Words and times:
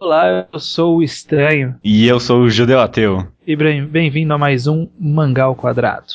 Olá, 0.00 0.46
eu 0.52 0.60
sou 0.60 0.98
o 0.98 1.02
Estranho. 1.02 1.74
E 1.82 2.06
eu 2.06 2.20
sou 2.20 2.42
o 2.42 2.48
Judeu 2.48 2.78
Ateu. 2.78 3.26
E 3.44 3.56
bem-vindo 3.56 4.32
a 4.32 4.38
mais 4.38 4.68
um 4.68 4.88
Mangá 4.96 5.42
ao 5.42 5.56
Quadrado. 5.56 6.06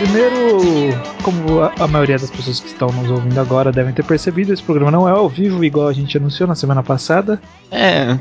Primeiro, 0.00 0.58
como 1.22 1.60
a, 1.60 1.74
a, 1.78 1.86
maioria 1.86 2.18
das 2.18 2.30
pessoas 2.30 2.58
que 2.58 2.68
estão 2.68 2.88
nos 2.88 3.10
ouvindo 3.10 3.38
agora 3.38 3.70
devem 3.70 3.92
ter 3.92 4.04
percebido, 4.04 4.52
esse 4.52 4.62
programa 4.62 4.90
não 4.90 5.06
é 5.06 5.12
ao 5.12 5.28
vivo, 5.28 5.62
igual 5.62 5.88
a 5.88 5.92
gente 5.92 6.16
anunciou 6.16 6.48
na 6.48 6.54
semana 6.54 6.82
passada. 6.82 7.40
É. 7.70 8.18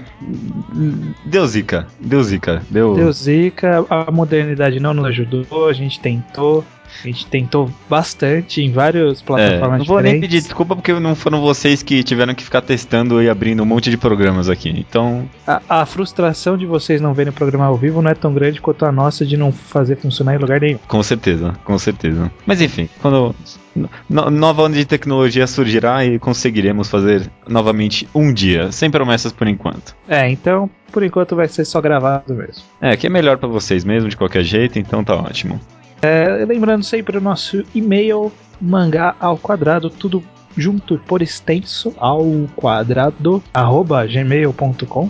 Deu 1.25 1.47
zica. 1.47 1.87
Deu 1.99 2.21
zica. 2.21 2.61
Deu, 2.69 2.95
deu 2.95 3.11
zica. 3.13 3.85
A 3.89 4.11
modernidade 4.11 4.79
não 4.79 4.93
nos 4.93 5.05
ajudou, 5.05 5.69
a 5.69 5.73
gente 5.73 5.99
tentou. 5.99 6.65
A 7.03 7.07
gente 7.07 7.25
tentou 7.27 7.69
bastante 7.89 8.61
em 8.61 8.71
várias 8.71 9.21
plataformas 9.21 9.75
é, 9.75 9.77
não 9.79 9.85
vou 9.85 10.01
nem 10.01 10.19
pedir 10.19 10.41
desculpa 10.41 10.75
porque 10.75 10.93
não 10.93 11.15
foram 11.15 11.41
vocês 11.41 11.81
que 11.81 12.03
tiveram 12.03 12.33
que 12.33 12.43
ficar 12.43 12.61
testando 12.61 13.21
e 13.21 13.29
abrindo 13.29 13.63
um 13.63 13.65
monte 13.65 13.89
de 13.89 13.97
programas 13.97 14.49
aqui. 14.49 14.69
Então. 14.69 15.29
A, 15.45 15.61
a 15.81 15.85
frustração 15.85 16.57
de 16.57 16.65
vocês 16.65 17.01
não 17.01 17.13
verem 17.13 17.31
o 17.31 17.33
programa 17.33 17.65
ao 17.65 17.77
vivo 17.77 18.01
não 18.01 18.11
é 18.11 18.15
tão 18.15 18.33
grande 18.33 18.61
quanto 18.61 18.85
a 18.85 18.91
nossa 18.91 19.25
de 19.25 19.37
não 19.37 19.51
fazer 19.51 19.95
funcionar 19.95 20.35
em 20.35 20.37
lugar 20.37 20.59
nenhum. 20.59 20.79
Com 20.87 21.01
certeza, 21.03 21.53
com 21.63 21.77
certeza. 21.77 22.31
Mas 22.45 22.61
enfim, 22.61 22.89
quando 23.01 23.35
no, 23.75 24.29
nova 24.29 24.63
onda 24.63 24.75
de 24.75 24.85
tecnologia 24.85 25.47
surgirá 25.47 26.03
e 26.05 26.19
conseguiremos 26.19 26.89
fazer 26.89 27.29
novamente 27.47 28.07
um 28.13 28.33
dia, 28.33 28.71
sem 28.71 28.89
promessas 28.91 29.31
por 29.31 29.47
enquanto. 29.47 29.95
É, 30.07 30.29
então 30.29 30.69
por 30.91 31.03
enquanto 31.03 31.35
vai 31.35 31.47
ser 31.47 31.65
só 31.65 31.79
gravado 31.79 32.33
mesmo. 32.33 32.63
É, 32.81 32.97
que 32.97 33.07
é 33.07 33.09
melhor 33.09 33.37
para 33.37 33.47
vocês 33.47 33.83
mesmo 33.85 34.09
de 34.09 34.17
qualquer 34.17 34.43
jeito, 34.43 34.79
então 34.79 35.03
tá 35.03 35.15
ótimo. 35.15 35.59
É, 36.01 36.45
lembrando 36.45 36.83
sempre 36.83 37.17
o 37.17 37.21
nosso 37.21 37.63
e-mail, 37.75 38.31
mangá 38.59 39.15
ao 39.19 39.37
quadrado, 39.37 39.89
tudo 39.89 40.23
junto 40.55 40.97
por 40.99 41.21
extenso 41.21 41.93
ao 41.97 42.25
quadrado, 42.55 43.43
arroba 43.53 44.05
gmail.com. 44.05 45.09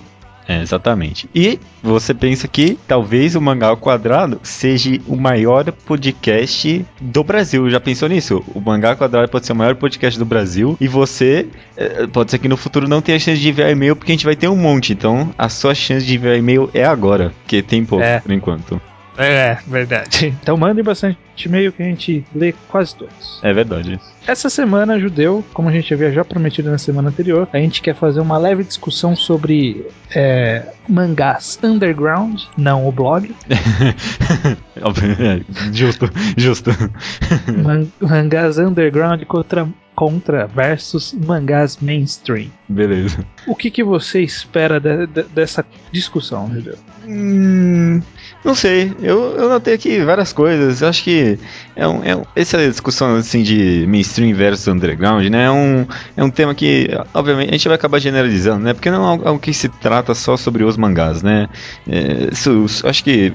É, 0.49 0.63
exatamente. 0.63 1.29
E 1.33 1.59
você 1.83 2.11
pensa 2.11 2.47
que 2.47 2.75
talvez 2.87 3.35
o 3.35 3.41
Mangá 3.41 3.67
ao 3.67 3.77
Quadrado 3.77 4.39
seja 4.41 4.99
o 5.07 5.15
maior 5.15 5.71
podcast 5.71 6.87
do 6.99 7.23
Brasil. 7.23 7.69
Já 7.69 7.79
pensou 7.79 8.09
nisso? 8.09 8.43
O 8.55 8.59
Mangá 8.59 8.89
ao 8.89 8.97
Quadrado 8.97 9.29
pode 9.29 9.45
ser 9.45 9.51
o 9.51 9.55
maior 9.55 9.75
podcast 9.75 10.17
do 10.17 10.25
Brasil 10.25 10.75
e 10.81 10.87
você 10.87 11.47
é, 11.77 12.07
pode 12.07 12.31
ser 12.31 12.39
que 12.39 12.47
no 12.47 12.57
futuro 12.57 12.87
não 12.87 12.99
tenha 12.99 13.19
chance 13.19 13.39
de 13.39 13.47
enviar 13.47 13.69
e-mail 13.69 13.95
porque 13.95 14.11
a 14.11 14.15
gente 14.15 14.25
vai 14.25 14.35
ter 14.35 14.47
um 14.47 14.57
monte. 14.57 14.91
Então 14.91 15.29
a 15.37 15.49
sua 15.49 15.75
chance 15.75 16.03
de 16.03 16.15
enviar 16.15 16.35
e-mail 16.35 16.67
é 16.73 16.83
agora, 16.83 17.31
porque 17.41 17.61
tem 17.61 17.85
pouco 17.85 18.03
é. 18.03 18.19
por 18.19 18.31
enquanto. 18.31 18.81
É, 19.19 19.57
verdade. 19.67 20.33
Então 20.41 20.55
mandem 20.55 20.83
bastante 20.83 21.17
e-mail 21.45 21.71
que 21.71 21.83
a 21.83 21.85
gente 21.85 22.25
lê 22.33 22.53
quase 22.69 22.95
todos. 22.95 23.39
É 23.43 23.53
verdade. 23.53 23.99
Essa 24.25 24.49
semana, 24.49 24.99
Judeu, 24.99 25.43
como 25.53 25.69
a 25.69 25.71
gente 25.71 25.93
havia 25.93 26.11
já 26.11 26.23
prometido 26.23 26.71
na 26.71 26.77
semana 26.77 27.09
anterior, 27.09 27.47
a 27.51 27.57
gente 27.57 27.81
quer 27.81 27.95
fazer 27.95 28.19
uma 28.19 28.37
leve 28.37 28.63
discussão 28.63 29.15
sobre 29.15 29.85
é, 30.15 30.63
mangás 30.87 31.59
underground, 31.61 32.41
não 32.57 32.87
o 32.87 32.91
blog. 32.91 33.35
É, 34.79 35.41
justo, 35.73 36.09
justo. 36.37 36.71
Man 37.61 37.87
mangás 37.99 38.57
underground 38.57 39.23
contra 39.25 39.67
contra 39.99 40.47
versus 40.47 41.13
mangás 41.13 41.77
mainstream. 41.81 42.49
Beleza. 42.69 43.25
O 43.45 43.53
que, 43.53 43.69
que 43.69 43.83
você 43.83 44.21
espera 44.21 44.79
de, 44.79 45.05
de, 45.07 45.23
dessa 45.23 45.65
discussão, 45.91 46.49
Judeu? 46.53 46.77
Hum, 47.05 48.01
não 48.43 48.55
sei, 48.55 48.93
eu, 49.01 49.35
eu 49.35 49.49
notei 49.49 49.73
aqui 49.73 49.99
várias 49.99 50.31
coisas. 50.31 50.81
Eu 50.81 50.87
acho 50.87 51.03
que 51.03 51.37
é 51.75 51.87
um, 51.87 52.03
é 52.03 52.15
um, 52.15 52.23
essa 52.35 52.57
discussão 52.57 53.15
assim 53.15 53.43
de 53.43 53.85
mainstream 53.87 54.33
versus 54.33 54.67
underground, 54.67 55.25
né? 55.27 55.45
É 55.45 55.51
um, 55.51 55.85
é 56.15 56.23
um 56.23 56.29
tema 56.29 56.55
que, 56.55 56.89
obviamente, 57.13 57.49
a 57.49 57.51
gente 57.51 57.67
vai 57.67 57.75
acabar 57.75 57.99
generalizando, 57.99 58.63
né? 58.63 58.73
Porque 58.73 58.89
não 58.89 59.03
é 59.03 59.27
algo 59.27 59.39
que 59.39 59.53
se 59.53 59.67
trata 59.67 60.15
só 60.15 60.37
sobre 60.37 60.63
os 60.63 60.77
mangás, 60.77 61.21
né? 61.21 61.49
É, 61.87 62.29
isso, 62.31 62.65
acho 62.85 63.03
que 63.03 63.33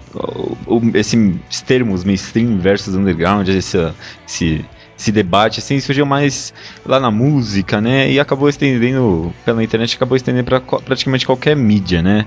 o, 0.66 0.80
esses 0.94 1.60
termos 1.66 2.02
mainstream 2.02 2.58
versus 2.58 2.94
underground, 2.94 3.46
esse, 3.48 3.78
esse 4.26 4.64
esse 4.98 5.10
debate 5.10 5.60
assim 5.60 5.80
surgiu 5.80 6.06
mais 6.06 6.54
lá 6.86 7.00
na 7.00 7.10
música, 7.10 7.80
né? 7.80 8.10
E 8.10 8.20
acabou 8.20 8.48
estendendo 8.48 9.32
pela 9.44 9.62
internet, 9.62 9.96
acabou 9.96 10.16
estendendo 10.16 10.44
para 10.44 10.60
praticamente 10.60 11.26
qualquer 11.26 11.56
mídia, 11.56 12.00
né? 12.00 12.26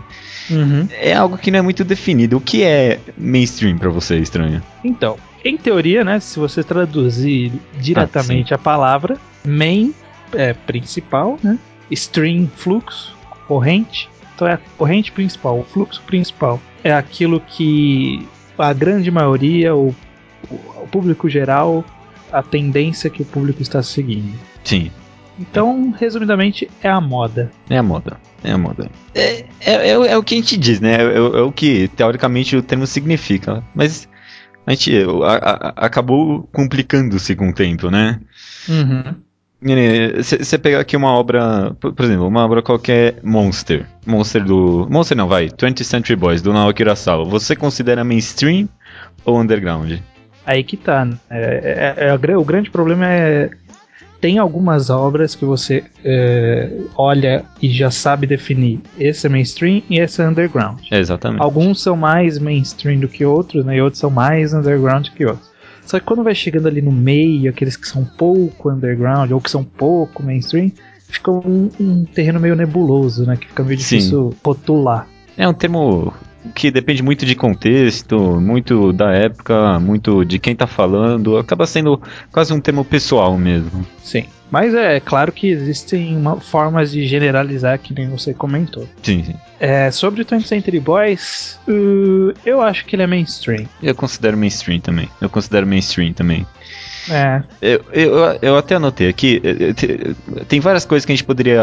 Uhum. 0.50 0.88
É 0.92 1.14
algo 1.14 1.38
que 1.38 1.52
não 1.52 1.60
é 1.60 1.62
muito 1.62 1.84
definido. 1.84 2.38
O 2.38 2.42
que 2.42 2.64
é 2.64 3.00
mainstream 3.18 3.78
para 3.78 3.90
você, 3.90 4.18
estranho? 4.18 4.62
Então, 4.84 5.18
em 5.44 5.58
teoria, 5.58 6.04
né, 6.04 6.20
se 6.20 6.40
você 6.40 6.64
traduzir 6.64 7.52
diretamente 7.80 8.54
ah, 8.54 8.56
a 8.56 8.60
palavra, 8.60 9.18
main 9.46 9.94
é 10.34 10.54
principal, 10.54 11.40
né? 11.42 11.58
Stream, 11.90 12.50
fluxo, 12.56 13.16
corrente. 13.48 14.10
Então 14.36 14.48
é 14.48 14.54
a 14.54 14.60
corrente 14.78 15.12
principal, 15.12 15.60
o 15.60 15.64
fluxo 15.64 16.02
principal. 16.06 16.62
É 16.84 16.94
aquilo 16.94 17.40
que 17.40 18.28
a 18.58 18.74
grande 18.74 19.10
maioria, 19.10 19.76
o, 19.76 19.96
o 20.50 20.88
público 20.92 21.30
geral, 21.30 21.84
a 22.32 22.42
tendência 22.42 23.10
que 23.10 23.22
o 23.22 23.26
público 23.26 23.62
está 23.62 23.82
seguindo. 23.82 24.38
Sim. 24.64 24.92
Então, 25.40 25.92
resumidamente, 25.92 26.70
é 26.82 26.90
a 26.90 27.00
moda. 27.00 27.52
É 27.70 27.78
a 27.78 27.84
moda. 27.84 28.18
É 28.44 28.52
a 28.52 28.58
moda. 28.58 28.90
É, 29.14 29.46
é, 29.60 29.90
é, 29.90 29.92
é 29.92 30.18
o 30.18 30.24
que 30.24 30.36
a 30.36 30.38
gente 30.38 30.58
diz, 30.58 30.80
né? 30.80 30.96
É, 30.96 31.16
é, 31.16 31.20
o 31.20 31.52
que, 31.52 31.88
teoricamente, 31.90 32.56
o 32.56 32.62
termo 32.62 32.88
significa. 32.88 33.64
Mas 33.76 34.08
a 34.66 34.72
gente 34.72 34.92
a, 35.24 35.34
a, 35.34 35.86
acabou 35.86 36.50
complicando-se 36.52 37.36
com 37.36 37.50
o 37.50 37.54
tempo, 37.54 37.92
né? 37.92 38.20
Uhum. 38.68 39.16
Você 40.18 40.58
pegar 40.58 40.80
aqui 40.80 40.96
uma 40.96 41.12
obra, 41.12 41.76
por 41.80 42.06
exemplo, 42.06 42.28
uma 42.28 42.46
obra 42.46 42.62
qualquer 42.62 43.20
Monster. 43.24 43.88
Monster 44.06 44.44
do. 44.44 44.88
Monster 44.90 45.18
não, 45.18 45.28
vai. 45.28 45.50
20th 45.50 45.84
Century 45.84 46.16
Boys, 46.16 46.44
do 46.44 46.54
Naoki 46.54 46.84
Urasawa. 46.84 47.26
Você 47.26 47.56
considera 47.56 48.04
mainstream 48.04 48.70
ou 49.26 49.40
underground? 49.40 50.00
Aí 50.48 50.64
que 50.64 50.78
tá. 50.78 51.04
Né? 51.04 51.18
É, 51.30 51.96
é, 51.98 52.08
é, 52.08 52.38
o 52.38 52.46
grande 52.46 52.72
problema 52.72 53.06
é 53.06 53.50
tem 54.22 54.40
algumas 54.40 54.90
obras 54.90 55.36
que 55.36 55.46
você 55.46 55.84
é, 56.04 56.72
olha 56.96 57.46
e 57.62 57.70
já 57.70 57.92
sabe 57.92 58.26
definir. 58.26 58.80
Esse 58.98 59.28
é 59.28 59.30
mainstream 59.30 59.84
e 59.90 60.00
esse 60.00 60.22
é 60.22 60.28
underground. 60.28 60.80
Exatamente. 60.90 61.44
Alguns 61.44 61.84
são 61.84 61.96
mais 61.96 62.40
mainstream 62.40 63.00
do 63.00 63.08
que 63.08 63.24
outros, 63.24 63.64
né? 63.64 63.76
E 63.78 63.82
outros 63.82 64.00
são 64.00 64.10
mais 64.10 64.54
underground 64.54 65.10
que 65.10 65.26
outros. 65.26 65.52
Só 65.86 66.00
que 66.00 66.06
quando 66.06 66.24
vai 66.24 66.34
chegando 66.34 66.68
ali 66.68 66.82
no 66.82 66.92
meio, 66.92 67.50
aqueles 67.50 67.78
que 67.78 67.88
são 67.88 68.04
pouco 68.04 68.72
underground 68.72 69.32
ou 69.32 69.40
que 69.40 69.52
são 69.52 69.64
pouco 69.64 70.24
mainstream, 70.24 70.72
fica 71.08 71.30
um, 71.30 71.70
um 71.80 72.06
terreno 72.06 72.40
meio 72.40 72.56
nebuloso, 72.56 73.26
né? 73.26 73.38
Que 73.38 73.48
fica 73.48 73.64
meio 73.64 73.78
difícil 73.78 74.32
Sim. 74.32 74.38
rotular. 74.44 75.08
É 75.38 75.48
um 75.48 75.54
termo 75.54 76.12
que 76.54 76.72
depende 76.72 77.04
muito 77.04 77.26
de 77.26 77.36
contexto, 77.36 78.40
muito 78.40 78.92
da 78.94 79.12
época, 79.14 79.80
muito 79.80 80.24
de 80.26 80.40
quem 80.40 80.56
tá 80.56 80.68
falando, 80.68 81.38
acaba 81.38 81.66
sendo 81.66 82.02
quase 82.32 82.54
um 82.54 82.60
termo 82.60 82.84
pessoal 82.84 83.38
mesmo. 83.38 83.86
Sim. 84.04 84.26
Mas 84.50 84.74
é 84.74 85.00
claro 85.00 85.32
que 85.32 85.48
existem 85.48 86.16
uma, 86.16 86.40
formas 86.40 86.92
de 86.92 87.06
generalizar, 87.06 87.78
que 87.80 87.94
nem 87.94 88.10
você 88.10 88.34
comentou. 88.34 88.88
Sim, 89.04 89.24
sim. 89.24 89.36
É, 89.60 89.92
sobre 89.92 90.22
o 90.22 90.26
20th 90.26 90.46
Century 90.46 90.80
Boys, 90.80 91.60
uh, 91.68 92.34
eu 92.46 92.62
acho 92.62 92.86
que 92.86 92.96
ele 92.96 93.04
é 93.04 93.08
mainstream. 93.08 93.68
Eu 93.84 93.94
considero 93.94 94.38
mainstream 94.38 94.80
também. 94.80 95.10
Eu 95.20 95.30
considero 95.30 95.68
mainstream 95.68 96.14
também. 96.14 96.46
É. 97.10 97.44
Eu, 97.62 97.82
eu, 97.92 98.16
eu 98.42 98.58
até 98.58 98.76
anotei 98.76 99.10
aqui, 99.10 99.42
eh, 99.44 99.70
eh, 99.72 100.44
tem 100.48 100.60
várias 100.60 100.86
coisas 100.86 101.06
que 101.06 101.12
a 101.12 101.16
gente 101.16 101.24
poderia 101.24 101.62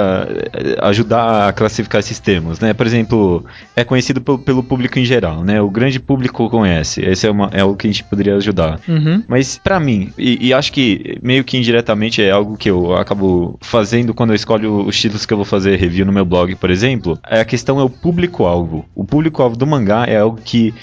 eh, 0.53 0.77
ajudar 0.83 1.49
a 1.49 1.53
classificar 1.53 1.99
esses 1.99 2.19
termos, 2.19 2.61
né? 2.61 2.73
Por 2.73 2.87
exemplo, 2.87 3.45
é 3.77 3.85
conhecido 3.85 4.21
pelo, 4.21 4.39
pelo 4.39 4.63
público 4.63 4.99
em 4.99 5.05
geral, 5.05 5.45
né? 5.45 5.61
O 5.61 5.71
grande 5.71 6.01
público 6.01 6.49
conhece, 6.49 7.03
esse 7.03 7.27
é, 7.27 7.31
uma, 7.31 7.51
é 7.53 7.65
o 7.65 7.75
que 7.75 7.87
a 7.87 7.91
gente 7.91 8.05
poderia 8.05 8.37
ajudar. 8.37 8.81
Uhum. 8.89 9.23
Mas 9.29 9.59
para 9.59 9.79
mim, 9.79 10.13
e, 10.17 10.49
e, 10.49 10.55
acho 10.55 10.73
que 10.73 11.19
meio 11.23 11.45
que 11.45 11.57
indiretamente 11.57 12.23
é 12.23 12.31
algo 12.31 12.57
que 12.57 12.71
eu 12.71 12.95
acabo 12.97 13.59
fazendo 13.61 14.15
quando 14.15 14.31
eu 14.31 14.37
escolho 14.37 14.87
os 14.87 14.99
títulos 14.99 15.27
que 15.27 15.33
eu 15.33 15.39
vou 15.39 15.47
fazer 15.47 15.77
review 15.77 16.07
no 16.07 16.13
meu 16.13 16.25
blog, 16.25 16.55
por 16.57 16.71
exemplo, 16.71 17.19
é 17.29 17.41
a 17.41 17.45
questão 17.45 17.79
é 17.79 17.85
o 17.85 17.91
público-alvo. 17.91 18.85
O 18.95 19.05
público-alvo 19.05 19.57
do 19.57 19.67
mangá 19.67 20.05
é 20.07 20.19
algo 20.19 20.39
que 20.43 20.75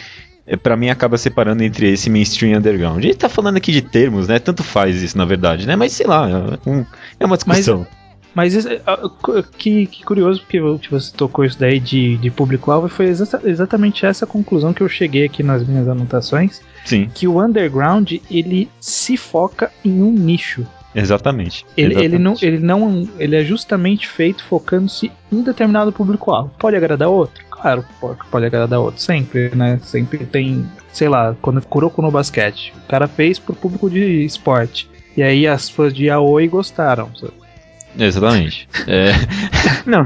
para 0.62 0.76
mim 0.76 0.90
acaba 0.90 1.18
separando 1.18 1.64
entre 1.64 1.92
esse 1.92 2.10
mainstream 2.10 2.54
e 2.54 2.58
underground. 2.58 3.00
A 3.00 3.02
gente 3.02 3.18
tá 3.18 3.30
falando 3.30 3.58
aqui 3.58 3.72
de 3.72 3.82
termos, 3.82 4.28
né? 4.28 4.40
Tanto 4.40 4.64
faz 4.64 5.02
isso, 5.02 5.18
na 5.18 5.26
verdade, 5.26 5.68
né? 5.68 5.76
Mas 5.76 5.94
sei 5.94 6.08
lá, 6.08 6.30
é, 6.30 6.70
um, 6.70 6.86
é 7.20 7.26
uma 7.26 7.38
discussão. 7.38 7.86
Mas, 8.34 8.56
mas 8.56 8.66
que, 9.58 9.86
que, 9.88 10.04
curioso, 10.04 10.42
porque 10.42 10.60
você 10.60 11.12
tocou 11.16 11.44
isso 11.46 11.60
daí 11.60 11.80
de, 11.80 12.18
de 12.18 12.32
público-alvo, 12.32 12.88
e 12.88 12.90
foi 12.90 13.08
exa 13.08 13.42
exatamente 13.44 14.06
essa 14.06 14.26
conclusão 14.26 14.74
que 14.74 14.82
eu 14.82 14.90
cheguei 14.90 15.26
aqui 15.26 15.44
nas 15.44 15.66
minhas 15.68 15.88
anotações. 15.88 16.62
Sim. 16.86 17.10
Que 17.14 17.28
o 17.28 17.44
underground, 17.44 18.14
ele 18.30 18.70
se 18.80 19.18
foca 19.18 19.72
em 19.84 20.02
um 20.02 20.12
nicho. 20.12 20.66
Exatamente. 20.94 21.66
Ele, 21.78 21.94
exatamente. 21.94 22.06
ele, 22.06 22.20
não, 22.20 22.36
ele 22.42 22.60
não. 22.60 23.10
Ele 23.18 23.36
é 23.36 23.44
justamente 23.44 24.08
feito 24.08 24.44
focando-se 24.44 25.12
em 25.32 25.42
determinado 25.42 25.92
público-alvo. 25.92 26.52
Pode 26.58 26.76
agradar 26.76 27.10
outro? 27.10 27.44
Claro, 27.62 27.86
pode, 28.00 28.20
pode 28.30 28.46
agradar 28.46 28.80
outro, 28.80 29.02
sempre, 29.02 29.52
né? 29.56 29.80
Sempre 29.84 30.26
tem, 30.26 30.66
sei 30.92 31.08
lá, 31.08 31.36
quando 31.42 31.62
Kuroko 31.62 32.02
no 32.02 32.12
basquete, 32.12 32.74
o 32.84 32.88
cara 32.88 33.08
fez 33.08 33.38
pro 33.40 33.54
público 33.54 33.90
de 33.90 34.26
esporte. 34.26 34.90
E 35.16 35.22
aí 35.22 35.46
as 35.46 35.70
fãs 35.70 35.94
de 35.94 36.10
Aoi 36.10 36.48
gostaram. 36.48 37.10
Sabe? 37.16 37.34
Exatamente. 38.00 38.70
é, 38.88 39.12
não, 39.86 40.04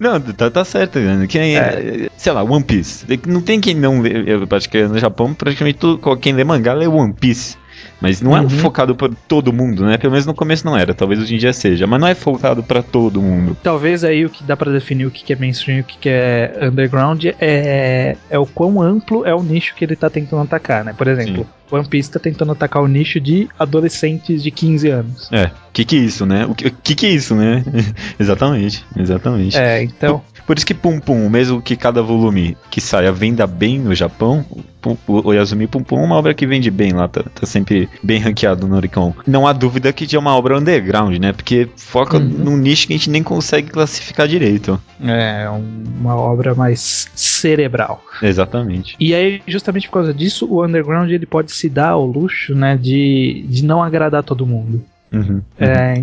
não, 0.00 0.20
tá, 0.20 0.50
tá 0.50 0.64
certo. 0.64 0.98
Né? 0.98 1.26
Quem, 1.28 1.56
é. 1.56 2.08
Sei 2.16 2.32
lá, 2.32 2.42
One 2.42 2.64
Piece. 2.64 3.06
Não 3.26 3.40
tem 3.40 3.60
quem 3.60 3.74
não 3.74 4.00
lê. 4.00 4.24
Eu 4.26 4.46
acho 4.50 4.68
que 4.68 4.82
no 4.84 4.98
Japão, 4.98 5.32
praticamente 5.32 5.78
tudo, 5.78 6.16
quem 6.16 6.32
lê 6.32 6.44
mangá 6.44 6.74
lê 6.74 6.86
One 6.86 7.12
Piece. 7.12 7.56
Mas 8.02 8.20
não 8.20 8.36
é 8.36 8.40
uhum. 8.40 8.50
focado 8.50 8.96
para 8.96 9.12
todo 9.28 9.52
mundo, 9.52 9.86
né? 9.86 9.96
Pelo 9.96 10.10
menos 10.10 10.26
no 10.26 10.34
começo 10.34 10.66
não 10.66 10.76
era, 10.76 10.92
talvez 10.92 11.20
hoje 11.20 11.36
em 11.36 11.38
dia 11.38 11.52
seja, 11.52 11.86
mas 11.86 12.00
não 12.00 12.08
é 12.08 12.16
focado 12.16 12.60
para 12.60 12.82
todo 12.82 13.22
mundo. 13.22 13.56
Talvez 13.62 14.02
aí 14.02 14.26
o 14.26 14.30
que 14.30 14.42
dá 14.42 14.56
para 14.56 14.72
definir 14.72 15.06
o 15.06 15.10
que 15.10 15.32
é 15.32 15.36
mainstream 15.36 15.78
e 15.78 15.80
o 15.82 15.84
que 15.84 16.08
é 16.08 16.58
underground 16.60 17.24
é, 17.40 18.16
é 18.28 18.38
o 18.38 18.44
quão 18.44 18.82
amplo 18.82 19.24
é 19.24 19.32
o 19.32 19.40
nicho 19.40 19.76
que 19.76 19.84
ele 19.84 19.94
tá 19.94 20.10
tentando 20.10 20.42
atacar, 20.42 20.84
né? 20.84 20.92
Por 20.92 21.06
exemplo, 21.06 21.44
Sim. 21.44 21.76
One 21.76 21.86
Piece 21.86 22.10
tá 22.10 22.18
tentando 22.18 22.52
atacar 22.52 22.82
o 22.82 22.88
nicho 22.88 23.20
de 23.20 23.48
adolescentes 23.56 24.42
de 24.42 24.50
15 24.50 24.88
anos. 24.88 25.28
É, 25.32 25.44
o 25.44 25.72
que 25.72 25.84
que 25.84 25.96
é 25.96 26.00
isso, 26.00 26.26
né? 26.26 26.44
O 26.44 26.54
que, 26.54 26.70
que 26.70 26.94
que 26.96 27.06
é 27.06 27.10
isso, 27.10 27.36
né? 27.36 27.64
exatamente, 28.18 28.84
exatamente. 28.96 29.56
É, 29.56 29.82
então... 29.82 30.22
Por, 30.46 30.56
isso 30.56 30.66
que 30.66 30.74
Pum 30.74 30.98
Pum, 31.00 31.28
mesmo 31.28 31.60
que 31.60 31.76
cada 31.76 32.02
volume 32.02 32.56
que 32.70 32.80
saia 32.80 33.12
venda 33.12 33.46
bem 33.46 33.78
no 33.78 33.94
Japão, 33.94 34.44
o, 34.84 34.96
o 35.28 35.32
Yasumi 35.32 35.66
Pum 35.66 35.82
Pum 35.82 36.00
é 36.00 36.04
uma 36.04 36.16
obra 36.16 36.34
que 36.34 36.46
vende 36.46 36.70
bem 36.70 36.92
lá, 36.92 37.08
tá, 37.08 37.22
tá, 37.22 37.46
sempre 37.46 37.88
bem 38.02 38.18
ranqueado 38.18 38.66
no 38.66 38.76
Oricon. 38.76 39.14
Não 39.26 39.46
há 39.46 39.52
dúvida 39.52 39.92
que 39.92 40.14
é 40.14 40.18
uma 40.18 40.36
obra 40.36 40.58
underground, 40.58 41.16
né? 41.18 41.32
Porque 41.32 41.68
foca 41.76 42.18
uhum. 42.18 42.24
num 42.24 42.56
nicho 42.56 42.86
que 42.86 42.94
a 42.94 42.96
gente 42.96 43.10
nem 43.10 43.22
consegue 43.22 43.70
classificar 43.70 44.26
direito. 44.26 44.80
É, 45.02 45.48
uma 45.48 46.16
obra 46.16 46.54
mais 46.54 47.08
cerebral. 47.14 48.02
Exatamente. 48.22 48.96
E 48.98 49.14
aí, 49.14 49.42
justamente 49.46 49.88
por 49.88 49.94
causa 49.94 50.14
disso, 50.14 50.46
o 50.50 50.64
underground 50.64 51.10
ele 51.10 51.26
pode 51.26 51.52
se 51.52 51.68
dar 51.68 51.90
ao 51.90 52.06
luxo, 52.06 52.54
né, 52.54 52.76
de, 52.76 53.44
de 53.48 53.64
não 53.64 53.82
agradar 53.82 54.22
todo 54.22 54.46
mundo. 54.46 54.84
Uhum, 55.12 55.20
uhum. 55.20 55.42
É, 55.58 56.02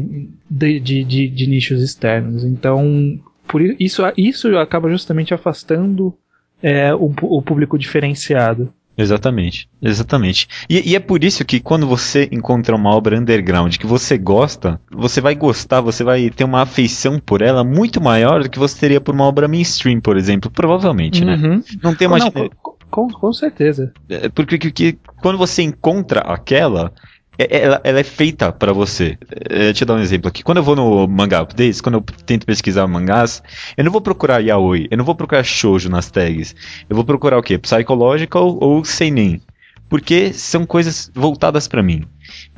de, 0.49 0.79
de, 0.79 1.03
de, 1.03 1.27
de, 1.27 1.47
nichos 1.47 1.81
externos. 1.81 2.43
Então, 2.43 3.19
por 3.49 3.61
isso, 3.61 4.03
isso 4.15 4.55
acaba 4.57 4.89
justamente 4.89 5.33
afastando 5.33 6.15
é, 6.61 6.93
o, 6.93 7.11
o 7.23 7.41
público 7.41 7.77
diferenciado. 7.77 8.71
Exatamente, 8.95 9.69
exatamente. 9.81 10.47
E, 10.69 10.91
e, 10.91 10.95
é 10.95 10.99
por 10.99 11.23
isso 11.23 11.45
que 11.45 11.61
quando 11.61 11.87
você 11.87 12.27
encontra 12.33 12.75
uma 12.75 12.93
obra 12.93 13.17
underground 13.17 13.77
que 13.77 13.87
você 13.87 14.17
gosta, 14.17 14.79
você 14.91 15.21
vai 15.21 15.35
gostar, 15.35 15.79
você 15.79 16.03
vai 16.03 16.29
ter 16.29 16.43
uma 16.43 16.61
afeição 16.61 17.17
por 17.17 17.41
ela 17.41 17.63
muito 17.63 18.01
maior 18.01 18.43
do 18.43 18.49
que 18.49 18.59
você 18.59 18.77
teria 18.77 18.99
por 18.99 19.15
uma 19.15 19.23
obra 19.23 19.47
mainstream, 19.47 20.01
por 20.01 20.17
exemplo. 20.17 20.51
Provavelmente, 20.51 21.23
né? 21.23 21.35
uhum. 21.35 21.55
né? 21.55 21.63
Não 21.81 21.95
tem 21.95 22.09
mais. 22.09 22.25
Não, 22.25 22.49
com, 22.91 23.07
com, 23.07 23.33
certeza. 23.33 23.93
É, 24.09 24.27
porque 24.27 24.57
que, 24.57 24.69
que, 24.69 24.99
quando 25.21 25.37
você 25.37 25.63
encontra 25.63 26.19
aquela, 26.19 26.91
ela, 27.39 27.79
ela, 27.83 27.99
é 27.99 28.03
feita 28.03 28.51
para 28.51 28.73
você. 28.73 29.17
É, 29.49 29.69
eu 29.69 29.85
dar 29.85 29.95
um 29.95 29.99
exemplo 29.99 30.27
aqui. 30.27 30.43
Quando 30.43 30.57
eu 30.57 30.63
vou 30.63 30.75
no 30.75 31.07
Manga 31.07 31.41
Updates, 31.41 31.79
quando 31.79 31.95
eu 31.95 32.01
tento 32.25 32.45
pesquisar 32.45 32.85
mangás, 32.85 33.41
eu 33.77 33.83
não 33.85 33.91
vou 33.91 34.01
procurar 34.01 34.39
yaoi, 34.39 34.87
eu 34.91 34.97
não 34.97 35.05
vou 35.05 35.15
procurar 35.15 35.43
shoujo 35.43 35.89
nas 35.89 36.11
tags. 36.11 36.53
Eu 36.89 36.95
vou 36.95 37.05
procurar 37.05 37.37
o 37.37 37.43
quê? 37.43 37.57
Psychological 37.57 38.57
ou 38.59 38.83
seinen. 38.83 39.41
Porque 39.87 40.33
são 40.33 40.65
coisas 40.65 41.09
voltadas 41.15 41.67
para 41.67 41.81
mim. 41.81 42.05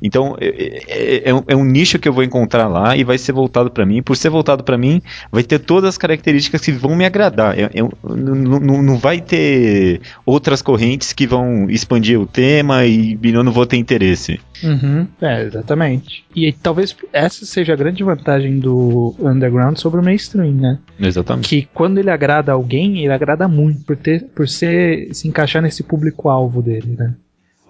Então 0.02 0.36
é, 0.40 0.48
é, 0.88 1.30
é, 1.30 1.34
um, 1.34 1.44
é, 1.48 1.56
um, 1.56 1.64
nicho 1.64 2.00
que 2.00 2.10
eu 2.10 2.14
vou 2.14 2.24
encontrar 2.24 2.68
lá 2.68 2.98
e 2.98 3.04
vai 3.04 3.18
ser 3.18 3.32
voltado 3.32 3.70
para 3.70 3.86
mim. 3.86 4.02
Por 4.02 4.18
ser 4.18 4.30
voltado 4.30 4.64
para 4.64 4.78
mim, 4.78 5.02
vai 5.32 5.44
ter 5.44 5.60
todas 5.60 5.90
as 5.90 5.98
características 5.98 6.62
que 6.62 6.72
vão 6.72 6.96
me 6.96 7.06
agradar. 7.06 7.58
É, 7.58 7.64
é 7.64 7.82
não, 8.04 8.82
não 8.82 8.98
vai 8.98 9.22
ter 9.22 10.02
outras 10.26 10.62
correntes 10.62 11.14
que 11.14 11.28
vão 11.28 11.70
expandir 11.70 12.20
o 12.20 12.26
tema 12.26 12.86
e 12.86 13.18
eu 13.22 13.44
não 13.44 13.52
vou 13.52 13.66
ter 13.66 13.78
interesse. 13.78 14.40
Uhum, 14.64 15.08
é, 15.22 15.44
exatamente. 15.44 16.24
E 16.36 16.52
talvez 16.54 16.96
essa 17.12 17.46
seja 17.46 17.74
a 17.74 17.76
grande 17.76 18.04
vantagem 18.04 18.60
do 18.60 19.16
underground 19.20 19.78
sobre 19.78 20.00
o 20.00 20.04
mainstream, 20.04 20.54
né? 20.54 20.80
Exatamente. 21.00 21.50
Que 21.50 21.70
quando 21.74 21.98
ele 21.98 22.10
agrada 22.10 22.52
alguém, 22.52 23.04
ele 23.04 23.14
agrada 23.14 23.48
muito 23.48 23.84
por 23.84 23.98
ter, 23.98 24.24
por 24.36 24.48
ser 24.48 25.14
se 25.14 25.28
encaixar 25.28 25.62
nesse 25.62 25.84
público-alvo 25.84 26.62
dele, 26.62 26.96
né? 26.98 27.16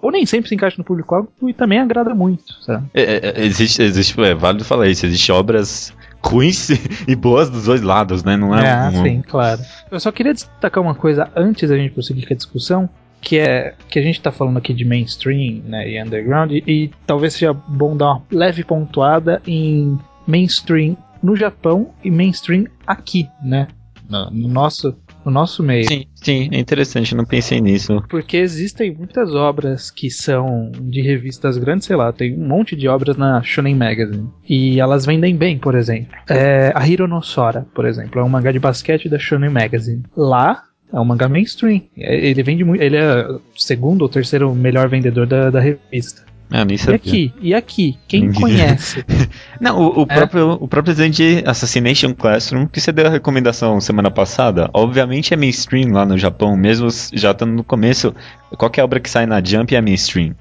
Ou 0.02 0.10
nem 0.10 0.26
sempre 0.26 0.48
se 0.48 0.54
encaixa 0.54 0.76
no 0.76 0.84
público-alvo 0.84 1.30
e 1.44 1.54
também 1.54 1.78
agrada 1.78 2.12
muito, 2.12 2.52
sabe? 2.60 2.86
É, 2.92 3.02
é, 3.02 3.40
é 3.40 3.44
existe, 3.44 3.80
existe, 3.80 4.20
é 4.20 4.34
válido 4.34 4.64
falar 4.64 4.88
isso, 4.88 5.06
existem 5.06 5.32
obras 5.32 5.94
ruins 6.20 6.70
e 7.06 7.14
boas 7.14 7.48
dos 7.48 7.66
dois 7.66 7.80
lados, 7.80 8.24
né? 8.24 8.36
Não 8.36 8.52
é? 8.52 8.68
É, 8.68 8.88
um... 8.88 9.02
sim, 9.02 9.22
claro. 9.22 9.62
Eu 9.90 10.00
só 10.00 10.10
queria 10.10 10.34
destacar 10.34 10.82
uma 10.82 10.94
coisa 10.94 11.30
antes 11.36 11.70
da 11.70 11.76
gente 11.76 11.92
prosseguir 11.92 12.26
com 12.26 12.34
a 12.34 12.36
discussão, 12.36 12.90
que 13.20 13.38
é 13.38 13.74
que 13.88 13.98
a 14.00 14.02
gente 14.02 14.16
está 14.16 14.32
falando 14.32 14.56
aqui 14.56 14.74
de 14.74 14.84
mainstream 14.84 15.62
né, 15.64 15.88
e 15.88 16.02
underground, 16.02 16.50
e, 16.50 16.64
e 16.66 16.90
talvez 17.06 17.34
seja 17.34 17.52
bom 17.52 17.96
dar 17.96 18.14
uma 18.14 18.22
leve 18.32 18.64
pontuada 18.64 19.40
em 19.46 19.96
mainstream 20.26 20.96
no 21.22 21.36
Japão 21.36 21.90
e 22.02 22.10
mainstream 22.10 22.66
aqui, 22.84 23.28
né? 23.40 23.68
No, 24.10 24.30
no 24.30 24.48
nosso 24.48 24.96
no 25.24 25.30
nosso 25.30 25.62
meio. 25.62 25.86
Sim, 25.86 26.04
sim, 26.14 26.48
é 26.52 26.58
interessante, 26.58 27.14
não 27.14 27.24
pensei 27.24 27.60
nisso. 27.60 28.02
Porque 28.08 28.36
existem 28.36 28.94
muitas 28.94 29.34
obras 29.34 29.90
que 29.90 30.10
são 30.10 30.70
de 30.80 31.00
revistas 31.00 31.58
grandes, 31.58 31.86
sei 31.86 31.96
lá, 31.96 32.12
tem 32.12 32.34
um 32.34 32.46
monte 32.46 32.76
de 32.76 32.88
obras 32.88 33.16
na 33.16 33.42
Shonen 33.42 33.74
Magazine. 33.74 34.28
E 34.48 34.80
elas 34.80 35.06
vendem 35.06 35.36
bem, 35.36 35.58
por 35.58 35.74
exemplo. 35.74 36.16
É, 36.28 36.72
a 36.74 36.86
Hiro 36.86 37.06
no 37.06 37.22
Sora, 37.22 37.66
por 37.74 37.86
exemplo, 37.86 38.20
é 38.20 38.24
um 38.24 38.28
mangá 38.28 38.52
de 38.52 38.58
basquete 38.58 39.08
da 39.08 39.18
Shonen 39.18 39.50
Magazine. 39.50 40.02
Lá, 40.16 40.64
é 40.92 41.00
um 41.00 41.04
mangá 41.04 41.28
mainstream. 41.28 41.82
É, 41.96 42.28
ele 42.28 42.42
vende 42.42 42.64
muito. 42.64 42.82
Ele 42.82 42.96
é 42.96 43.26
o 43.26 43.40
segundo 43.56 44.02
ou 44.02 44.08
terceiro 44.08 44.54
melhor 44.54 44.88
vendedor 44.88 45.26
da, 45.26 45.50
da 45.50 45.60
revista. 45.60 46.22
Ah, 46.52 46.66
nem 46.66 46.76
sabia. 46.76 46.92
E 46.92 47.08
aqui? 47.08 47.32
E 47.40 47.54
aqui? 47.54 47.98
Quem 48.06 48.30
conhece? 48.30 49.02
Não, 49.58 49.80
o, 49.80 50.00
o 50.00 50.02
é? 50.02 50.14
próprio, 50.14 50.50
o 50.60 50.68
próprio 50.68 50.94
de 51.10 51.42
Assassination 51.46 52.12
Classroom, 52.12 52.66
que 52.66 52.78
você 52.78 52.92
deu 52.92 53.06
a 53.06 53.10
recomendação 53.10 53.80
semana 53.80 54.10
passada, 54.10 54.68
obviamente 54.74 55.32
é 55.32 55.36
mainstream 55.36 55.92
lá 55.92 56.04
no 56.04 56.18
Japão, 56.18 56.54
mesmo 56.54 56.88
já 57.14 57.30
estando 57.30 57.54
no 57.54 57.64
começo, 57.64 58.14
qualquer 58.58 58.84
obra 58.84 59.00
que 59.00 59.08
sai 59.08 59.24
na 59.24 59.42
Jump 59.42 59.74
é 59.74 59.80
mainstream. 59.80 60.34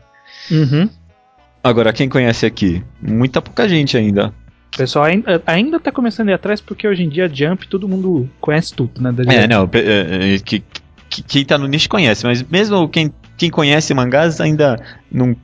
Uhum. 0.52 0.90
Agora, 1.63 1.94
quem 1.94 2.10
conhece 2.10 2.46
aqui? 2.46 2.84
Muita 3.02 3.42
pouca 3.42 3.69
gente 3.69 3.96
ainda. 3.96 4.34
O 4.74 4.78
pessoal 4.78 5.06
ainda, 5.06 5.42
ainda 5.48 5.80
tá 5.80 5.94
começando 5.94 6.28
a 6.28 6.31
ir 6.31 6.36
atrás 6.36 6.60
porque 6.60 6.86
hoje 6.86 7.04
em 7.04 7.10
dia 7.10 7.30
Jump 7.34 7.68
todo 7.69 7.88
mundo 7.88 8.30
conhece 8.42 8.74
tudo, 8.74 9.02
né? 9.02 9.14
é, 9.30 9.48
não, 9.48 9.69
é, 9.74 10.36
é, 10.36 10.40
que, 10.40 10.62
que, 11.10 11.24
quem 11.24 11.46
tá 11.46 11.57
no 11.57 11.68
nicho 11.68 11.88
conhece, 11.88 12.25
mas 12.25 12.44
mesmo 12.44 12.90
quem, 12.90 13.14
quem 13.38 13.50
conhece 13.50 13.94
mangás 13.94 14.42
ainda 14.42 14.78
não 15.09 15.35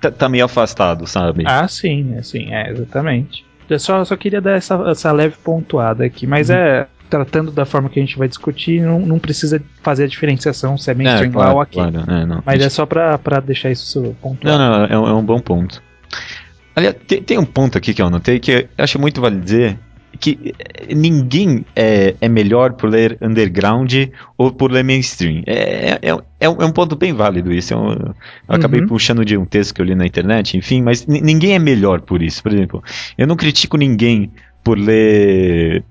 tá, 0.00 0.10
tá 0.10 0.28
meio 0.28 0.44
afastado, 0.44 1.06
sabe? 1.06 1.44
Ah, 1.46 1.66
sim, 1.68 2.16
assim, 2.16 2.52
é, 2.52 2.70
exatamente. 2.70 3.44
Eu 3.68 3.78
só, 3.78 4.04
só 4.04 4.16
queria 4.16 4.40
dar 4.40 4.52
essa, 4.52 4.74
essa 4.88 5.12
leve 5.12 5.36
pontuada 5.44 6.04
aqui, 6.04 6.26
mas 6.26 6.48
uhum. 6.48 6.56
é 6.56 6.86
tratando 7.08 7.50
da 7.50 7.64
forma 7.64 7.88
que 7.88 7.98
a 7.98 8.02
gente 8.02 8.18
vai 8.18 8.28
discutir, 8.28 8.82
não, 8.82 9.00
não 9.00 9.18
precisa 9.18 9.62
fazer 9.82 10.04
a 10.04 10.06
diferenciação 10.06 10.76
se 10.76 10.90
é 10.90 10.94
mainstream 10.94 11.30
é, 11.30 11.32
claro, 11.32 11.48
lá 11.48 11.54
ou 11.54 11.60
aqui. 11.60 11.74
Claro, 11.74 12.04
é, 12.06 12.26
não, 12.26 12.42
Mas 12.44 12.56
gente... 12.56 12.66
é 12.66 12.70
só 12.70 12.86
pra, 12.86 13.18
pra 13.18 13.40
deixar 13.40 13.70
isso 13.70 14.14
pontuado. 14.20 14.58
Não, 14.58 14.58
não, 14.58 14.84
é, 14.84 15.10
é 15.10 15.14
um 15.14 15.24
bom 15.24 15.40
ponto. 15.40 15.82
Aliás, 16.76 16.96
tem, 17.06 17.22
tem, 17.22 17.38
um 17.38 17.44
ponto 17.44 17.76
aqui 17.76 17.92
que 17.92 18.00
eu 18.00 18.06
anotei 18.06 18.38
que 18.38 18.52
eu 18.52 18.84
acho 18.84 18.98
muito 18.98 19.20
vale 19.20 19.40
dizer, 19.40 19.78
que 20.20 20.54
eh, 20.58 20.94
ninguém 20.94 21.64
é, 21.74 22.14
é, 22.20 22.28
melhor 22.28 22.72
por 22.72 22.90
ler 22.90 23.18
underground 23.20 23.92
ou 24.36 24.52
por 24.52 24.70
ler 24.72 24.84
mainstream. 24.84 25.42
É, 25.46 25.98
é, 26.02 26.18
é, 26.40 26.48
um, 26.48 26.62
é 26.62 26.66
um 26.66 26.72
ponto 26.72 26.96
bem 26.96 27.12
válido 27.12 27.52
isso. 27.52 27.74
Eu, 27.74 27.80
eu 27.90 28.14
acabei 28.48 28.80
uhum. 28.80 28.88
puxando 28.88 29.24
de 29.24 29.36
um 29.36 29.44
texto 29.44 29.74
que 29.74 29.80
eu 29.80 29.84
li 29.84 29.94
na 29.94 30.06
internet, 30.06 30.56
enfim, 30.56 30.82
mas 30.82 31.06
ninguém 31.06 31.54
é 31.54 31.58
melhor 31.58 32.00
por 32.00 32.22
isso. 32.22 32.42
Por 32.42 32.52
exemplo, 32.52 32.82
eu 33.16 33.26
não 33.26 33.36
critico 33.36 33.76
ninguém 33.76 34.30
por 34.62 34.78
ler 34.78 35.84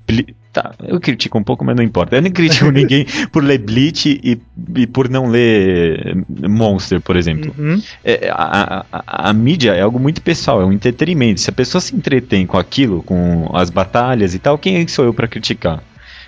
Tá, 0.58 0.74
eu 0.88 1.00
critico 1.00 1.38
um 1.38 1.44
pouco, 1.44 1.64
mas 1.64 1.76
não 1.76 1.84
importa. 1.84 2.16
Eu 2.16 2.22
nem 2.22 2.32
critico 2.32 2.72
ninguém 2.74 3.06
por 3.32 3.44
ler 3.44 3.60
Bleach 3.60 4.20
e, 4.24 4.42
e, 4.76 4.88
por 4.88 5.08
não 5.08 5.28
ler 5.28 6.18
Monster, 6.28 7.00
por 7.00 7.16
exemplo. 7.16 7.54
Uhum. 7.56 7.80
É, 8.04 8.28
a, 8.32 8.84
a, 8.92 9.30
a, 9.30 9.34
mídia 9.34 9.76
é 9.76 9.82
algo 9.82 10.00
muito 10.00 10.20
pessoal, 10.20 10.60
é 10.60 10.66
um 10.66 10.72
entretenimento. 10.72 11.42
Se 11.42 11.52
a 11.52 11.54
pessoa 11.54 11.80
se 11.80 11.96
entretém 11.96 12.48
com 12.48 12.58
aquilo, 12.58 13.04
com 13.04 13.52
as 13.54 13.70
batalhas 13.70 14.34
e 14.34 14.40
tal, 14.40 14.58
quem 14.58 14.88
sou 14.88 15.06
eu 15.06 15.14
para 15.14 15.28
criticar? 15.28 15.84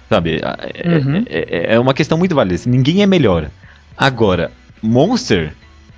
Sabe? 0.07 0.39
É, 0.43 0.87
uhum. 0.89 1.25
é, 1.27 1.71
é, 1.71 1.73
é 1.73 1.79
uma 1.79 1.95
questão 1.95 2.15
muito 2.15 2.35
válida. 2.35 2.61
Ninguém 2.67 3.01
é 3.01 3.07
melhor. 3.07 3.49
Agora, 3.97 4.51
Monster 4.79 5.53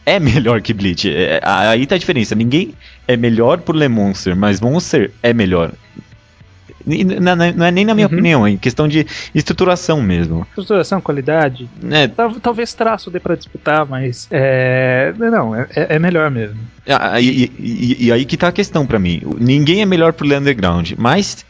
é 0.06 0.22
melhor 0.22 0.62
que 0.62 0.74
Bleach. 0.74 1.14
É, 1.14 1.42
aí 1.44 1.86
tá 1.86 1.96
a 1.96 1.98
diferença. 1.98 2.34
Ninguém 2.34 2.74
é 3.10 3.18
melhor 3.18 3.60
por 3.60 3.76
ler 3.76 3.90
Monster, 3.90 4.38
mas 4.38 4.62
Monster 4.62 5.12
é 5.22 5.34
melhor. 5.34 5.74
Não, 6.86 7.36
não 7.36 7.66
é 7.66 7.72
nem 7.72 7.86
na 7.86 7.94
minha 7.94 8.08
uhum. 8.08 8.14
opinião, 8.14 8.48
é 8.48 8.56
questão 8.58 8.88
de 8.88 9.06
estruturação 9.34 10.02
mesmo. 10.02 10.46
Estruturação, 10.50 11.02
qualidade. 11.02 11.70
É. 11.90 12.08
Talvez 12.42 12.74
traço 12.74 13.12
dê 13.12 13.20
pra 13.20 13.36
disputar, 13.36 13.86
mas 13.86 14.28
é. 14.32 15.14
Não, 15.18 15.56
é, 15.56 15.68
é 15.76 16.00
melhor 16.00 16.30
mesmo. 16.32 16.58
Ah, 16.88 17.20
e, 17.22 17.52
e, 17.60 18.08
e, 18.08 18.12
aí 18.12 18.26
que 18.26 18.38
tá 18.38 18.48
a 18.48 18.52
questão 18.52 18.86
para 18.86 19.00
mim. 19.00 19.22
Ninguém 19.40 19.82
é 19.82 19.86
melhor 19.86 20.14
pro 20.14 20.26
underground, 20.26 20.94
mas 20.98 21.46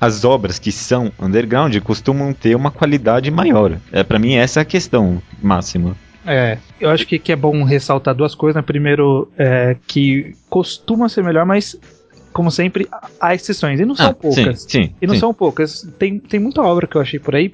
as 0.00 0.24
obras 0.24 0.58
que 0.58 0.72
são 0.72 1.12
underground 1.20 1.76
costumam 1.80 2.32
ter 2.32 2.54
uma 2.54 2.70
qualidade 2.70 3.30
maior. 3.30 3.76
É, 3.92 4.02
para 4.02 4.18
mim, 4.18 4.34
essa 4.34 4.60
é 4.60 4.62
a 4.62 4.64
questão 4.64 5.22
máxima. 5.42 5.94
É, 6.26 6.58
eu 6.80 6.90
acho 6.90 7.06
que, 7.06 7.18
que 7.18 7.32
é 7.32 7.36
bom 7.36 7.62
ressaltar 7.64 8.14
duas 8.14 8.34
coisas. 8.34 8.56
Né? 8.56 8.62
Primeiro, 8.62 9.30
é, 9.38 9.76
que 9.86 10.34
costuma 10.48 11.08
ser 11.08 11.22
melhor, 11.22 11.44
mas 11.44 11.78
como 12.40 12.50
sempre, 12.50 12.88
há 13.20 13.34
exceções. 13.34 13.78
E 13.78 13.84
não 13.84 13.94
são 13.94 14.06
Ah, 14.08 14.14
poucas. 14.14 14.62
sim, 14.62 14.84
sim, 14.84 14.94
e 15.02 15.06
não 15.06 15.12
sim. 15.12 15.20
são 15.20 15.34
poucas. 15.34 15.86
Tem, 15.98 16.18
tem 16.18 16.40
muita 16.40 16.62
obra 16.62 16.86
que 16.86 16.96
eu 16.96 17.00
achei 17.02 17.18
por 17.20 17.34
aí. 17.36 17.52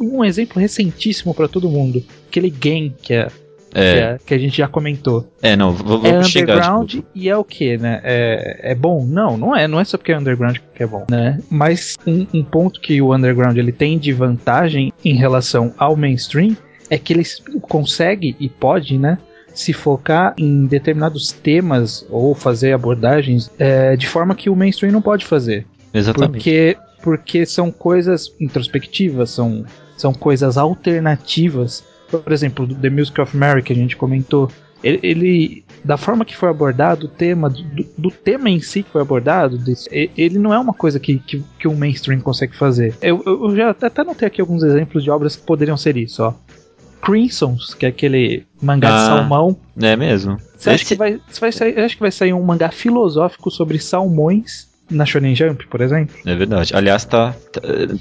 Um 0.00 0.24
exemplo 0.24 0.60
recentíssimo 0.60 1.32
pra 1.32 1.46
todo 1.46 1.70
mundo. 1.70 2.02
Aquele 2.28 2.50
game 2.50 2.92
que, 3.00 3.14
é, 3.14 3.26
que, 3.70 3.78
É, 3.78 3.98
é- 3.98 4.18
que 4.26 4.34
a 4.34 4.38
gente 4.38 4.56
já 4.56 4.66
comentou. 4.66 5.30
é, 5.40 5.54
não, 5.54 5.70
vou, 5.70 6.04
É 6.04 6.14
vou 6.14 6.24
chegar. 6.24 6.54
underground 6.56 6.90
tipo, 6.90 7.06
e 7.14 7.28
é 7.28 7.36
o 7.36 7.44
que, 7.44 7.76
né? 7.78 8.00
É, 8.02 8.72
é 8.72 8.74
bom? 8.74 9.04
Não, 9.06 9.36
não 9.36 9.54
é. 9.56 9.68
Não 9.68 9.78
é 9.78 9.84
só 9.84 9.96
porque 9.96 10.10
é 10.10 10.18
underground 10.18 10.56
que 10.74 10.82
é 10.82 10.86
bom, 10.88 11.06
né? 11.08 11.38
Mas 11.48 11.94
um, 12.04 12.26
um 12.34 12.42
ponto 12.42 12.80
que 12.80 13.00
o 13.00 13.14
underground 13.14 13.56
ele 13.56 13.70
tem 13.70 13.96
de 13.96 14.12
vantagem 14.12 14.92
em 15.04 15.14
relação 15.14 15.72
ao 15.78 15.94
mainstream 15.94 16.56
é 16.90 16.98
que 16.98 17.12
ele 17.12 17.22
consegue 17.62 18.34
e 18.40 18.48
pode, 18.48 18.98
né? 18.98 19.18
Se 19.56 19.72
focar 19.72 20.34
em 20.36 20.66
determinados 20.66 21.32
temas 21.32 22.04
ou 22.10 22.34
fazer 22.34 22.72
abordagens 22.72 23.50
é, 23.58 23.96
de 23.96 24.06
forma 24.06 24.34
que 24.34 24.50
o 24.50 24.54
mainstream 24.54 24.92
não 24.92 25.00
pode 25.02 25.24
fazer. 25.24 25.66
exatamente. 25.94 26.32
Porque, 26.32 26.76
porque 27.02 27.46
são 27.46 27.72
coisas 27.72 28.30
introspectivas, 28.38 29.30
são, 29.30 29.64
são 29.96 30.12
coisas 30.12 30.58
alternativas. 30.58 31.82
Por 32.10 32.30
exemplo, 32.32 32.66
The 32.68 32.90
Music 32.90 33.20
of 33.20 33.36
Mary 33.36 33.62
que 33.62 33.72
a 33.72 33.76
gente 33.76 33.96
comentou, 33.96 34.50
ele, 34.82 35.00
ele- 35.02 35.64
da 35.84 35.96
forma 35.96 36.24
que 36.24 36.36
foi 36.36 36.48
abordado 36.48 37.06
o 37.06 37.08
tema, 37.08 37.48
do, 37.48 37.62
do 37.96 38.10
tema 38.10 38.50
em 38.50 38.60
si 38.60 38.82
que 38.82 38.90
foi 38.90 39.00
abordado, 39.00 39.58
ele 39.90 40.38
não 40.38 40.52
é 40.52 40.58
uma 40.58 40.74
coisa 40.74 41.00
que, 41.00 41.18
que, 41.18 41.42
que 41.58 41.66
o 41.66 41.74
mainstream 41.74 42.20
consegue 42.20 42.56
fazer. 42.56 42.94
Eu, 43.00 43.22
eu 43.24 43.56
já 43.56 43.70
até, 43.70 43.86
até 43.86 44.04
notei 44.04 44.28
aqui 44.28 44.40
alguns 44.40 44.62
exemplos 44.62 45.02
de 45.02 45.10
obras 45.10 45.34
que 45.36 45.42
poderiam 45.46 45.76
ser 45.76 45.96
isso, 45.96 46.22
ó. 46.22 46.34
Crimsons, 47.06 47.72
que 47.74 47.86
é 47.86 47.88
aquele 47.88 48.44
mangá 48.60 48.88
de 48.88 48.94
Ah. 48.96 49.06
salmão. 49.06 49.56
É 49.80 49.94
mesmo. 49.96 50.36
Você 50.58 50.70
acha 50.70 50.82
Esse- 50.82 50.94
que 50.94 50.98
vai, 50.98 51.20
você 51.30 51.40
vai 51.40 51.52
sair, 51.52 51.78
eu 51.78 51.84
acho 51.84 51.94
que 51.94 52.00
vai 52.02 52.10
sair 52.10 52.32
um 52.32 52.42
mangá 52.42 52.70
filosófico 52.70 53.50
sobre 53.50 53.78
salmões 53.78 54.66
na 54.90 55.04
Shonen 55.06 55.34
Jump, 55.34 55.66
por 55.68 55.80
exemplo? 55.80 56.14
É 56.26 56.34
verdade. 56.34 56.74
Aliás, 56.74 57.04
tá, 57.04 57.34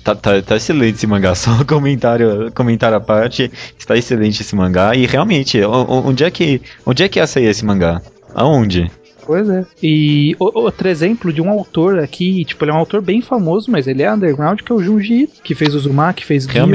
tá, 0.04 0.16
tá, 0.16 0.42
tá 0.42 0.56
excelente 0.56 0.96
esse 0.96 1.08
mangá. 1.08 1.34
Só 1.36 1.52
um 1.52 1.64
comentário, 1.66 2.52
comentário 2.54 2.98
à 2.98 3.02
parte. 3.02 3.52
Está 3.78 3.96
excelente 3.96 4.42
esse 4.42 4.56
mangá. 4.56 4.96
E 4.96 5.06
realmente, 5.06 5.60
onde 5.64 6.24
é 6.24 6.32
que, 6.32 6.62
onde 6.86 7.04
é 7.04 7.08
que 7.10 7.20
ia 7.20 7.28
sair 7.28 7.46
esse 7.46 7.64
mangá? 7.64 8.02
Aonde? 8.34 8.90
Pois 9.26 9.50
é. 9.50 9.66
E 9.82 10.36
outro 10.40 10.88
exemplo 10.88 11.34
de 11.34 11.42
um 11.42 11.50
autor 11.50 11.98
aqui, 11.98 12.46
tipo, 12.46 12.64
ele 12.64 12.72
é 12.72 12.74
um 12.76 12.78
autor 12.78 13.02
bem 13.02 13.22
famoso, 13.22 13.72
mas 13.72 13.88
ele 13.88 14.04
é 14.04 14.12
underground, 14.14 14.62
que 14.62 14.72
é 14.72 14.76
o 14.76 14.82
Junji 14.84 15.28
que 15.44 15.56
fez 15.56 15.74
o 15.74 15.78
Uzumaki, 15.78 16.22
que 16.22 16.28
fez 16.28 16.46
Gyo. 16.46 16.68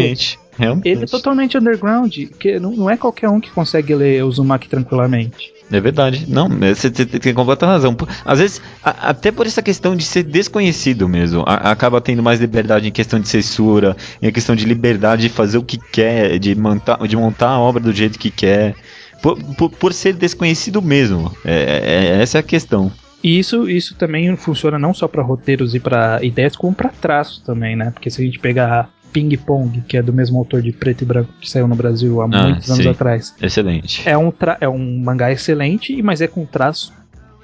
Realmente. 0.61 0.88
Ele 0.88 1.05
é 1.05 1.07
totalmente 1.07 1.57
underground, 1.59 2.14
que 2.38 2.59
não, 2.61 2.73
não 2.73 2.90
é 2.90 2.97
qualquer 2.97 3.29
um 3.29 3.40
que 3.40 3.50
consegue 3.50 3.95
ler 3.95 4.23
o 4.23 4.29
Uzumaki 4.29 4.69
tranquilamente. 4.69 5.52
É 5.73 5.81
verdade. 5.81 6.26
Não, 6.29 6.49
você 6.49 6.90
tem- 6.90 7.33
completa 7.33 7.64
razão. 7.64 7.97
Às 8.25 8.40
vezes, 8.40 8.61
a- 8.85 9.11
até 9.11 9.31
por 9.31 9.47
essa 9.47 9.62
questão 9.62 9.95
de 9.95 10.02
ser 10.05 10.25
desconhecido 10.25 11.09
mesmo, 11.09 11.45
a- 11.47 11.71
acaba 11.71 12.00
tendo 12.00 12.23
mais 12.23 12.40
liberdade 12.40 12.88
em 12.88 12.93
questão 12.93 13.21
de 13.21 13.29
censura, 13.29 13.97
em 14.21 14.33
questão 14.33 14.57
de 14.57 14.64
liberdade 14.64 15.23
de 15.23 15.29
fazer 15.29 15.59
o 15.59 15.62
que 15.62 15.79
quer, 15.79 16.38
de 16.40 16.55
montar, 16.57 16.99
de 17.07 17.17
montar 17.17 17.50
a 17.50 17.59
obra 17.61 17.81
do 17.83 17.93
jeito 17.93 18.19
que 18.19 18.31
quer. 18.31 18.75
Por, 19.23 19.38
por- 19.55 19.71
por 19.71 19.93
ser 19.93 20.14
desconhecido 20.14 20.81
mesmo. 20.83 21.31
É, 21.45 22.17
é- 22.19 22.23
essa 22.23 22.38
é 22.38 22.40
a 22.40 22.43
questão. 22.43 22.90
E 23.23 23.38
isso, 23.38 23.69
isso 23.69 23.95
também 23.97 24.35
funciona 24.35 24.79
não 24.79 24.95
só 24.95 25.07
para 25.07 25.23
roteiros 25.23 25.75
e 25.75 25.79
para 25.79 26.19
ideias, 26.25 26.57
como 26.57 26.75
para 26.75 26.88
traços 26.88 27.38
também, 27.45 27.76
né? 27.76 27.90
Porque 27.90 28.11
se 28.11 28.21
a 28.23 28.25
gente 28.25 28.38
pegar 28.38 28.88
Ping 29.12 29.37
Pong, 29.37 29.81
que 29.83 29.97
é 29.97 30.02
do 30.02 30.12
mesmo 30.12 30.38
autor 30.38 30.62
de 30.62 30.73
Preto 30.73 31.02
e 31.02 31.05
Branco 31.05 31.31
que 31.40 31.50
saiu 31.50 31.67
no 31.69 31.75
Brasil 31.75 32.21
há 32.21 32.25
Ah, 32.25 32.29
muitos 32.29 32.71
anos 32.71 32.83
sim. 32.85 32.88
atrás, 32.90 33.35
Excelente. 33.43 34.09
é 34.09 34.17
um, 34.17 34.31
tra- 34.31 34.59
é 34.61 34.69
um 34.69 34.99
mangá 34.99 35.31
excelente, 35.33 36.00
mas 36.02 36.21
é 36.21 36.26
com 36.26 36.45
traço 36.47 36.93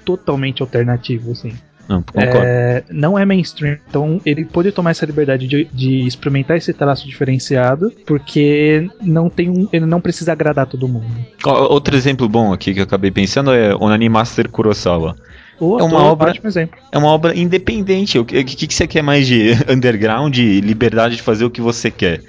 totalmente 0.05 0.61
alternativo, 0.61 1.31
assim. 1.31 1.53
Não, 1.87 2.01
concordo. 2.01 2.39
É, 2.45 2.83
não 2.91 3.17
é 3.17 3.23
mainstream, 3.23 3.77
então 3.89 4.19
ele 4.25 4.43
pode 4.43 4.73
tomar 4.73 4.91
essa 4.91 5.05
liberdade 5.05 5.47
de, 5.47 5.65
de 5.73 6.05
experimentar 6.05 6.57
esse 6.57 6.73
traço 6.73 7.05
diferenciado, 7.07 7.91
porque 8.05 8.89
não 9.01 9.29
tem 9.29 9.49
um, 9.49 9.69
ele 9.71 9.85
não 9.85 10.01
precisa 10.01 10.33
agradar 10.33 10.65
todo 10.67 10.85
mundo. 10.85 11.05
Outro 11.45 11.95
exemplo 11.95 12.27
bom 12.27 12.51
aqui 12.51 12.73
que 12.73 12.81
eu 12.81 12.83
acabei 12.83 13.09
pensando 13.09 13.53
é 13.53 13.73
Onani 13.73 14.09
Master 14.09 14.49
Kurosawa. 14.49 15.15
O 15.59 15.79
É 15.79 15.83
uma 15.83 16.03
obra-. 16.03 16.33
É 16.91 16.97
uma 16.97 17.07
obra 17.07 17.35
independente. 17.37 18.19
O 18.19 18.25
que, 18.25 18.43
que, 18.43 18.67
que 18.67 18.73
você 18.73 18.85
quer 18.87 19.01
mais 19.01 19.25
de 19.27 19.51
underground 19.69 20.37
e 20.37 20.61
liberdade 20.61 21.15
de 21.15 21.21
fazer 21.21 21.45
o 21.45 21.49
que 21.49 21.61
você 21.61 21.89
quer? 21.89 22.21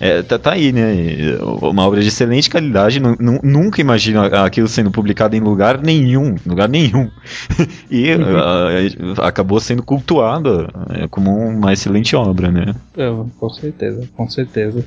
É, 0.00 0.22
tá, 0.22 0.38
tá 0.38 0.52
aí, 0.52 0.72
né? 0.72 1.36
Uma 1.62 1.86
obra 1.86 2.00
de 2.02 2.08
excelente 2.08 2.50
qualidade. 2.50 2.98
nu- 3.00 3.16
nu- 3.18 3.40
nunca 3.42 3.80
imagino 3.80 4.20
aquilo 4.22 4.66
sendo 4.68 4.90
publicado 4.90 5.36
em 5.36 5.40
lugar 5.40 5.78
nenhum. 5.80 6.34
Lugar 6.44 6.68
nenhum. 6.68 7.08
e 7.90 8.10
ah, 8.12 9.26
acabou 9.26 9.60
sendo 9.60 9.82
cultuado 9.82 10.68
é, 10.90 11.06
como 11.08 11.30
uma 11.30 11.72
excelente 11.72 12.14
obra, 12.16 12.50
né? 12.50 12.74
Eu, 12.96 13.30
com 13.38 13.48
certeza, 13.50 14.06
com 14.16 14.28
certeza. 14.28 14.84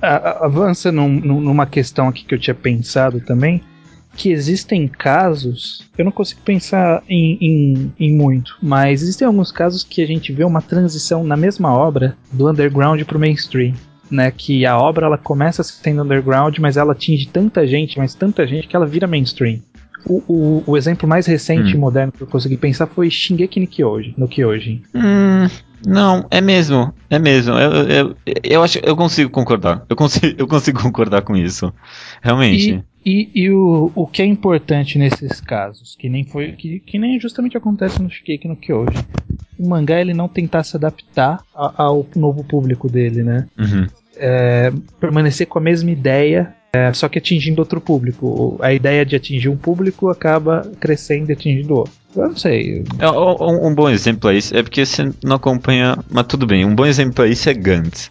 A- 0.00 0.16
a- 0.16 0.46
avança 0.46 0.92
num- 0.92 1.08
numa 1.20 1.64
questão 1.66 2.08
aqui 2.08 2.24
que 2.24 2.34
eu 2.34 2.38
tinha 2.38 2.54
pensado 2.54 3.20
também, 3.20 3.62
que 4.16 4.30
existem 4.30 4.86
casos, 4.86 5.88
eu 5.96 6.04
não 6.04 6.12
consigo 6.12 6.40
pensar 6.44 7.02
em, 7.08 7.38
em, 7.40 7.92
em 7.98 8.14
muito, 8.16 8.56
mas 8.62 9.02
existem 9.02 9.26
alguns 9.26 9.50
casos 9.50 9.82
que 9.82 10.02
a 10.02 10.06
gente 10.06 10.32
vê 10.32 10.44
uma 10.44 10.60
transição 10.62 11.24
na 11.24 11.36
mesma 11.36 11.72
obra 11.72 12.16
do 12.30 12.48
underground 12.48 13.02
pro 13.04 13.18
mainstream. 13.18 13.74
Né, 14.10 14.30
que 14.30 14.66
a 14.66 14.76
obra 14.76 15.06
ela 15.06 15.16
começa 15.16 15.62
sendo 15.62 16.02
underground, 16.02 16.58
mas 16.58 16.76
ela 16.76 16.92
atinge 16.92 17.26
tanta 17.28 17.66
gente, 17.66 17.96
mas 17.96 18.14
tanta 18.14 18.46
gente 18.46 18.68
que 18.68 18.76
ela 18.76 18.84
vira 18.84 19.06
mainstream. 19.06 19.60
O, 20.04 20.22
o, 20.28 20.62
o 20.66 20.76
exemplo 20.76 21.08
mais 21.08 21.24
recente 21.24 21.72
e 21.72 21.76
Hum. 21.78 21.80
moderno 21.80 22.12
que 22.12 22.20
eu 22.22 22.26
consegui 22.26 22.58
pensar 22.58 22.86
foi 22.88 23.08
Shingeki 23.08 23.60
no 23.60 23.66
Kyojin. 23.66 24.14
No 24.18 24.28
Kyojin. 24.28 24.82
Hum, 24.94 25.48
não, 25.86 26.26
é 26.30 26.42
mesmo. 26.42 26.92
É 27.08 27.18
mesmo. 27.18 27.54
Eu, 27.54 27.72
eu, 27.88 28.16
eu 28.42 28.62
acho 28.62 28.78
eu 28.82 28.94
consigo 28.94 29.30
concordar. 29.30 29.82
Eu 29.88 29.96
consigo, 29.96 30.26
eu 30.38 30.46
consigo 30.46 30.82
concordar 30.82 31.22
com 31.22 31.34
isso. 31.34 31.72
Realmente. 32.20 32.70
E, 32.70 32.84
e, 33.04 33.28
e 33.34 33.50
o, 33.50 33.90
o 33.94 34.06
que 34.06 34.22
é 34.22 34.26
importante 34.26 34.98
nesses 34.98 35.40
casos, 35.40 35.96
que 35.98 36.08
nem 36.08 36.24
foi 36.24 36.52
que, 36.52 36.80
que 36.80 36.98
nem 36.98 37.18
justamente 37.20 37.56
acontece 37.56 38.00
no 38.00 38.10
Shigeki 38.10 38.48
no 38.48 38.56
Kyojin. 38.56 39.04
O 39.58 39.68
mangá 39.68 40.00
ele 40.00 40.14
não 40.14 40.28
tentar 40.28 40.62
se 40.64 40.76
adaptar 40.76 41.40
a- 41.54 41.72
ao 41.84 42.06
novo 42.16 42.42
público 42.44 42.88
dele, 42.88 43.22
né? 43.22 43.46
Uhum. 43.58 43.86
É, 44.16 44.72
permanecer 45.00 45.46
com 45.46 45.58
a 45.58 45.62
mesma 45.62 45.90
ideia, 45.90 46.54
é, 46.72 46.92
só 46.92 47.08
que 47.08 47.18
atingindo 47.18 47.60
outro 47.60 47.80
público. 47.80 48.58
A 48.60 48.72
ideia 48.72 49.04
de 49.04 49.16
atingir 49.16 49.48
um 49.48 49.56
público 49.56 50.08
acaba 50.08 50.70
crescendo 50.80 51.30
e 51.30 51.32
atingindo 51.32 51.74
outro. 51.76 51.92
Eu 52.14 52.28
não 52.28 52.36
sei. 52.36 52.84
É, 52.98 53.10
um, 53.10 53.68
um 53.68 53.74
bom 53.74 53.88
exemplo 53.88 54.28
a 54.30 54.34
isso 54.34 54.54
é 54.56 54.62
porque 54.62 54.84
você 54.84 55.10
não 55.24 55.36
acompanha. 55.36 55.96
Mas 56.10 56.26
tudo 56.26 56.46
bem, 56.46 56.64
um 56.64 56.74
bom 56.74 56.84
exemplo 56.86 57.24
a 57.24 57.28
isso 57.28 57.48
é 57.48 57.54
Gantz. 57.54 58.10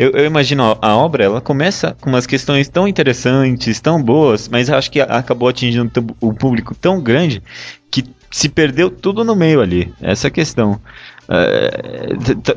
Eu, 0.00 0.12
eu 0.12 0.24
imagino 0.24 0.64
a, 0.64 0.78
a 0.80 0.96
obra, 0.96 1.24
ela 1.24 1.42
começa 1.42 1.94
com 2.00 2.08
umas 2.08 2.26
questões 2.26 2.70
tão 2.70 2.88
interessantes, 2.88 3.80
tão 3.80 4.02
boas, 4.02 4.48
mas 4.48 4.70
acho 4.70 4.90
que 4.90 4.98
acabou 4.98 5.46
atingindo 5.46 5.92
o 6.18 6.32
público 6.32 6.74
tão 6.74 7.02
grande 7.02 7.42
que 7.90 8.02
se 8.30 8.48
perdeu 8.48 8.90
tudo 8.90 9.22
no 9.26 9.36
meio 9.36 9.60
ali. 9.60 9.92
Essa 10.00 10.26
é 10.26 10.28
a 10.28 10.30
questão. 10.30 10.80
É, 11.28 11.76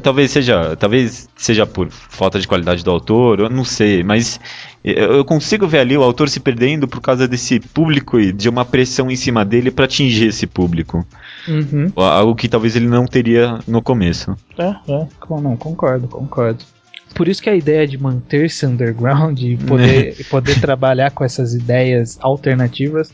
talvez 0.01 0.31
seja 0.31 0.77
talvez 0.77 1.27
seja 1.35 1.65
por 1.65 1.89
falta 1.91 2.39
de 2.39 2.47
qualidade 2.47 2.81
do 2.81 2.89
autor, 2.89 3.41
eu 3.41 3.49
não 3.49 3.65
sei, 3.65 4.03
mas 4.03 4.39
eu 4.81 5.25
consigo 5.25 5.67
ver 5.67 5.79
ali 5.79 5.97
o 5.97 6.01
autor 6.01 6.29
se 6.29 6.39
perdendo 6.39 6.87
por 6.87 7.01
causa 7.01 7.27
desse 7.27 7.59
público 7.59 8.21
e 8.21 8.31
de 8.31 8.47
uma 8.47 8.63
pressão 8.63 9.11
em 9.11 9.17
cima 9.17 9.43
dele 9.43 9.69
para 9.69 9.83
atingir 9.83 10.27
esse 10.27 10.47
público. 10.47 11.05
Uhum. 11.45 11.91
Algo 11.97 12.35
que 12.35 12.47
talvez 12.47 12.77
ele 12.77 12.87
não 12.87 13.05
teria 13.05 13.59
no 13.67 13.81
começo. 13.81 14.33
É, 14.57 14.69
é, 14.87 15.07
não, 15.29 15.57
concordo, 15.57 16.07
concordo. 16.07 16.63
Por 17.13 17.27
isso 17.27 17.41
que 17.41 17.49
a 17.49 17.55
ideia 17.55 17.87
de 17.87 17.97
manter-se 17.97 18.65
underground 18.65 19.39
e 19.41 19.57
poder, 19.57 20.15
e 20.19 20.23
poder 20.23 20.59
trabalhar 20.59 21.11
com 21.11 21.23
essas 21.23 21.53
ideias 21.53 22.17
alternativas 22.21 23.13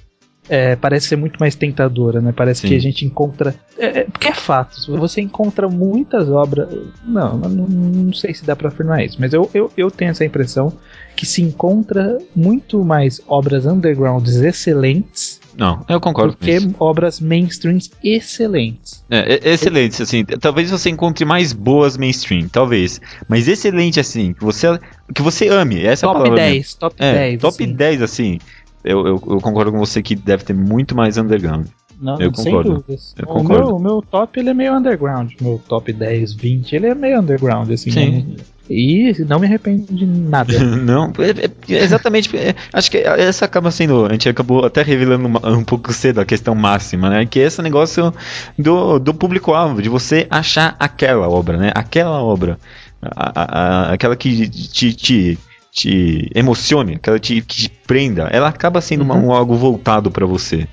é, 0.50 0.76
parece 0.76 1.08
ser 1.08 1.16
muito 1.16 1.38
mais 1.40 1.54
tentadora, 1.56 2.20
né? 2.20 2.34
Parece 2.36 2.62
Sim. 2.62 2.70
que 2.70 2.76
a 2.76 2.80
gente 2.80 3.06
encontra. 3.06 3.54
É, 3.78 4.00
é, 4.00 4.04
porque 4.06 4.28
é 4.28 4.34
fato, 4.34 4.76
você 4.98 5.22
encontra 5.22 5.70
muitas 5.70 6.28
obras. 6.28 6.68
Não, 7.06 7.38
não, 7.38 7.68
não 7.68 8.14
sei 8.14 8.34
se 8.34 8.44
dá 8.44 8.56
pra 8.56 8.70
afirmar 8.70 9.06
isso, 9.06 9.18
mas 9.20 9.32
eu, 9.32 9.50
eu, 9.54 9.72
eu 9.78 9.92
tenho 9.92 10.10
essa 10.10 10.26
impressão 10.26 10.74
que 11.20 11.26
se 11.26 11.42
encontra 11.42 12.18
muito 12.34 12.82
mais 12.86 13.20
obras 13.28 13.66
undergrounds 13.66 14.38
excelentes 14.38 15.42
Não, 15.58 15.84
eu 15.90 16.00
do 16.00 16.02
concordo 16.02 16.38
com 16.38 16.46
que 16.46 16.58
obras 16.80 17.20
mainstreams 17.20 17.92
excelentes. 18.02 19.04
É, 19.10 19.34
é- 19.34 19.54
excelente, 19.54 20.02
assim. 20.02 20.24
Talvez 20.24 20.72
você 20.72 20.90
encontre 20.90 21.26
mais 21.26 21.52
boas 21.52 21.98
mainstream, 21.98 22.48
talvez. 22.48 23.02
Mas 23.28 23.50
excelente, 23.50 24.00
assim, 24.00 24.32
que 24.32 24.42
você, 24.42 24.80
que 25.14 25.22
você 25.22 25.50
ame. 25.50 25.86
Essa 25.86 26.06
é 26.06 26.10
a 26.10 26.14
top 26.14 26.24
palavra. 26.24 26.42
10, 26.42 26.74
top. 26.76 26.96
É, 26.98 27.14
10. 27.14 27.42
top 27.42 27.64
assim. 27.64 27.74
10, 27.74 28.02
assim. 28.02 28.40
Eu, 28.82 29.00
eu, 29.06 29.22
eu 29.28 29.42
concordo 29.42 29.74
com 29.74 29.78
você 29.78 30.02
que 30.02 30.16
deve 30.16 30.46
ter 30.46 30.54
muito 30.54 30.96
mais 30.96 31.18
underground. 31.18 31.68
Não, 32.00 32.18
eu 32.18 32.32
concordo. 32.32 32.76
dúvidas. 32.76 33.14
Eu 33.18 33.26
o, 33.26 33.28
concordo. 33.28 33.66
meu, 33.66 33.76
o 33.76 33.80
meu 33.80 34.02
top 34.02 34.40
ele 34.40 34.52
é 34.52 34.54
meio 34.54 34.74
underground. 34.74 35.34
Meu 35.42 35.62
top 35.68 35.92
10, 35.92 36.32
20, 36.32 36.78
ele 36.78 36.88
é 36.88 36.96
meio 36.96 37.20
underground, 37.20 37.70
assim. 37.72 37.92
Sim. 37.92 38.10
né? 38.10 38.36
E 38.70 39.16
não 39.28 39.40
me 39.40 39.48
arrependo 39.48 39.86
de 39.90 40.06
nada. 40.06 40.54
Não, 40.64 41.12
é- 41.18 41.74
é- 41.74 41.84
exatamente. 41.84 42.36
é, 42.38 42.54
acho 42.72 42.92
que 42.92 42.98
essa 42.98 43.46
acaba 43.46 43.72
sendo. 43.72 44.06
A 44.06 44.12
gente 44.12 44.30
acabou 44.30 44.64
até 44.66 44.84
revelando 44.84 45.26
uma- 45.28 45.48
um 45.50 45.64
pouco 45.64 45.92
cedo 45.92 46.22
a 46.22 46.26
questão 46.26 46.54
máxima, 46.54 47.10
né? 47.10 47.26
Que 47.26 47.40
é 47.40 47.44
esse 47.48 47.62
negócio 47.64 48.14
do, 48.58 49.00
do 49.00 49.14
público-alvo, 49.14 49.82
de 49.82 49.90
você 49.90 50.28
achar 50.30 50.76
aquela 50.80 51.28
obra, 51.28 51.58
né? 51.58 51.72
Aquela 51.74 52.22
obra. 52.24 52.60
a- 53.02 53.32
a- 53.34 53.60
a- 53.90 53.94
aquela 53.94 54.16
que 54.16 54.50
te, 54.50 54.94
te, 54.94 55.38
te 55.72 56.30
emocione, 56.36 56.96
aquela 56.96 57.18
te, 57.18 57.42
que 57.42 57.56
te 57.64 57.70
prenda. 57.88 58.24
Ela 58.32 58.50
acaba 58.50 58.82
sendo 58.82 59.02
uma- 59.04 59.16
um 59.16 59.32
algo 59.32 59.56
voltado 59.56 60.12
para 60.12 60.26
você. 60.26 60.68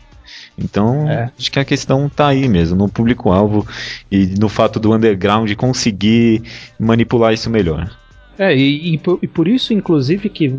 Então, 0.59 1.09
É. 1.09 1.31
acho 1.39 1.51
que 1.53 1.59
a 1.59 1.65
questão 1.65 2.09
tá 2.09 2.29
aí 2.29 2.49
mesmo, 2.49 2.77
no 2.77 2.89
público-alvo 2.89 3.67
e 4.11 4.27
no 4.39 4.49
fato 4.49 4.81
do 4.81 4.95
underground 4.95 5.53
conseguir 5.55 6.43
manipular 6.79 7.33
isso 7.33 7.51
melhor. 7.51 7.91
É, 8.39 8.55
e, 8.55 8.95
e 8.95 8.99
por, 8.99 9.19
e 9.23 9.27
por 9.27 9.49
isso, 9.49 9.73
inclusive, 9.73 10.29
que 10.29 10.55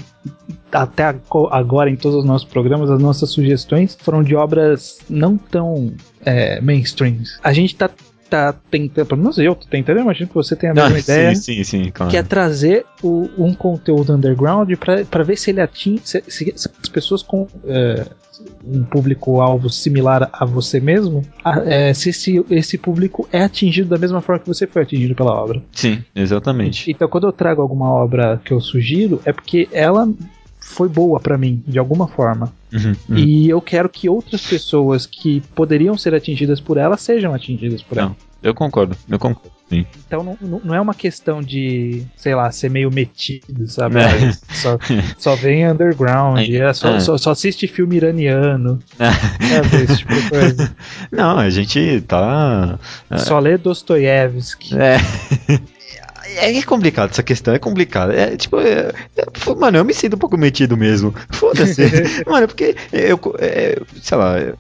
até 0.71 1.15
agora 1.51 1.89
em 1.89 1.95
todos 1.95 2.19
os 2.19 2.25
nossos 2.25 2.47
programas, 2.47 2.89
as 2.89 2.99
nossas 2.99 3.29
sugestões 3.29 3.95
foram 3.99 4.23
de 4.23 4.35
obras 4.35 4.99
não 5.09 5.37
tão 5.37 5.93
é, 6.25 6.59
mainstreams. 6.59 7.39
A 7.43 7.53
gente 7.53 7.75
tá, 7.75 7.89
tá 8.29 8.53
tentando, 8.69 9.05
pelo 9.05 9.21
menos 9.21 9.37
eu 9.37 9.55
tô 9.55 9.65
tentando, 9.67 9.97
eu 9.97 10.03
imagino 10.03 10.27
que 10.27 10.35
você 10.35 10.55
tem 10.55 10.69
a 10.69 10.73
mesma 10.73 10.95
Ah, 10.95 10.99
ideia. 10.99 11.35
Sim, 11.35 11.41
sim, 11.55 11.63
sim, 11.63 11.91
claro. 11.91 12.11
Que 12.11 12.17
é 12.17 12.23
trazer 12.23 12.85
o- 13.01 13.29
um 13.37 13.53
conteúdo 13.53 14.13
underground 14.13 14.71
para 15.09 15.23
ver 15.23 15.37
se 15.37 15.49
ele 15.51 15.61
atinge. 15.61 16.01
Se, 16.03 16.23
se- 16.27 16.53
se 16.55 16.69
as 16.81 16.89
pessoas 16.89 17.21
com 17.23 17.47
é, 17.65 18.05
um 18.63 18.83
público-alvo 18.83 19.69
similar 19.69 20.29
a 20.31 20.45
você 20.45 20.79
mesmo, 20.79 21.23
a- 21.43 21.59
é, 21.65 21.93
se 21.93 22.09
esse, 22.09 22.45
esse 22.51 22.77
público 22.77 23.27
é 23.31 23.41
atingido 23.43 23.89
da 23.89 23.97
mesma 23.97 24.21
forma 24.21 24.39
que 24.41 24.47
você 24.47 24.67
foi 24.67 24.83
atingido 24.83 25.15
pela 25.15 25.31
obra. 25.33 25.61
Sim, 25.71 26.03
exatamente. 26.15 26.91
Então, 26.91 27.07
quando 27.07 27.25
eu 27.27 27.31
trago 27.31 27.61
alguma 27.61 27.89
obra 27.91 28.39
que 28.45 28.51
eu 28.53 28.59
sugiro, 28.61 29.21
é 29.25 29.31
porque 29.33 29.67
ela 29.71 30.07
foi 30.69 30.89
boa 30.89 31.19
pra 31.19 31.37
mim, 31.37 31.63
de 31.65 31.79
alguma 31.79 32.07
forma. 32.07 32.53
Uhum, 32.73 32.93
uhum. 33.09 33.17
E 33.17 33.49
eu 33.49 33.61
quero 33.61 33.87
que 33.89 34.09
outras 34.09 34.41
pessoas 34.45 35.05
que 35.05 35.41
poderiam 35.55 35.97
ser 35.97 36.13
atingidas 36.13 36.59
por 36.59 36.77
ela 36.77 36.97
sejam 36.97 37.33
atingidas 37.33 37.81
por 37.81 37.97
ela. 37.97 38.09
Não, 38.09 38.15
eu 38.43 38.53
concordo, 38.53 38.95
eu 39.09 39.17
concordo. 39.17 39.55
Sim. 39.69 39.85
Então 40.07 40.23
não, 40.23 40.61
não- 40.63 40.73
é 40.75 40.79
uma 40.79 40.93
questão 40.93 41.41
de, 41.41 42.03
sei 42.15 42.33
lá, 42.33 42.49
ser 42.51 42.69
meio 42.69 42.89
metido, 42.89 43.67
sabe? 43.67 43.97
É. 43.99 44.31
Só, 44.53 44.77
só 45.17 45.35
vem 45.35 45.67
underground, 45.69 46.39
É, 46.39 46.55
é, 46.55 46.73
só, 46.73 46.95
é. 46.95 46.99
só- 47.01 47.17
só 47.17 47.31
assiste 47.31 47.67
filme 47.67 47.97
iraniano, 47.97 48.79
sabe? 48.97 49.83
Esse 49.83 49.97
tipo 49.97 50.13
de 50.15 50.29
coisa. 50.29 50.75
Não, 51.11 51.37
a 51.37 51.49
gente 51.49 52.01
tá. 52.07 52.79
Só 53.17 53.39
lê 53.39 53.57
Dostoiévski. 53.57 54.73
É. 54.77 54.97
É 56.35 56.61
complicado 56.63 57.09
essa 57.11 57.23
questão, 57.23 57.53
é 57.53 57.59
complicado. 57.59 58.11
É 58.11 58.35
tipo, 58.35 58.59
é- 58.59 58.91
é- 59.17 59.55
mano, 59.55 59.77
eu 59.77 59.85
me 59.85 59.93
sinto 59.93 60.15
um 60.15 60.19
pouco 60.19 60.37
metido 60.37 60.75
mesmo. 60.77 61.13
Foda-se. 61.31 61.81
mano, 62.27 62.47
porque 62.47 62.75
eu, 62.91 63.19
é, 63.39 63.79
sei 64.01 64.17
lá, 64.17 64.37
é- 64.37 64.53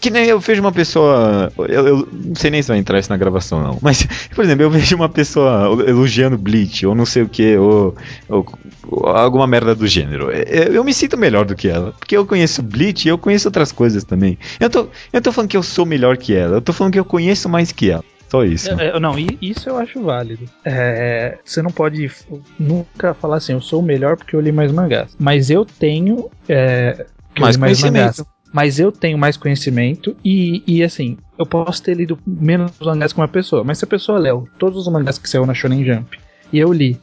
que 0.00 0.10
nem 0.10 0.24
eu 0.26 0.40
vejo 0.40 0.60
uma 0.60 0.72
pessoa. 0.72 1.52
Eu, 1.68 1.86
eu 1.86 2.08
não 2.12 2.34
sei 2.34 2.50
nem 2.50 2.60
se 2.60 2.66
vai 2.66 2.76
entrar 2.78 2.98
isso 2.98 3.08
na 3.10 3.16
gravação, 3.16 3.62
não. 3.62 3.78
Mas, 3.80 4.04
por 4.34 4.44
exemplo, 4.44 4.64
eu 4.64 4.70
vejo 4.70 4.96
uma 4.96 5.08
pessoa 5.08 5.76
elogiando 5.86 6.36
Bleach, 6.36 6.84
ou 6.84 6.92
não 6.94 7.06
sei 7.06 7.22
o 7.22 7.28
que, 7.28 7.56
ou, 7.56 7.94
ou- 8.28 8.44
ou 8.88 9.06
alguma 9.06 9.46
merda 9.46 9.76
do 9.76 9.86
gênero. 9.86 10.28
É, 10.32 10.42
Eu, 10.48 10.74
eu 10.74 10.84
me 10.84 10.92
sinto 10.92 11.16
melhor 11.16 11.44
do 11.44 11.54
que 11.54 11.68
ela. 11.68 11.92
Porque 11.92 12.16
eu 12.16 12.26
conheço 12.26 12.62
Bleach 12.64 13.06
e 13.06 13.10
eu 13.10 13.16
conheço 13.18 13.46
outras 13.46 13.70
coisas 13.70 14.02
também. 14.02 14.36
Eu 14.58 14.68
tô, 14.68 14.88
eu 15.12 15.20
tô 15.22 15.30
falando 15.30 15.48
que 15.50 15.56
eu 15.56 15.62
sou 15.62 15.86
melhor 15.86 16.16
que 16.16 16.34
ela. 16.34 16.56
Eu 16.56 16.60
tô 16.60 16.72
falando 16.72 16.94
que 16.94 16.98
eu 16.98 17.04
conheço 17.04 17.48
mais 17.48 17.70
que 17.70 17.90
ela. 17.90 18.02
Só 18.32 18.44
isso. 18.46 18.70
É, 18.80 18.88
é, 18.88 18.98
não, 18.98 19.14
isso 19.42 19.68
eu 19.68 19.76
acho 19.76 20.02
válido. 20.02 20.48
É, 20.64 21.36
você 21.44 21.60
não 21.60 21.70
pode 21.70 22.10
nunca 22.58 23.12
falar 23.12 23.36
assim, 23.36 23.52
eu 23.52 23.60
sou 23.60 23.80
o 23.80 23.82
melhor 23.82 24.16
porque 24.16 24.34
eu 24.34 24.40
li 24.40 24.50
mais 24.50 24.72
mangás. 24.72 25.14
Mas 25.20 25.50
eu 25.50 25.66
tenho. 25.66 26.30
É, 26.48 27.04
que 27.34 27.40
eu 27.42 27.44
Mais 27.44 27.58
mais 27.58 27.78
conhecimento. 27.78 28.00
mangás. 28.18 28.24
Mas 28.50 28.78
eu 28.80 28.90
tenho 28.90 29.18
mais 29.18 29.36
conhecimento 29.36 30.16
e, 30.24 30.62
e 30.66 30.82
assim, 30.82 31.18
eu 31.38 31.44
posso 31.44 31.82
ter 31.82 31.94
lido 31.94 32.18
menos 32.26 32.72
mangás 32.80 33.12
que 33.12 33.20
uma 33.20 33.28
pessoa. 33.28 33.62
Mas 33.64 33.76
se 33.78 33.84
a 33.84 33.88
pessoa 33.88 34.18
leu 34.18 34.48
todos 34.58 34.86
os 34.86 34.92
mangás 34.92 35.18
que 35.18 35.28
saiu 35.28 35.44
na 35.44 35.52
Shonen 35.52 35.84
Jump 35.84 36.18
e 36.50 36.58
eu 36.58 36.72
li 36.72 36.98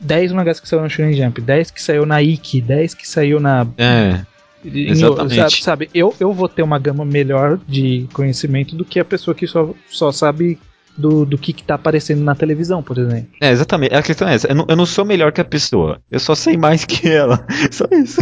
10 0.00 0.30
mangás 0.32 0.60
que 0.60 0.68
saiu 0.68 0.80
na 0.82 0.88
Shonen 0.88 1.12
Jump, 1.12 1.40
10 1.40 1.72
que 1.72 1.82
saiu 1.82 2.06
na 2.06 2.22
Ikki, 2.22 2.60
10 2.60 2.94
que 2.94 3.06
saiu 3.08 3.40
na 3.40 3.66
É. 3.76 4.20
em- 4.64 4.90
Exatamente. 4.90 5.34
Sabe, 5.36 5.62
sabe, 5.62 5.90
eu, 5.94 6.14
eu 6.20 6.32
vou 6.32 6.48
ter 6.48 6.62
uma 6.62 6.78
gama 6.78 7.04
melhor 7.04 7.58
de 7.66 8.08
conhecimento 8.12 8.74
do 8.76 8.84
que 8.84 8.98
a 9.00 9.04
pessoa 9.04 9.34
que 9.34 9.46
só, 9.46 9.72
só 9.88 10.10
sabe 10.12 10.58
do, 10.98 11.24
do 11.24 11.38
que, 11.38 11.52
que 11.52 11.62
tá 11.62 11.74
aparecendo 11.76 12.22
na 12.24 12.34
televisão, 12.34 12.82
por 12.82 12.98
exemplo. 12.98 13.28
É, 13.40 13.50
exatamente. 13.50 13.94
A 13.94 14.02
questão 14.02 14.28
é 14.28 14.34
essa. 14.34 14.48
Eu 14.48 14.54
não, 14.56 14.66
eu 14.68 14.76
não 14.76 14.84
sou 14.84 15.04
melhor 15.04 15.30
que 15.32 15.40
a 15.40 15.44
pessoa. 15.44 16.00
Eu 16.10 16.18
só 16.18 16.34
sei 16.34 16.56
mais 16.56 16.84
que 16.84 17.08
ela. 17.08 17.46
Só 17.70 17.86
isso. 17.92 18.20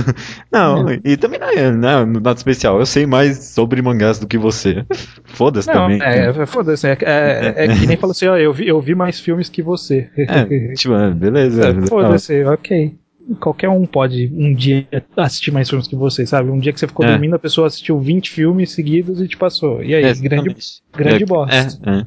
Não, 0.52 0.86
e 1.04 1.16
também 1.16 1.38
não 1.40 1.48
é 1.48 1.70
né, 1.72 2.04
nada 2.04 2.32
especial. 2.34 2.78
Eu 2.78 2.86
sei 2.86 3.06
mais 3.06 3.38
sobre 3.44 3.80
mangás 3.80 4.18
do 4.18 4.26
que 4.26 4.36
você. 4.36 4.84
Foda-se 5.24 5.68
Não, 5.68 5.74
também. 5.74 6.02
é, 6.02 6.26
é, 6.28 6.46
foda-se, 6.46 6.86
é, 6.86 6.98
é, 7.02 7.64
é 7.64 7.68
que 7.68 7.86
nem 7.86 7.96
falou 7.96 8.12
assim, 8.12 8.26
ó, 8.26 8.36
eu 8.36 8.52
vi, 8.52 8.68
eu 8.68 8.80
vi 8.80 8.94
mais 8.94 9.18
filmes 9.18 9.48
que 9.48 9.62
você. 9.62 10.08
É, 10.16 10.74
tipo, 10.74 10.94
é, 10.94 11.10
beleza. 11.10 11.62
É, 11.82 11.86
foda-se, 11.86 12.44
ok. 12.44 12.94
Qualquer 13.40 13.68
um 13.68 13.84
pode 13.86 14.30
um 14.32 14.54
dia 14.54 14.86
assistir 15.16 15.50
mais 15.50 15.68
filmes 15.68 15.88
que 15.88 15.96
você, 15.96 16.24
sabe? 16.24 16.48
Um 16.50 16.60
dia 16.60 16.72
que 16.72 16.78
você 16.78 16.86
ficou 16.86 17.04
É. 17.04 17.10
dormindo, 17.10 17.34
a 17.34 17.38
pessoa 17.40 17.66
assistiu 17.66 17.98
20 17.98 18.30
filmes 18.30 18.70
seguidos 18.70 19.20
e 19.20 19.26
te 19.26 19.36
passou. 19.36 19.82
E 19.82 19.94
aí, 19.94 20.04
É, 20.04 20.14
grande, 20.14 20.54
grande 20.96 21.22
É, 21.24 21.26
bosta. 21.26 21.56
É, 21.84 21.90
é. 21.90 22.04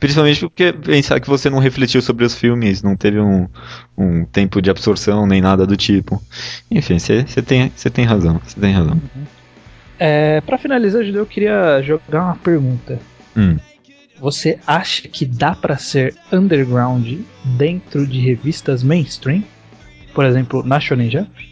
Principalmente 0.00 0.40
porque 0.40 0.72
pensar 0.72 1.20
que 1.20 1.28
você 1.28 1.48
não 1.48 1.58
refletiu 1.58 2.02
sobre 2.02 2.24
os 2.24 2.34
filmes, 2.34 2.82
não 2.82 2.96
teve 2.96 3.20
um, 3.20 3.48
um 3.96 4.24
tempo 4.24 4.60
de 4.60 4.70
absorção 4.70 5.26
nem 5.26 5.40
nada 5.40 5.66
do 5.66 5.76
tipo. 5.76 6.20
Enfim, 6.70 6.98
você 6.98 7.24
tem, 7.42 7.72
cê 7.76 7.88
tem 7.88 8.04
razão. 8.04 8.40
Você 8.44 8.58
tem 8.60 8.72
razão. 8.72 9.00
É, 9.98 10.40
pra 10.40 10.58
finalizar, 10.58 11.02
eu 11.02 11.26
queria 11.26 11.80
jogar 11.82 12.24
uma 12.24 12.36
pergunta. 12.36 12.98
Hum. 13.36 13.56
Você 14.20 14.58
acha 14.66 15.06
que 15.08 15.24
dá 15.24 15.54
pra 15.54 15.76
ser 15.76 16.14
underground 16.32 17.20
dentro 17.56 18.06
de 18.06 18.18
revistas 18.18 18.82
mainstream? 18.82 19.44
Por 20.12 20.24
exemplo, 20.24 20.64
na 20.64 20.80
Shonen 20.80 21.10
Jump? 21.10 21.47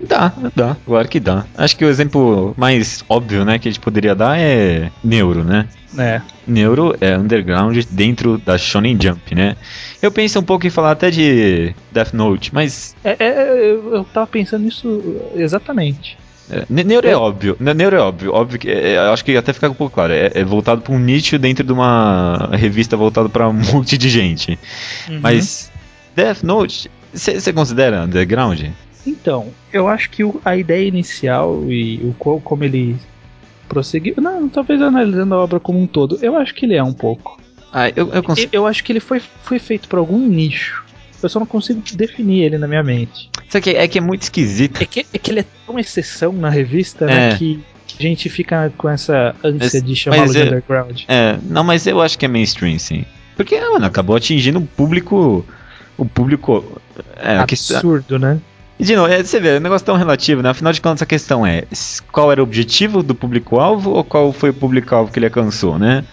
Dá, 0.00 0.32
dá, 0.54 0.76
claro 0.84 1.08
que 1.08 1.18
dá. 1.18 1.44
Acho 1.56 1.76
que 1.76 1.84
o 1.84 1.88
exemplo 1.88 2.54
mais 2.56 3.02
óbvio, 3.08 3.44
né, 3.44 3.58
que 3.58 3.68
a 3.68 3.70
gente 3.70 3.80
poderia 3.80 4.14
dar 4.14 4.38
é 4.38 4.90
Neuro, 5.02 5.42
né? 5.42 5.66
É. 5.98 6.20
Neuro 6.46 6.94
é 7.00 7.16
underground 7.16 7.76
dentro 7.90 8.36
da 8.36 8.58
Shonen 8.58 8.98
Jump, 9.00 9.34
né? 9.34 9.56
Eu 10.02 10.12
penso 10.12 10.38
um 10.38 10.42
pouco 10.42 10.66
em 10.66 10.70
falar 10.70 10.90
até 10.90 11.10
de 11.10 11.74
Death 11.90 12.12
Note, 12.12 12.54
mas 12.54 12.94
É, 13.02 13.16
é, 13.18 13.70
eu, 13.72 13.94
eu 13.94 14.04
tava 14.04 14.26
pensando 14.26 14.64
nisso 14.64 15.02
exatamente. 15.34 16.18
é, 16.50 16.64
Ne- 16.68 16.84
Neuro 16.84 17.08
é 17.08 17.16
óbvio, 17.16 17.56
Ne- 17.58 17.72
Neuro 17.72 17.96
é 17.96 18.00
óbvio, 18.00 18.34
óbvio 18.34 18.58
que 18.58 18.68
é, 18.70 18.92
é, 18.92 18.98
acho 19.08 19.24
que 19.24 19.34
até 19.34 19.54
fica 19.54 19.70
um 19.70 19.74
pouco 19.74 19.94
claro, 19.94 20.12
é, 20.12 20.30
é 20.34 20.44
voltado 20.44 20.82
para 20.82 20.92
um 20.94 20.98
nicho 20.98 21.38
dentro 21.38 21.64
de 21.64 21.72
uma 21.72 22.50
revista 22.52 22.96
voltada 22.98 23.30
para 23.30 23.48
um 23.48 23.54
monte 23.72 23.96
de 23.96 24.10
gente. 24.10 24.58
Uhum. 25.08 25.20
Mas 25.22 25.72
Death 26.14 26.42
Note, 26.42 26.90
você 27.14 27.50
considera 27.54 28.02
underground? 28.04 28.60
Então, 29.06 29.48
eu 29.72 29.88
acho 29.88 30.10
que 30.10 30.24
o- 30.24 30.40
a 30.44 30.56
ideia 30.56 30.86
inicial 30.86 31.62
e 31.70 31.96
o 32.02 32.14
co- 32.18 32.40
como 32.40 32.64
ele 32.64 32.96
prosseguiu. 33.68 34.14
Não, 34.18 34.48
talvez 34.48 34.80
analisando 34.80 35.34
a 35.34 35.38
obra 35.42 35.60
como 35.60 35.80
um 35.80 35.86
todo, 35.86 36.18
eu 36.22 36.36
acho 36.36 36.54
que 36.54 36.66
ele 36.66 36.74
é 36.74 36.82
um 36.82 36.92
pouco. 36.92 37.40
Ah, 37.72 37.88
eu, 37.90 38.12
eu 38.12 38.22
consigo. 38.22 38.48
Eu, 38.52 38.62
eu 38.62 38.66
acho 38.66 38.82
que 38.84 38.92
ele 38.92 39.00
foi, 39.00 39.20
foi 39.20 39.58
feito 39.58 39.88
por 39.88 39.98
algum 39.98 40.18
nicho. 40.18 40.84
Eu 41.22 41.28
só 41.28 41.38
não 41.40 41.46
consigo 41.46 41.82
definir 41.94 42.42
ele 42.44 42.58
na 42.58 42.68
minha 42.68 42.82
mente. 42.82 43.30
Só 43.48 43.60
que 43.60 43.70
é 43.70 43.88
que 43.88 43.98
é 43.98 44.00
muito 44.00 44.22
esquisito. 44.22 44.80
É 44.82 44.84
que, 44.86 45.06
é 45.12 45.18
que 45.18 45.30
ele 45.30 45.40
é 45.40 45.44
tão 45.66 45.78
exceção 45.78 46.32
na 46.32 46.50
revista, 46.50 47.04
É. 47.06 47.30
né? 47.30 47.36
Que 47.38 47.60
a 47.98 48.02
gente 48.02 48.28
fica 48.28 48.72
com 48.76 48.88
essa 48.88 49.34
ânsia 49.42 49.80
Mas- 49.80 49.82
de 49.82 49.96
chamá-lo 49.96 50.30
de 50.32 50.38
é- 50.40 50.44
underground. 50.44 51.00
É, 51.08 51.38
não, 51.44 51.64
mas 51.64 51.86
eu 51.86 52.00
acho 52.00 52.18
que 52.18 52.24
é 52.24 52.28
mainstream, 52.28 52.78
sim. 52.78 53.04
Porque, 53.36 53.58
mano, 53.60 53.84
acabou 53.86 54.16
atingindo 54.16 54.58
o 54.58 54.66
público. 54.66 55.44
O 55.98 56.04
público. 56.04 56.80
É. 57.16 57.36
Absurdo, 57.38 58.18
né? 58.18 58.38
E 58.78 58.84
de 58.84 58.94
novo, 58.94 59.10
é, 59.10 59.22
você 59.22 59.40
vê, 59.40 59.56
é 59.56 59.58
um 59.58 59.62
negócio 59.62 59.84
tão 59.86 59.96
relativo, 59.96 60.42
né? 60.42 60.50
Afinal 60.50 60.72
de 60.72 60.80
contas, 60.80 61.02
a 61.02 61.06
questão 61.06 61.46
é 61.46 61.64
qual 62.12 62.30
era 62.30 62.40
o 62.40 62.44
objetivo 62.44 63.02
do 63.02 63.14
público-alvo 63.14 63.90
ou 63.90 64.04
qual 64.04 64.32
foi 64.32 64.50
o 64.50 64.54
público-alvo 64.54 65.10
que 65.10 65.18
ele 65.18 65.26
alcançou, 65.26 65.78
né? 65.78 66.04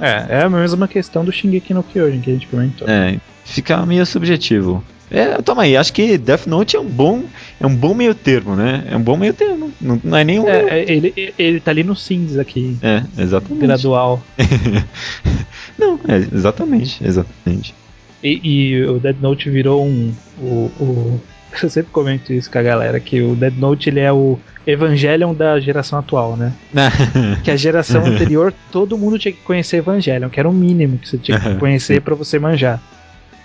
É, 0.00 0.26
é 0.28 0.42
a 0.42 0.50
mesma 0.50 0.88
questão 0.88 1.24
do 1.24 1.32
Shingeki 1.32 1.74
no 1.74 1.82
Kyojin 1.82 2.20
que 2.20 2.30
a 2.30 2.34
gente 2.34 2.46
comentou. 2.46 2.88
É, 2.88 3.18
fica 3.44 3.84
meio 3.86 4.04
subjetivo. 4.06 4.82
É, 5.10 5.40
toma 5.40 5.62
aí, 5.62 5.76
acho 5.76 5.92
que 5.92 6.18
Death 6.18 6.46
Note 6.46 6.76
é 6.76 6.80
um 6.80 6.84
bom, 6.84 7.24
é 7.58 7.66
um 7.66 7.74
bom 7.74 7.94
meio 7.94 8.14
termo, 8.14 8.54
né? 8.54 8.84
É 8.90 8.96
um 8.96 9.00
bom 9.00 9.16
meio 9.16 9.32
termo. 9.32 9.72
Não, 9.80 9.98
não 10.04 10.18
é 10.18 10.24
nenhum. 10.24 10.46
É, 10.46 10.58
É, 10.68 10.78
é, 10.80 10.92
ele, 10.92 11.34
ele 11.38 11.60
tá 11.60 11.70
ali 11.70 11.82
no 11.82 11.96
cinza 11.96 12.42
aqui, 12.42 12.76
exatamente. 13.16 13.66
gradual. 13.66 14.22
Não, 15.78 15.98
é, 16.08 16.16
exatamente, 16.16 17.02
exatamente. 17.04 17.74
E, 18.22 18.40
e 18.42 18.84
o 18.84 18.98
Dead 18.98 19.16
Note 19.20 19.48
virou 19.48 19.86
um. 19.86 20.12
O, 20.40 20.70
o 20.80 21.20
eu 21.62 21.70
sempre 21.70 21.90
comento 21.92 22.32
isso 22.32 22.50
com 22.50 22.58
a 22.58 22.62
galera, 22.62 23.00
que 23.00 23.20
o 23.20 23.34
Dead 23.34 23.54
Note 23.56 23.88
ele 23.88 24.00
é 24.00 24.12
o 24.12 24.38
Evangelion 24.66 25.34
da 25.34 25.58
geração 25.58 25.98
atual, 25.98 26.36
né? 26.36 26.52
que 27.42 27.50
a 27.50 27.56
geração 27.56 28.04
anterior 28.06 28.52
todo 28.70 28.98
mundo 28.98 29.18
tinha 29.18 29.32
que 29.32 29.40
conhecer 29.40 29.78
Evangelion, 29.78 30.28
que 30.28 30.38
era 30.38 30.48
o 30.48 30.52
mínimo 30.52 30.98
que 30.98 31.08
você 31.08 31.18
tinha 31.18 31.38
que 31.38 31.54
conhecer 31.56 32.00
para 32.00 32.14
você 32.14 32.38
manjar. 32.38 32.80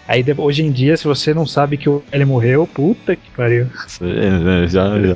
Aí 0.05 0.23
hoje 0.37 0.63
em 0.63 0.71
dia, 0.71 0.97
se 0.97 1.05
você 1.05 1.33
não 1.33 1.45
sabe 1.45 1.77
que 1.77 1.87
ele 2.11 2.25
morreu, 2.25 2.67
puta 2.67 3.15
que 3.15 3.31
pariu. 3.35 3.67
É, 4.01 4.67
já, 4.67 4.99
já. 4.99 4.99
Né? 4.99 5.15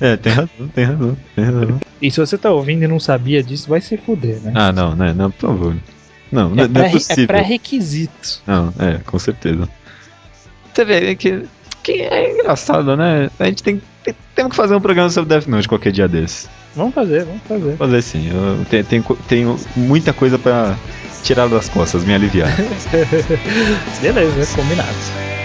é, 0.00 0.16
tem 0.16 0.32
razão, 0.32 0.68
tem 0.74 0.84
razão, 0.84 1.16
tem 1.36 1.44
razão. 1.44 1.80
E 2.00 2.10
se 2.10 2.18
você 2.18 2.36
tá 2.36 2.50
ouvindo 2.50 2.82
e 2.82 2.88
não 2.88 2.98
sabia 2.98 3.40
disso, 3.40 3.68
vai 3.68 3.80
se 3.80 3.96
fuder, 3.96 4.40
né? 4.40 4.52
Ah, 4.56 4.72
não, 4.72 4.96
né? 4.96 5.14
Não, 5.14 5.30
por 5.30 5.40
favor. 5.48 5.76
Não, 6.32 6.50
é 6.58 6.66
não 6.66 6.82
é 6.82 6.90
possível. 6.90 7.24
É 7.24 7.26
pré-requisito. 7.28 8.42
Não, 8.46 8.74
é, 8.80 8.98
com 9.06 9.18
certeza. 9.18 9.68
Você 10.72 10.84
vê 10.84 11.14
que, 11.14 11.44
que 11.82 11.92
é 12.02 12.32
engraçado, 12.32 12.96
né? 12.96 13.30
A 13.38 13.44
gente 13.44 13.62
tem, 13.62 13.82
tem, 14.02 14.14
temos 14.34 14.50
que 14.50 14.56
fazer 14.56 14.74
um 14.74 14.80
programa 14.80 15.10
sobre 15.10 15.28
Death 15.28 15.46
Note 15.46 15.68
qualquer 15.68 15.92
dia 15.92 16.08
desse. 16.08 16.48
Vamos 16.74 16.94
fazer, 16.94 17.24
vamos 17.24 17.42
fazer. 17.46 17.76
Fazer 17.76 18.02
sim. 18.02 18.30
Eu 18.30 18.64
tenho, 18.66 18.84
tenho, 18.84 19.18
tenho 19.28 19.60
muita 19.76 20.12
coisa 20.12 20.38
pra 20.38 20.76
tirar 21.22 21.48
das 21.48 21.68
costas, 21.68 22.04
me 22.04 22.14
aliviar. 22.14 22.50
Beleza, 24.00 24.56
combinado. 24.56 25.41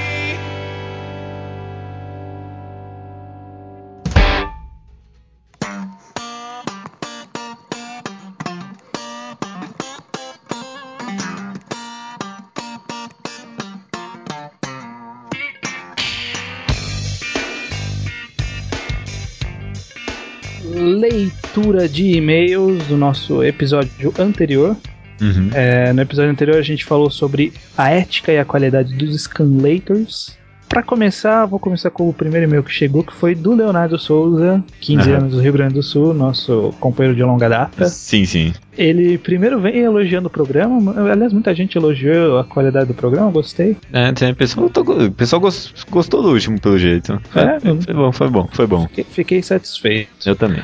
Leitura 20.75 21.87
de 21.87 22.17
e-mails 22.17 22.83
do 22.87 22.97
nosso 22.97 23.43
episódio 23.43 24.13
anterior. 24.19 24.75
Uhum. 25.21 25.49
É, 25.53 25.91
no 25.93 26.01
episódio 26.01 26.31
anterior 26.31 26.57
a 26.57 26.61
gente 26.61 26.85
falou 26.85 27.09
sobre 27.09 27.51
a 27.77 27.89
ética 27.89 28.31
e 28.31 28.37
a 28.37 28.45
qualidade 28.45 28.93
dos 28.95 29.23
scanlators. 29.23 30.37
Para 30.67 30.83
começar, 30.83 31.45
vou 31.45 31.59
começar 31.59 31.89
com 31.89 32.09
o 32.09 32.13
primeiro 32.13 32.45
e-mail 32.45 32.63
que 32.63 32.71
chegou, 32.71 33.03
que 33.03 33.13
foi 33.13 33.33
do 33.33 33.55
Leonardo 33.55 33.97
Souza, 33.97 34.63
15 34.81 35.09
uhum. 35.09 35.17
anos 35.17 35.33
do 35.33 35.41
Rio 35.41 35.53
Grande 35.53 35.75
do 35.75 35.83
Sul, 35.83 36.13
nosso 36.13 36.73
companheiro 36.79 37.15
de 37.15 37.23
longa 37.23 37.47
data. 37.47 37.85
Sim, 37.85 38.25
sim. 38.25 38.53
Ele 38.77 39.17
primeiro 39.17 39.59
vem 39.59 39.77
elogiando 39.77 40.27
o 40.27 40.31
programa, 40.31 40.93
aliás, 41.11 41.33
muita 41.33 41.55
gente 41.55 41.77
elogiou 41.77 42.37
a 42.37 42.43
qualidade 42.43 42.87
do 42.87 42.93
programa, 42.93 43.31
gostei. 43.31 43.77
É, 43.91 44.11
tem 44.11 44.33
pessoal, 44.33 44.67
o 44.67 45.11
pessoal 45.11 45.41
gostou 45.89 46.21
do 46.21 46.29
último, 46.31 46.59
pelo 46.59 46.77
jeito. 46.77 47.19
É, 47.33 47.59
foi, 47.59 47.81
foi 47.81 47.93
bom, 47.93 48.11
foi 48.11 48.29
bom, 48.29 48.49
foi 48.51 48.67
bom. 48.67 48.87
Fiquei, 48.87 49.05
fiquei 49.09 49.41
satisfeito. 49.41 50.09
Eu 50.25 50.35
também. 50.35 50.63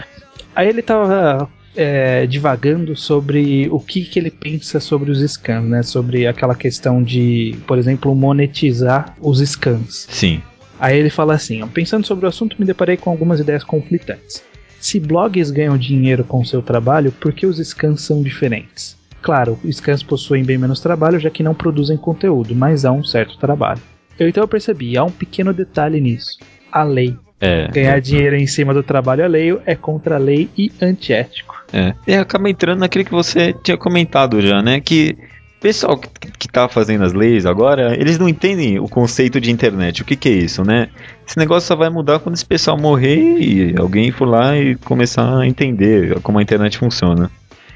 Aí 0.56 0.68
ele 0.68 0.82
tava 0.82 1.50
é, 1.76 2.26
divagando 2.28 2.96
sobre 2.96 3.68
o 3.72 3.80
que, 3.80 4.04
que 4.06 4.20
ele 4.20 4.32
pensa 4.32 4.80
sobre 4.80 5.12
os 5.12 5.20
scans, 5.32 5.68
né? 5.68 5.84
Sobre 5.84 6.28
aquela 6.28 6.56
questão 6.56 7.02
de, 7.02 7.56
por 7.68 7.78
exemplo, 7.78 8.14
monetizar 8.16 9.16
os 9.20 9.40
scans. 9.40 10.08
Sim. 10.10 10.42
Aí 10.80 10.98
ele 10.98 11.10
fala 11.10 11.34
assim: 11.34 11.66
pensando 11.68 12.06
sobre 12.06 12.26
o 12.26 12.30
assunto, 12.30 12.56
me 12.60 12.66
deparei 12.66 12.98
com 12.98 13.10
algumas 13.10 13.40
ideias 13.40 13.64
conflitantes. 13.64 14.44
Se 14.80 15.00
blogs 15.00 15.50
ganham 15.50 15.78
dinheiro 15.78 16.24
com 16.24 16.42
o 16.42 16.46
seu 16.46 16.62
trabalho, 16.62 17.12
por 17.12 17.32
que 17.32 17.46
os 17.46 17.58
scans 17.58 18.02
são 18.02 18.22
diferentes? 18.22 18.98
Claro, 19.22 19.58
os 19.64 19.78
scans 19.78 20.04
possuem 20.04 20.44
bem 20.44 20.58
menos 20.58 20.82
trabalho, 20.82 21.20
já 21.20 21.30
que 21.30 21.42
não 21.42 21.56
produzem 21.56 21.96
conteúdo, 21.96 22.54
mas 22.54 22.84
há 22.84 22.92
um 22.92 23.04
certo 23.04 23.38
trabalho. 23.38 23.82
Eu 24.20 24.28
então 24.28 24.46
percebi, 24.48 24.98
há 24.98 25.04
um 25.04 25.10
pequeno 25.10 25.54
detalhe 25.54 26.02
nisso. 26.02 26.38
A 26.70 26.84
lei. 26.84 27.16
É, 27.40 27.68
Ganhar 27.70 27.98
é. 27.98 28.02
dinheiro 28.02 28.36
em 28.36 28.46
cima 28.46 28.74
do 28.74 28.84
trabalho 28.84 29.24
alheio 29.24 29.62
é 29.66 29.76
contra 29.76 30.16
a 30.16 30.18
lei 30.18 30.50
e 30.58 30.72
antiético. 30.82 31.53
É. 31.74 31.94
E 32.08 32.14
acaba 32.14 32.50
entrando 32.50 32.80
naquele 32.80 33.04
que 33.04 33.12
você 33.12 33.52
tinha 33.64 33.76
comentado 33.76 34.40
já, 34.42 34.62
né? 34.62 34.80
Que 34.80 35.18
o 35.58 35.62
pessoal 35.62 35.98
que, 35.98 36.10
que 36.38 36.48
tá 36.48 36.70
fazendo 36.70 37.04
as 37.04 37.14
leis 37.14 37.46
agora, 37.46 38.00
eles 38.00 38.20
não 38.20 38.30
entendem 38.30 38.80
o 38.80 38.88
conceito 38.88 39.42
de 39.42 39.50
internet. 39.50 40.04
O 40.04 40.06
que, 40.06 40.16
que 40.16 40.30
é 40.30 40.34
isso, 40.34 40.64
né? 40.64 40.90
Esse 41.28 41.38
negócio 41.38 41.68
só 41.68 41.76
vai 41.76 41.90
mudar 41.90 42.20
quando 42.20 42.36
esse 42.36 42.46
pessoal 42.46 42.78
morrer 42.78 43.40
e 43.40 43.76
alguém 43.78 44.12
for 44.12 44.26
lá 44.26 44.56
e 44.56 44.76
começar 44.76 45.40
a 45.40 45.48
entender 45.48 46.20
como 46.22 46.38
a 46.38 46.44
internet 46.44 46.78
funciona. 46.78 47.32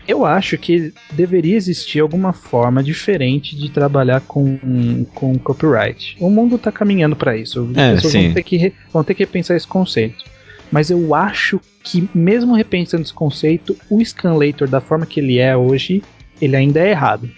Eu 0.08 0.26
acho 0.26 0.58
que 0.58 0.94
deveria 1.12 1.58
existir 1.58 2.00
alguma 2.00 2.32
forma 2.32 2.82
diferente 2.82 3.58
de 3.58 3.70
trabalhar 3.70 4.22
com, 4.22 5.06
com 5.14 5.38
copyright. 5.38 6.16
O 6.20 6.30
mundo 6.30 6.56
está 6.56 6.72
caminhando 6.72 7.16
para 7.16 7.36
isso. 7.36 7.70
As 7.72 7.78
é, 7.78 7.94
pessoas 7.96 8.14
vão 8.14 8.34
ter, 8.34 8.44
que, 8.44 8.74
vão 8.94 9.04
ter 9.04 9.14
que 9.16 9.24
repensar 9.24 9.58
esse 9.58 9.68
conceito. 9.68 10.24
Mas 10.72 10.90
eu 10.90 11.16
acho 11.16 11.60
que, 11.84 12.10
mesmo 12.14 12.54
repensando 12.54 13.04
esse 13.04 13.14
conceito, 13.14 13.76
o 13.90 14.04
Scanlator, 14.04 14.68
da 14.68 14.82
forma 14.82 15.06
que 15.06 15.20
ele 15.20 15.40
é 15.40 15.56
hoje, 15.56 16.04
ele 16.42 16.56
ainda 16.56 16.80
é 16.80 16.90
errado. 16.90 17.30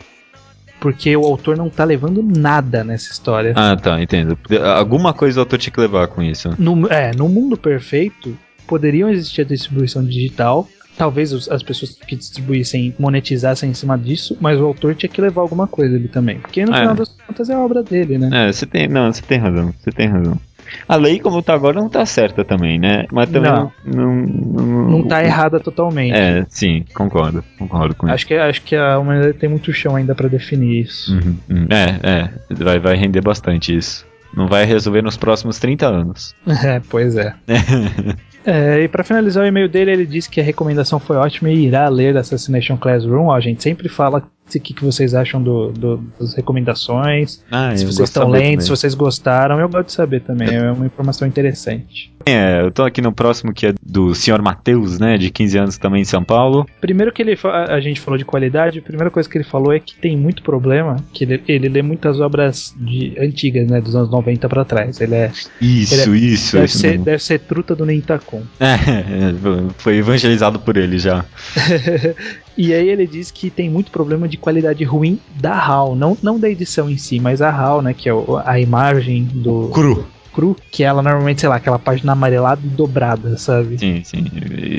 Porque 0.80 1.16
o 1.16 1.26
autor 1.26 1.58
não 1.58 1.70
tá 1.70 1.84
levando 1.84 2.24
nada 2.24 2.84
nessa 2.84 3.12
história. 3.12 3.54
Ah, 3.56 3.76
tá, 3.76 4.02
entendo. 4.02 4.38
Alguma 4.76 5.14
coisa 5.14 5.40
o 5.40 5.42
autor 5.42 5.60
tinha 5.60 5.74
que 5.74 5.80
levar 5.80 6.08
com 6.08 6.24
isso. 6.24 6.50
No, 6.58 6.88
é, 6.88 7.12
no 7.14 7.28
mundo 7.28 7.58
perfeito, 7.58 8.38
poderiam 8.66 9.10
existir 9.10 9.42
a 9.42 9.44
distribuição 9.44 10.04
digital, 10.04 10.68
talvez 10.98 11.34
as 11.50 11.62
pessoas 11.62 11.96
que 11.96 12.16
distribuíssem 12.16 12.94
monetizassem 12.98 13.70
em 13.70 13.74
cima 13.74 13.98
disso, 13.98 14.38
mas 14.40 14.60
o 14.60 14.66
autor 14.66 14.96
tinha 14.96 15.10
que 15.10 15.20
levar 15.20 15.42
alguma 15.42 15.68
coisa 15.68 15.96
ali 15.96 16.08
também. 16.08 16.40
Porque 16.40 16.66
no 16.66 16.74
é. 16.74 16.80
final 16.80 16.96
das 16.96 17.10
contas 17.10 17.50
é 17.50 17.54
a 17.54 17.60
obra 17.60 17.84
dele, 17.84 18.18
né? 18.18 18.48
É, 18.48 18.52
você 18.52 18.66
tem. 18.66 18.88
Não, 18.88 19.12
você 19.12 19.22
tem 19.22 19.38
razão, 19.38 19.74
você 19.78 19.92
tem 19.92 20.08
razão. 20.08 20.40
A 20.88 20.96
lei, 20.96 21.20
como 21.20 21.42
tá 21.42 21.54
agora, 21.54 21.80
não 21.80 21.90
tá 21.90 22.06
certa 22.06 22.44
também, 22.44 22.80
né? 22.80 23.06
Mas 23.12 23.30
também 23.30 23.52
não, 23.52 23.72
não, 23.86 24.16
não, 24.16 24.90
não 24.90 25.08
tá 25.08 25.24
errada 25.24 25.60
totalmente. 25.60 26.16
É, 26.16 26.46
sim, 26.50 26.86
concordo, 26.94 27.44
concordo 27.58 27.96
com 27.96 28.08
acho 28.08 28.16
isso. 28.16 28.28
Que, 28.28 28.34
acho 28.36 28.62
que 28.62 28.76
a 28.76 28.98
humanidade 29.00 29.34
tem 29.34 29.50
muito 29.50 29.72
chão 29.74 29.96
ainda 29.96 30.16
para 30.16 30.28
definir 30.28 30.82
isso. 30.82 31.14
Uhum, 31.14 31.38
uhum. 31.50 31.68
É, 31.70 32.00
é, 32.04 32.54
vai, 32.64 32.80
vai 32.80 32.96
render 32.96 33.22
bastante 33.22 33.76
isso. 33.76 34.08
Não 34.36 34.48
vai 34.48 34.64
resolver 34.64 35.02
nos 35.02 35.18
próximos 35.18 35.60
30 35.60 35.88
anos. 35.88 36.36
É, 36.64 36.82
pois 36.90 37.16
é. 37.16 37.34
É, 38.46 38.82
e 38.82 38.88
para 38.88 39.04
finalizar 39.04 39.44
o 39.44 39.48
e-mail 39.48 39.68
dele, 39.68 39.92
ele 39.92 40.06
disse 40.06 40.30
que 40.30 40.40
a 40.40 40.44
recomendação 40.44 40.98
foi 40.98 41.18
ótima 41.18 41.50
e 41.50 41.68
irá 41.68 41.88
ler 41.90 42.18
Assassination 42.18 42.78
Classroom. 42.78 43.28
Ó, 43.28 43.36
a 43.36 43.40
gente 43.40 43.62
sempre 43.62 43.90
fala 43.90 44.24
o 44.58 44.62
que, 44.62 44.74
que 44.74 44.84
vocês 44.84 45.14
acham 45.14 45.42
do, 45.42 45.72
do, 45.72 45.98
das 46.20 46.34
recomendações, 46.34 47.44
ah, 47.52 47.76
se 47.76 47.86
vocês 47.86 48.10
estão 48.10 48.28
lendo, 48.30 48.42
também. 48.42 48.60
se 48.62 48.70
vocês 48.70 48.94
gostaram. 48.94 49.60
Eu 49.60 49.70
gosto 49.70 49.88
de 49.88 49.94
saber 49.94 50.22
também, 50.22 50.56
é 50.56 50.72
uma 50.72 50.86
informação 50.86 51.28
interessante. 51.28 52.12
É, 52.26 52.62
eu 52.62 52.72
tô 52.72 52.84
aqui 52.84 53.02
no 53.02 53.12
próximo 53.12 53.54
que 53.54 53.68
é 53.68 53.74
do 53.82 54.14
senhor 54.14 54.42
Matheus, 54.42 55.00
né, 55.00 55.18
de 55.18 55.30
15 55.30 55.58
anos 55.58 55.78
também 55.78 56.02
em 56.02 56.06
São 56.06 56.24
Paulo. 56.24 56.66
Primeiro 56.82 57.12
que 57.12 57.22
ele 57.22 57.38
a 57.44 57.80
gente 57.80 58.00
falou 58.00 58.18
de 58.18 58.26
qualidade, 58.26 58.80
a 58.80 58.82
primeira 58.82 59.10
coisa 59.10 59.30
que 59.30 59.38
ele 59.38 59.46
falou 59.46 59.74
é 59.74 59.80
que 59.80 59.96
tem 59.96 60.18
muito 60.18 60.44
problema, 60.44 60.98
que 61.14 61.24
ele, 61.24 61.42
ele 61.48 61.70
lê 61.70 61.82
muitas 61.82 62.20
obras 62.20 62.74
de, 62.78 63.16
antigas, 63.20 63.68
né, 63.68 63.82
dos 63.82 63.96
anos 63.96 64.10
90 64.10 64.48
para 64.50 64.66
trás. 64.66 65.00
Ele 65.02 65.16
é 65.16 65.32
Isso, 65.62 65.94
ele 65.94 66.02
é, 66.02 66.20
isso, 66.20 66.56
deve 66.56 66.66
isso 66.66 66.78
ser, 66.78 66.98
deve 66.98 67.24
ser 67.24 67.40
truta 67.40 67.76
do 67.76 67.86
Nentacon. 67.86 68.44
É, 68.90 69.34
foi 69.78 69.98
evangelizado 69.98 70.60
por 70.60 70.78
ele 70.78 70.98
já. 70.98 71.26
E 72.60 72.74
aí 72.74 72.90
ele 72.90 73.08
diz 73.08 73.32
que 73.32 73.50
tem 73.50 73.70
muito 73.70 73.90
problema 73.90 74.28
de 74.28 74.36
qualidade 74.40 74.84
ruim 74.84 75.20
da 75.36 75.54
HAL, 75.54 75.96
não, 75.96 76.18
não 76.22 76.40
da 76.40 76.50
edição 76.50 76.90
em 76.90 76.98
si, 76.98 77.20
mas 77.20 77.42
a 77.42 77.50
HAL, 77.50 77.82
né, 77.82 77.94
que 77.94 78.10
é 78.10 78.14
a 78.46 78.60
imagem 78.60 79.24
do 79.26 79.70
cru. 79.70 80.08
Cru, 80.34 80.56
que 80.72 80.84
ela 80.84 81.02
normalmente, 81.02 81.42
sei 81.42 81.50
lá, 81.50 81.56
aquela 81.56 81.80
página 81.80 82.12
amarelada 82.12 82.62
e 82.64 82.70
dobrada, 82.70 83.38
sabe? 83.38 83.80
Sim, 83.80 84.02
sim. 84.04 84.26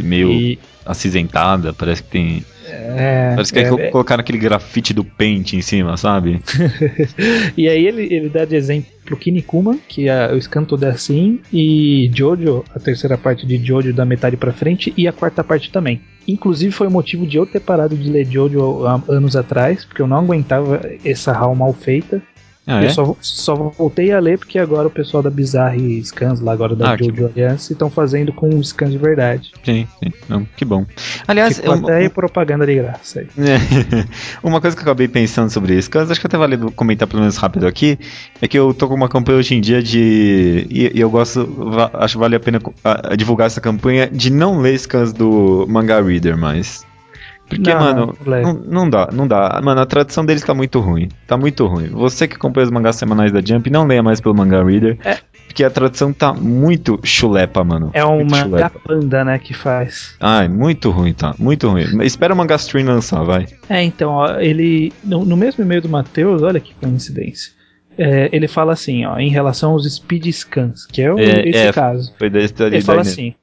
Meio 0.03 0.31
e... 0.31 0.59
acinzentada, 0.87 1.73
parece 1.73 2.03
que 2.03 2.09
tem 2.09 2.45
é, 2.71 3.33
Parece 3.35 3.53
que 3.53 3.59
é, 3.59 3.63
é, 3.63 3.91
colocaram 3.91 4.21
aquele 4.21 4.39
grafite 4.39 4.95
do 4.95 5.05
Paint 5.05 5.55
em 5.55 5.63
cima, 5.63 5.97
sabe? 5.97 6.41
e 7.57 7.69
aí 7.69 7.87
ele, 7.87 8.03
ele 8.15 8.29
dá 8.29 8.45
de 8.45 8.55
exemplo 8.55 9.17
Kinnikuman, 9.19 9.79
que 9.89 10.09
é, 10.09 10.33
o 10.33 10.41
scan 10.41 10.65
todo 10.65 10.85
é 10.85 10.91
assim, 10.91 11.41
e 11.53 12.11
Jojo, 12.15 12.65
a 12.75 12.79
terceira 12.79 13.19
parte 13.19 13.47
de 13.47 13.57
Jojo 13.65 13.93
da 13.93 14.05
metade 14.05 14.37
para 14.37 14.53
frente, 14.53 14.93
e 14.97 15.09
a 15.09 15.13
quarta 15.13 15.43
parte 15.43 15.71
também. 15.71 16.01
Inclusive 16.31 16.73
foi 16.73 16.87
o 16.87 16.91
motivo 16.91 17.27
de 17.27 17.37
eu 17.37 17.45
ter 17.45 17.61
parado 17.61 17.97
de 17.97 18.09
ler 18.11 18.25
Jojo 18.25 18.85
anos 19.09 19.35
atrás, 19.35 19.85
porque 19.85 20.01
eu 20.01 20.07
não 20.07 20.19
aguentava 20.19 20.81
essa 21.05 21.33
HAL 21.33 21.55
mal 21.55 21.73
feita. 21.73 22.23
Ah, 22.71 22.81
eu 22.83 22.87
é? 22.87 22.89
só, 22.91 23.17
só 23.21 23.55
voltei 23.57 24.13
a 24.13 24.21
ler 24.21 24.39
porque 24.39 24.57
agora 24.57 24.87
o 24.87 24.91
pessoal 24.91 25.25
da 25.25 25.29
Bizarre 25.29 26.01
Scans, 26.05 26.41
lá 26.41 26.53
agora 26.53 26.77
da 26.77 26.93
ah, 26.93 26.97
Jojo 26.97 27.27
Alliance, 27.27 27.73
estão 27.73 27.91
fazendo 27.91 28.33
com 28.33 28.63
scans 28.63 28.93
de 28.93 28.99
verdade. 28.99 29.51
Sim, 29.65 29.89
sim. 29.99 30.13
Não, 30.29 30.47
que 30.57 30.65
bom. 30.65 30.87
Aliás, 31.27 31.57
Ficou 31.57 31.75
eu, 31.75 31.83
até 31.83 32.09
propaganda 32.09 32.65
de 32.65 32.77
graça 32.77 33.21
aí. 33.21 33.27
É, 33.39 33.59
uma 34.47 34.61
coisa 34.61 34.77
que 34.77 34.83
eu 34.83 34.85
acabei 34.85 35.09
pensando 35.09 35.51
sobre 35.51 35.75
eu 35.75 36.01
acho 36.03 36.21
que 36.21 36.27
até 36.27 36.39
vale 36.39 36.57
comentar 36.77 37.09
pelo 37.09 37.21
menos 37.21 37.37
rápido 37.37 37.67
aqui, 37.67 37.99
é 38.41 38.47
que 38.47 38.57
eu 38.57 38.73
tô 38.73 38.87
com 38.87 38.95
uma 38.95 39.09
campanha 39.09 39.39
hoje 39.39 39.57
em 39.57 39.61
dia 39.61 39.83
de. 39.83 40.65
E, 40.71 40.93
e 40.95 41.01
eu 41.01 41.11
gosto, 41.11 41.49
acho 41.95 42.15
que 42.15 42.21
vale 42.21 42.37
a 42.37 42.41
pena 42.41 42.61
divulgar 43.19 43.49
essa 43.49 43.61
campanha 43.61 44.09
de 44.09 44.31
não 44.31 44.61
ler 44.61 44.79
scans 44.79 45.13
do 45.13 45.67
Manga 45.69 46.01
Reader 46.01 46.37
mais. 46.37 46.89
Porque, 47.51 47.75
não, 47.75 47.81
mano, 47.81 48.17
não, 48.25 48.55
não, 48.55 48.91
dá, 48.91 49.09
não 49.13 49.27
dá. 49.27 49.61
Mano, 49.63 49.81
a 49.81 49.87
tradução 49.87 50.25
deles 50.25 50.43
tá 50.43 50.55
muito 50.55 50.79
ruim. 50.79 51.09
Tá 51.27 51.37
muito 51.37 51.67
ruim. 51.67 51.89
Você 51.89 52.29
que 52.29 52.37
acompanha 52.37 52.67
os 52.67 52.71
mangás 52.71 52.95
semanais 52.95 53.33
da 53.33 53.41
Jump, 53.41 53.69
não 53.69 53.87
leia 53.87 54.03
mais 54.03 54.21
pelo 54.21 54.37
Manga 54.37 54.63
Reader. 54.63 54.97
É, 55.05 55.19
porque 55.49 55.65
a 55.65 55.71
tradução 55.71 56.13
tá 56.13 56.33
muito 56.33 57.01
chulepa, 57.03 57.65
mano. 57.65 57.91
É 57.93 58.05
uma 58.05 58.37
chulepa. 58.37 58.79
panda, 58.79 59.25
né, 59.25 59.37
que 59.37 59.53
faz. 59.53 60.15
Ai, 60.21 60.49
muito 60.49 60.91
ruim, 60.91 61.13
tá? 61.13 61.35
Muito 61.41 61.69
ruim. 61.69 62.05
Espera 62.05 62.33
o 62.33 62.37
Manga 62.37 62.55
Stream 62.55 62.87
lançar, 62.87 63.25
vai. 63.25 63.47
É, 63.69 63.83
então, 63.83 64.13
ó, 64.13 64.39
ele. 64.39 64.93
No, 65.03 65.25
no 65.25 65.37
mesmo 65.37 65.65
e-mail 65.65 65.83
do 65.83 65.89
Matheus, 65.89 66.41
olha 66.43 66.61
que 66.61 66.73
coincidência. 66.75 67.53
É, 67.99 68.31
ele 68.33 68.47
fala 68.47 68.73
assim, 68.73 69.05
ó, 69.05 69.19
em 69.19 69.29
relação 69.29 69.73
aos 69.73 69.93
speed 69.93 70.33
scans, 70.33 70.87
que 70.87 71.03
é, 71.03 71.13
o, 71.13 71.19
É, 71.19 71.49
esse 71.49 71.59
é, 71.59 71.73
caso. 71.73 72.15
Foi 72.17 72.31
desse 72.31 72.55
Ele 72.63 72.81
fala 72.81 73.01
assim: 73.01 73.35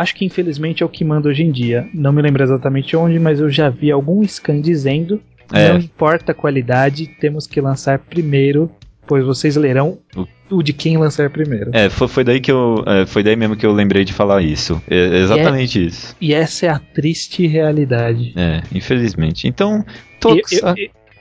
Acho 0.00 0.14
que 0.14 0.24
infelizmente 0.24 0.82
é 0.82 0.86
o 0.86 0.88
que 0.88 1.04
manda 1.04 1.28
hoje 1.28 1.42
em 1.42 1.50
dia. 1.50 1.88
Não 1.94 2.12
me 2.12 2.20
lembro 2.22 2.42
exatamente 2.42 2.96
onde, 2.96 3.18
mas 3.18 3.40
eu 3.40 3.48
já 3.50 3.68
vi 3.70 3.90
algum 3.90 4.22
scan 4.26 4.60
dizendo: 4.60 5.20
É. 5.52 5.70
Não 5.72 5.78
importa 5.78 6.32
a 6.32 6.34
qualidade, 6.34 7.06
temos 7.20 7.46
que 7.46 7.60
lançar 7.60 7.98
primeiro, 7.98 8.70
pois 9.06 9.24
vocês 9.24 9.56
lerão 9.56 9.98
O- 10.16 10.26
o 10.58 10.62
de 10.62 10.72
quem 10.72 10.96
lançar 10.96 11.30
primeiro. 11.30 11.70
É, 11.72 11.88
foi, 11.88 12.08
foi 12.08 12.24
daí 12.24 12.40
que 12.40 12.50
eu. 12.52 12.82
é, 12.86 13.06
foi 13.06 13.22
daí 13.22 13.36
mesmo 13.36 13.56
que 13.56 13.64
eu 13.64 13.72
lembrei 13.72 14.04
de 14.04 14.12
falar 14.12 14.42
isso. 14.42 14.80
É 14.90 15.18
exatamente 15.18 15.84
isso. 15.86 16.14
E 16.20 16.34
essa 16.34 16.66
é 16.66 16.68
a 16.68 16.78
triste 16.78 17.46
realidade. 17.46 18.32
É, 18.36 18.62
infelizmente. 18.74 19.48
Então, 19.48 19.84
E 19.88 20.20
todos. 20.20 20.52
eu, 20.52 20.60
eu, 20.68 20.74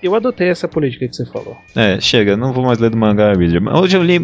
eu 0.03 0.15
adotei 0.15 0.49
essa 0.49 0.67
política 0.67 1.07
que 1.07 1.15
você 1.15 1.25
falou. 1.25 1.55
É, 1.75 1.99
chega, 2.01 2.35
não 2.35 2.51
vou 2.53 2.63
mais 2.65 2.77
ler 2.79 2.89
do 2.89 2.97
mangá 2.97 3.31
Reader. 3.33 3.61
Hoje 3.77 3.95
eu 3.97 4.03
li. 4.03 4.19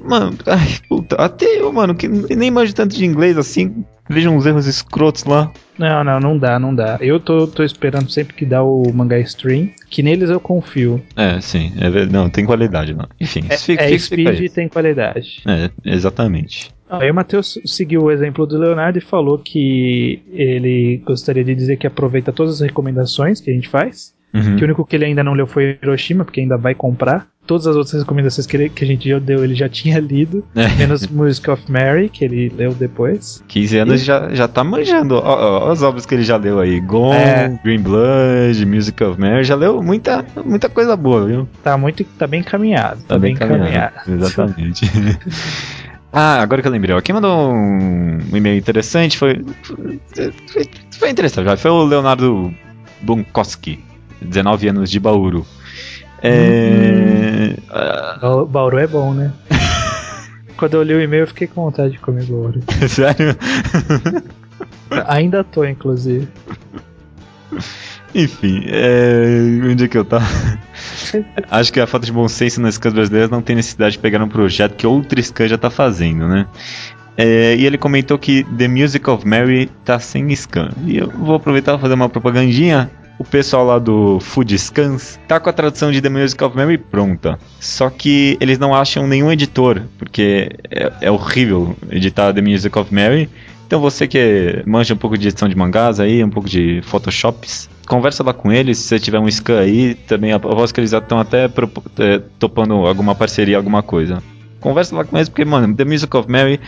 Ma- 0.00 0.20
Mano, 0.20 0.36
ai, 0.46 0.78
puta, 0.88 1.16
até 1.16 1.46
eu, 1.60 1.72
mano, 1.72 1.94
que 1.94 2.08
nem 2.08 2.50
manjo 2.50 2.74
tanto 2.74 2.94
de 2.96 3.04
inglês 3.04 3.36
assim, 3.38 3.84
vejo 4.08 4.30
uns 4.30 4.46
erros 4.46 4.66
escrotos 4.66 5.24
lá. 5.24 5.50
Não, 5.78 6.02
não, 6.04 6.20
não 6.20 6.38
dá, 6.38 6.58
não 6.58 6.74
dá. 6.74 6.96
Eu 7.00 7.20
tô, 7.20 7.46
tô 7.46 7.62
esperando 7.62 8.10
sempre 8.10 8.34
que 8.34 8.46
dá 8.46 8.62
o 8.62 8.90
mangá 8.94 9.18
stream, 9.20 9.68
que 9.90 10.02
neles 10.02 10.30
eu 10.30 10.40
confio. 10.40 11.02
É, 11.16 11.40
sim, 11.40 11.72
é 11.78 11.90
verdade. 11.90 12.12
Não, 12.12 12.30
tem 12.30 12.44
qualidade, 12.46 12.94
não. 12.94 13.06
Enfim, 13.20 13.40
É, 13.48 13.56
fica, 13.58 13.82
é 13.84 13.88
fica- 13.88 13.98
speed 13.98 14.28
fica 14.30 14.44
e 14.44 14.48
tem 14.48 14.68
qualidade. 14.68 15.42
É, 15.46 15.70
exatamente. 15.84 16.70
Aí 16.88 17.10
o 17.10 17.14
Matheus 17.14 17.58
seguiu 17.66 18.02
o 18.04 18.10
exemplo 18.12 18.46
do 18.46 18.56
Leonardo 18.58 18.96
e 18.98 19.00
falou 19.02 19.38
que 19.38 20.22
ele 20.32 21.02
gostaria 21.04 21.42
de 21.44 21.52
dizer 21.54 21.76
que 21.76 21.86
aproveita 21.86 22.32
todas 22.32 22.54
as 22.54 22.60
recomendações 22.60 23.40
que 23.40 23.50
a 23.50 23.54
gente 23.54 23.68
faz. 23.68 24.14
Uhum. 24.32 24.54
Que 24.56 24.62
o 24.62 24.66
único 24.66 24.84
que 24.86 24.94
ele 24.94 25.04
ainda 25.06 25.24
não 25.24 25.32
leu 25.32 25.46
foi 25.46 25.78
Hiroshima, 25.82 26.24
porque 26.24 26.40
ainda 26.40 26.56
vai 26.56 26.74
comprar. 26.74 27.26
Todas 27.46 27.66
as 27.66 27.76
outras 27.76 28.02
recomendações 28.02 28.46
que, 28.46 28.56
ele- 28.56 28.68
que 28.68 28.82
a 28.82 28.86
gente 28.86 29.08
já 29.08 29.18
deu, 29.18 29.44
ele 29.44 29.54
já 29.54 29.68
tinha 29.68 30.00
lido. 30.00 30.44
É. 30.54 30.68
Menos 30.76 31.06
Music 31.06 31.48
of 31.50 31.62
Mary, 31.70 32.08
que 32.08 32.24
ele 32.24 32.52
leu 32.56 32.74
depois. 32.74 33.42
15 33.46 33.78
anos 33.78 34.00
já, 34.02 34.34
já 34.34 34.48
tá 34.48 34.64
manjando. 34.64 35.14
Ó, 35.14 35.20
ó, 35.20 35.68
ó 35.68 35.70
as 35.72 35.82
obras 35.82 36.04
que 36.04 36.14
ele 36.14 36.24
já 36.24 36.36
leu 36.36 36.58
aí. 36.58 36.80
Gone, 36.80 37.14
É. 37.16 37.60
Green 37.62 37.80
Blood, 37.80 38.66
Music 38.66 39.02
of 39.04 39.20
Mary. 39.20 39.44
Já 39.44 39.54
leu 39.54 39.82
muita, 39.82 40.24
muita 40.44 40.68
coisa 40.68 40.96
boa, 40.96 41.24
viu? 41.26 41.48
Tá 41.62 41.76
muito. 41.78 42.02
tá 42.18 42.26
bem 42.26 42.40
encaminhado. 42.40 43.02
Tá, 43.04 43.18
bem 43.18 43.34
encaminhado. 43.34 43.94
Exatamente. 44.10 44.90
ah, 46.12 46.40
agora 46.40 46.62
que 46.62 46.68
eu 46.68 46.72
lembrei. 46.72 46.96
Ó, 46.96 47.00
quem 47.00 47.14
mandou 47.14 47.52
um, 47.52 48.18
e-mail 48.32 48.58
interessante 48.58 49.16
foi. 49.18 49.44
Foi, 49.72 50.68
foi 50.98 51.10
interessante. 51.10 51.56
Foi 51.60 51.70
o 51.70 51.84
Leonardo 51.84 52.52
Bunkowski, 53.02 53.78
19 54.20 54.68
anos 54.68 54.90
de 54.90 54.98
Bauru. 54.98 55.46
É. 56.26 57.56
ah, 57.70 58.36
O 58.36 58.46
Bauru 58.46 58.78
é 58.78 58.86
bom, 58.86 59.14
né? 59.14 59.32
Quando 60.56 60.74
eu 60.74 60.82
li 60.82 60.94
o 60.94 61.00
e-mail, 61.00 61.24
eu 61.24 61.26
fiquei 61.28 61.46
com 61.46 61.64
vontade 61.64 61.92
de 61.92 61.98
comer 61.98 62.24
Bauru. 62.24 62.60
sério? 62.88 63.36
Ainda 65.06 65.44
tô, 65.44 65.64
inclusive. 65.64 66.28
Enfim, 68.14 68.64
é... 68.66 69.68
onde 69.70 69.84
é 69.84 69.88
que 69.88 69.98
eu 69.98 70.04
tava? 70.04 70.24
Acho 71.50 71.72
que 71.72 71.80
a 71.80 71.86
falta 71.86 72.06
de 72.06 72.12
bom 72.12 72.26
senso 72.28 72.60
nas 72.60 72.74
scans 72.74 72.94
brasileiras 72.94 73.30
não 73.30 73.42
tem 73.42 73.54
necessidade 73.56 73.92
de 73.92 73.98
pegar 73.98 74.22
um 74.22 74.28
projeto 74.28 74.74
que 74.74 74.86
outro 74.86 75.22
scan 75.22 75.46
já 75.46 75.58
tá 75.58 75.68
fazendo, 75.70 76.26
né? 76.26 76.46
É, 77.16 77.56
e 77.56 77.64
ele 77.64 77.78
comentou 77.78 78.18
que 78.18 78.44
The 78.44 78.68
Music 78.68 79.08
of 79.08 79.26
Mary 79.26 79.70
tá 79.84 79.98
sem 79.98 80.34
scan. 80.34 80.70
E 80.84 80.98
eu 80.98 81.10
vou 81.10 81.36
aproveitar 81.36 81.72
para 81.72 81.80
fazer 81.80 81.94
uma 81.94 82.08
propagandinha. 82.08 82.90
O 83.18 83.24
pessoal 83.24 83.64
lá 83.64 83.78
do 83.78 84.20
Food 84.20 84.58
Scans 84.58 85.18
tá 85.26 85.40
com 85.40 85.48
a 85.48 85.52
tradução 85.52 85.90
de 85.90 86.02
The 86.02 86.08
Music 86.08 86.42
of 86.44 86.54
Mary 86.54 86.76
pronta. 86.76 87.38
Só 87.58 87.88
que 87.88 88.36
eles 88.40 88.58
não 88.58 88.74
acham 88.74 89.06
nenhum 89.06 89.32
editor, 89.32 89.82
porque 89.98 90.50
é, 90.70 90.92
é 91.00 91.10
horrível 91.10 91.74
editar 91.90 92.32
The 92.34 92.42
Music 92.42 92.78
of 92.78 92.94
Mary. 92.94 93.28
Então 93.66 93.80
você 93.80 94.06
que 94.06 94.62
manja 94.66 94.94
um 94.94 94.98
pouco 94.98 95.16
de 95.16 95.28
edição 95.28 95.48
de 95.48 95.56
mangás 95.56 95.98
aí, 95.98 96.22
um 96.22 96.30
pouco 96.30 96.48
de 96.48 96.82
photoshops, 96.82 97.68
conversa 97.86 98.22
lá 98.22 98.32
com 98.32 98.52
eles, 98.52 98.78
se 98.78 98.88
você 98.88 98.98
tiver 98.98 99.18
um 99.18 99.28
scan 99.28 99.60
aí, 99.60 99.94
também 99.94 100.32
aposto 100.32 100.74
que 100.74 100.80
eles 100.80 100.92
estão 100.92 101.18
até 101.18 101.46
é, 101.46 102.22
topando 102.38 102.74
alguma 102.86 103.14
parceria, 103.14 103.56
alguma 103.56 103.82
coisa. 103.82 104.22
Conversa 104.60 104.96
lá 104.96 105.04
com 105.04 105.16
eles, 105.16 105.28
porque, 105.28 105.44
mano, 105.44 105.74
The 105.74 105.84
Music 105.84 106.16
of 106.16 106.30
Mary, 106.30 106.58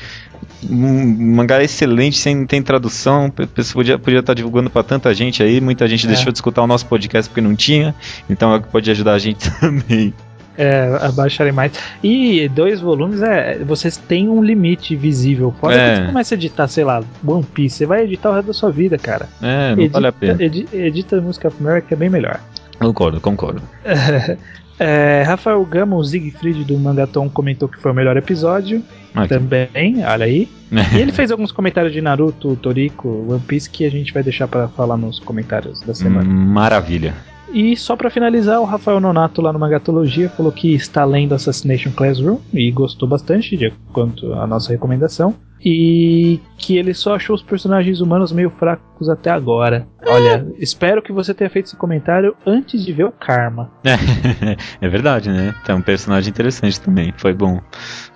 um 0.69 1.35
mangá 1.35 1.63
excelente, 1.63 2.17
sem 2.19 2.47
tem 2.47 2.63
tradução, 2.63 3.31
pessoa 3.31 3.75
podia, 3.83 3.99
podia 3.99 4.21
estar 4.21 4.35
divulgando 4.35 4.69
pra 4.71 4.83
tanta 4.83 5.13
gente 5.15 5.43
aí, 5.43 5.61
muita 5.61 5.89
gente 5.89 6.05
É. 6.07 6.09
deixou 6.09 6.31
de 6.33 6.39
escutar 6.39 6.63
o 6.63 6.67
nosso 6.67 6.87
podcast 6.87 7.29
porque 7.29 7.41
não 7.41 7.55
tinha, 7.57 7.95
então 8.29 8.55
é 8.55 8.61
que 8.61 8.69
pode 8.69 8.91
ajudar 8.91 9.15
a 9.15 9.19
gente 9.19 9.51
também. 9.61 10.13
É, 10.61 10.99
abaixarem 11.03 11.53
mais. 11.53 11.71
E 12.03 12.49
dois 12.49 12.81
volumes, 12.81 13.23
é, 13.23 13.61
vocês 13.65 13.97
têm 13.97 14.29
um 14.29 14.43
limite 14.43 14.97
visível. 14.97 15.55
Fora 15.61 15.77
É. 15.77 15.91
que 15.95 16.01
você 16.01 16.07
começa 16.09 16.35
a 16.35 16.37
editar, 16.37 16.67
sei 16.67 16.83
lá, 16.83 17.01
One 17.25 17.45
Piece, 17.45 17.77
você 17.77 17.87
vai 17.87 18.03
editar 18.03 18.31
o 18.31 18.35
resto 18.35 18.49
da 18.49 18.53
sua 18.53 18.71
vida, 18.73 18.99
cara. 18.99 19.29
É, 19.41 19.77
não 19.77 19.89
vale 19.89 20.07
a 20.09 20.13
pena. 20.13 20.43
edi- 20.43 20.67
edita 20.73 21.21
Música 21.21 21.47
of 21.47 21.57
America 21.61 21.95
é 21.95 21.97
bem 21.97 22.11
melhor. 22.11 22.41
Concordo, 22.81 23.21
concordo. 23.21 23.63
É, 24.79 25.23
Rafael 25.27 25.65
Gama, 25.65 25.97
o 25.97 26.05
Siegfried 26.05 26.65
do 26.65 26.79
Mangaton, 26.79 27.29
comentou 27.29 27.69
que 27.69 27.79
foi 27.79 27.91
o 27.91 27.95
melhor 27.95 28.17
episódio. 28.17 28.83
Que- 29.13 29.29
Também, 29.29 30.05
olha 30.05 30.25
aí. 30.27 30.49
E 30.95 31.01
ele 31.01 31.13
fez 31.13 31.31
alguns 31.31 31.51
comentários 31.51 31.93
de 31.95 32.01
Naruto, 32.03 32.55
Toriko, 32.57 33.25
One 33.29 33.41
Piece 33.41 33.69
que 33.71 33.85
a 33.87 33.91
gente 33.91 34.13
vai 34.13 34.23
deixar 34.23 34.47
pra 34.47 34.69
falar 34.69 34.97
nos 34.99 35.19
comentários 35.19 35.81
da 35.81 35.95
semana. 35.95 36.29
Maravilha. 36.29 37.15
E 37.51 37.75
só 37.75 37.97
pra 37.97 38.11
finalizar, 38.11 38.61
o 38.61 38.65
Rafael 38.67 39.01
Nonato 39.01 39.41
lá 39.41 39.51
no 39.53 39.59
Magatologia 39.59 40.29
falou 40.29 40.53
que 40.53 40.75
está 40.75 41.05
lendo 41.07 41.35
Assassination 41.35 41.91
Classroom 41.93 42.37
e 42.53 42.71
gostou 42.71 43.09
bastante 43.09 43.57
de 43.57 43.73
quanto 43.95 44.35
à 44.35 44.47
nossa 44.47 44.71
recomendação. 44.71 45.35
E 45.65 46.41
que 46.57 46.77
ele 46.77 46.93
só 46.95 47.15
achou 47.17 47.35
os 47.37 47.43
personagens 47.43 48.01
humanos 48.01 48.33
meio 48.33 48.51
fracos 48.51 49.09
até 49.09 49.31
agora. 49.31 49.87
Olha, 50.07 50.47
espero 50.59 51.03
que 51.03 51.13
você 51.13 51.33
tenha 51.35 51.51
feito 51.51 51.67
esse 51.67 51.77
comentário 51.77 52.35
antes 52.47 52.85
de 52.85 52.93
ver 52.93 53.05
o 53.05 53.13
Karma. 53.13 53.71
é 54.81 54.89
verdade, 54.89 55.31
né? 55.31 55.55
Tem 55.65 55.75
um 55.75 55.81
personagem 55.83 56.31
interessante 56.31 56.81
também. 56.81 57.13
Foi 57.17 57.33
bom. 57.33 57.61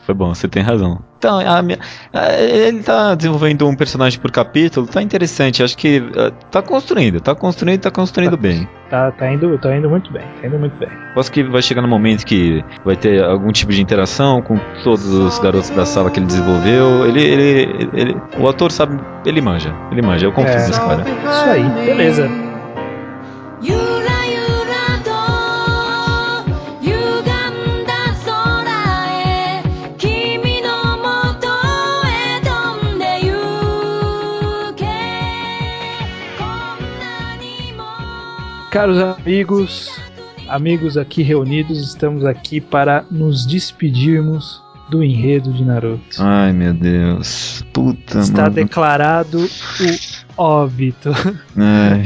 Foi 0.04 0.14
bom, 0.14 0.34
você 0.34 0.48
tem 0.48 0.62
razão. 0.62 1.00
Então, 1.18 1.38
a 1.38 1.62
minha- 1.62 1.78
a- 2.12 2.32
ele 2.40 2.82
tá 2.82 3.14
desenvolvendo 3.14 3.68
um 3.68 3.76
personagem 3.76 4.18
por 4.18 4.32
capítulo, 4.32 4.84
tá 4.88 5.00
interessante. 5.00 5.62
Acho 5.62 5.76
que 5.76 6.02
ah, 6.16 6.32
tá 6.50 6.60
construindo, 6.60 7.20
tá 7.20 7.34
construindo, 7.36 7.80
tá 7.80 7.90
construindo 7.92 8.36
bem. 8.36 8.68
Tá, 8.90 9.12
tá, 9.12 9.32
indo, 9.32 9.56
tá 9.58 9.74
indo 9.76 9.88
muito 9.88 10.12
bem, 10.12 10.24
tá 10.40 10.48
indo 10.48 10.58
muito 10.58 10.76
bem. 10.76 10.88
Aposto 11.12 11.30
que 11.32 11.44
vai 11.44 11.62
chegar 11.62 11.80
no 11.82 11.88
momento 11.88 12.26
que 12.26 12.62
vai 12.84 12.96
ter 12.96 13.22
algum 13.22 13.52
tipo 13.52 13.70
de 13.72 13.80
interação 13.80 14.42
com 14.42 14.58
todos 14.82 15.06
os 15.06 15.38
garotos 15.38 15.70
da 15.70 15.86
sala 15.86 16.10
que 16.10 16.18
ele 16.18 16.26
desenvolveu. 16.26 17.06
Ele, 17.06 17.20
ele, 17.32 17.88
ele, 17.94 18.16
o 18.38 18.48
ator 18.48 18.70
sabe, 18.70 19.00
ele 19.24 19.40
manja, 19.40 19.74
ele 19.90 20.02
manja, 20.02 20.26
eu 20.26 20.32
confio 20.32 20.52
é. 20.52 20.66
nesse 20.66 20.80
cara. 20.80 21.02
Isso 21.02 21.50
aí, 21.50 21.86
beleza. 21.86 22.30
Caros 38.70 38.98
amigos, 38.98 40.00
amigos 40.48 40.96
aqui 40.96 41.22
reunidos, 41.22 41.78
estamos 41.78 42.24
aqui 42.24 42.58
para 42.58 43.04
nos 43.10 43.44
despedirmos 43.44 44.62
do 44.92 45.02
enredo 45.02 45.50
de 45.52 45.64
Naruto. 45.64 46.16
Ai, 46.18 46.52
meu 46.52 46.74
Deus. 46.74 47.64
Puta, 47.72 48.18
Está 48.20 48.42
mano. 48.42 48.54
declarado 48.54 49.38
o 50.36 50.42
óbito 50.42 51.10
Ai. 51.56 52.02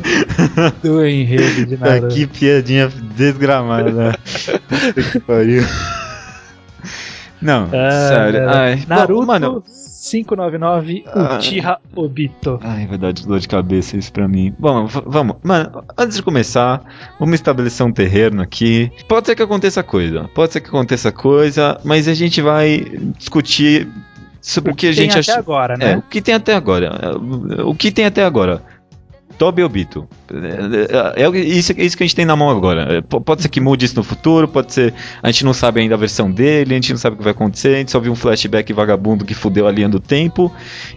do 0.82 1.04
enredo 1.04 1.66
de 1.66 1.76
Tá, 1.76 1.86
Naruto. 1.90 2.14
que 2.14 2.26
piadinha 2.26 2.88
desgramada. 3.16 4.18
Que 5.12 5.20
pariu. 5.20 5.62
Não, 7.42 7.68
Ah, 7.72 8.08
sério. 8.08 8.48
Ai, 8.48 8.84
Naruto 8.88 9.20
bom, 9.20 9.26
mano. 9.26 9.62
599 10.10 11.04
Ah. 11.06 11.38
Uchiha 11.38 11.78
Obito. 11.94 12.58
Ai, 12.62 12.86
vai 12.86 12.98
dar 12.98 13.12
de 13.12 13.26
dor 13.26 13.38
de 13.38 13.48
cabeça 13.48 13.96
isso 13.96 14.12
pra 14.12 14.28
mim. 14.28 14.54
Bom, 14.58 14.86
vamos. 14.86 15.36
Mano, 15.42 15.82
antes 15.96 16.16
de 16.16 16.22
começar, 16.22 16.82
vamos 17.18 17.34
estabelecer 17.34 17.84
um 17.84 17.92
terreno 17.92 18.40
aqui. 18.42 18.90
Pode 19.08 19.26
ser 19.26 19.34
que 19.34 19.42
aconteça 19.42 19.82
coisa. 19.82 20.28
Pode 20.34 20.52
ser 20.52 20.60
que 20.60 20.68
aconteça 20.68 21.10
coisa, 21.12 21.80
mas 21.84 22.06
a 22.08 22.14
gente 22.14 22.40
vai 22.40 22.84
discutir 23.18 23.88
sobre 24.40 24.72
o, 24.72 24.74
que, 24.76 24.86
a 24.86 24.90
tem 24.94 25.10
gente 25.10 25.18
até 25.18 25.32
achou. 25.32 25.38
agora, 25.42 25.74
É, 25.74 25.78
né? 25.78 25.96
o 25.96 26.02
que 26.02 26.20
tem 26.22 26.34
até 26.34 26.54
agora. 26.54 26.86
É, 27.58 27.62
O 27.62 27.74
que 27.74 27.90
tem 27.90 28.04
até 28.04 28.24
agora. 28.24 28.62
Toby 29.38 29.62
Obito. 29.62 30.08
É, 30.32 31.22
é, 31.22 31.24
é 31.24 31.38
isso, 31.40 31.72
é 31.76 31.82
isso 31.84 31.96
que 31.96 32.02
a 32.02 32.06
gente 32.06 32.16
tem 32.16 32.24
na 32.24 32.34
mão 32.36 32.50
agora. 32.50 32.96
É, 32.96 33.00
p- 33.00 33.20
Pode 33.20 33.42
ser 33.42 33.48
que 33.48 33.60
mude 33.60 33.84
isso 33.84 33.96
no 33.96 34.02
futuro, 34.02 34.48
pode 34.48 34.72
ser. 34.72 34.94
A 35.22 35.30
gente 35.30 35.44
não 35.44 35.52
sabe 35.52 35.80
ainda 35.80 35.94
a 35.94 35.98
versão 35.98 36.30
dele, 36.30 36.72
a 36.72 36.76
gente 36.76 36.90
não 36.92 36.98
sabe 36.98 37.14
o 37.14 37.18
que 37.18 37.24
vai 37.24 37.32
acontecer, 37.32 37.74
a 37.74 37.78
gente 37.78 37.90
só 37.90 38.00
viu 38.00 38.12
um 38.12 38.16
flashback 38.16 38.72
vagabundo 38.72 39.24
que 39.24 39.34
fudeu 39.34 39.66
a 39.66 39.72
linha 39.72 39.88
do 39.88 40.00
tempo. 40.00 40.52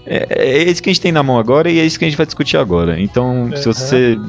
É, 0.06 0.28
é 0.30 0.64
isso 0.64 0.82
que 0.82 0.90
a 0.90 0.94
gente 0.94 1.02
tem 1.02 1.12
na 1.12 1.22
mão 1.24 1.38
agora 1.38 1.70
e 1.70 1.80
é 1.80 1.86
isso 1.86 1.98
que 2.00 2.06
a 2.06 2.08
gente 2.08 2.18
vai 2.18 2.26
discutir 2.26 2.58
agora. 2.58 3.00
Então, 3.00 3.50
se 3.56 3.68
Uhum. 3.68 3.74
você. 3.74 4.20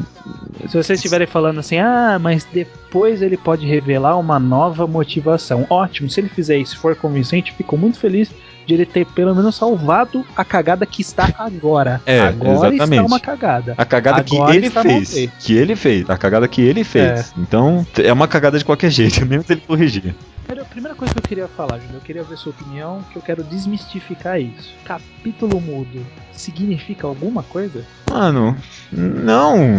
Se 0.69 0.77
vocês 0.77 0.99
estiverem 0.99 1.27
falando 1.27 1.59
assim, 1.61 1.79
ah, 1.79 2.19
mas 2.21 2.45
depois 2.53 3.23
ele 3.23 3.37
pode 3.37 3.67
revelar 3.67 4.19
uma 4.19 4.39
nova 4.39 4.87
motivação. 4.87 5.67
Ótimo, 5.71 6.11
se 6.11 6.21
ele 6.21 6.29
fizer 6.29 6.59
isso 6.59 6.75
e 6.75 6.79
for 6.79 6.95
convincente, 6.97 7.53
fico 7.53 7.77
muito 7.79 7.99
feliz 7.99 8.31
de 8.71 8.75
ele 8.75 8.87
ter 8.87 9.05
pelo 9.07 9.35
menos 9.35 9.57
salvado 9.57 10.25
a 10.37 10.45
cagada 10.45 10.87
que 10.87 11.03
está 11.03 11.29
agora. 11.37 12.01
É, 12.07 12.21
agora 12.21 12.53
está 12.55 12.85
exatamente. 12.85 13.07
uma 13.07 13.19
cagada. 13.19 13.75
A 13.77 13.85
cagada 13.85 14.23
que 14.23 14.37
Agora 14.37 14.55
ele 14.55 14.67
está 14.69 14.83
fez. 14.83 15.29
Que 15.41 15.55
ele 15.57 15.75
fez. 15.75 16.09
A 16.09 16.17
cagada 16.17 16.47
que 16.47 16.61
ele 16.63 16.85
fez. 16.85 17.33
Então, 17.37 17.85
é 17.99 18.13
uma 18.13 18.29
cagada 18.29 18.57
de 18.59 18.65
qualquer 18.65 18.91
jeito, 18.93 19.27
mesmo 19.27 19.45
se 19.45 19.53
ele 19.55 19.63
corrigir. 19.67 20.15
Primeiro- 20.47 20.63
A 20.63 20.65
primeira 20.71 20.95
coisa 20.97 21.13
que 21.13 21.19
eu 21.19 21.23
queria 21.29 21.49
falar, 21.49 21.79
Júlio, 21.79 21.97
eu 21.97 22.01
queria 22.01 22.23
ver 22.23 22.37
sua 22.37 22.51
opinião, 22.51 23.05
que 23.13 23.17
eu 23.17 23.23
quero 23.23 23.43
desmistificar 23.43 24.41
isso. 24.41 24.73
Capítulo 24.85 25.61
mudo 25.61 26.05
significa 26.33 27.07
alguma 27.07 27.43
coisa? 27.43 27.85
Mano, 28.09 28.57
não. 28.93 29.77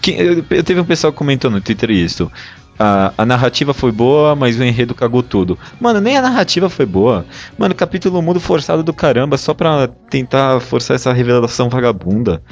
Que- 0.00 0.12
eu, 0.12 0.44
eu 0.50 0.62
teve 0.64 0.80
um 0.80 0.84
pessoal 0.84 1.12
que 1.12 1.18
comentou 1.18 1.50
no 1.50 1.60
Twitter 1.60 1.90
isso. 1.90 2.30
A, 2.78 3.12
a 3.18 3.24
narrativa 3.24 3.72
foi 3.72 3.92
boa, 3.92 4.34
mas 4.34 4.58
o 4.58 4.64
enredo 4.64 4.94
cagou 4.94 5.22
tudo. 5.22 5.58
Mano, 5.80 6.00
nem 6.00 6.16
a 6.16 6.22
narrativa 6.22 6.68
foi 6.68 6.84
boa. 6.84 7.24
Mano, 7.56 7.74
capítulo 7.74 8.20
mudo 8.20 8.40
forçado 8.40 8.82
do 8.82 8.92
caramba, 8.92 9.36
só 9.38 9.54
pra 9.54 9.88
tentar 10.10 10.58
forçar 10.60 10.96
essa 10.96 11.12
revelação 11.12 11.68
vagabunda. 11.68 12.42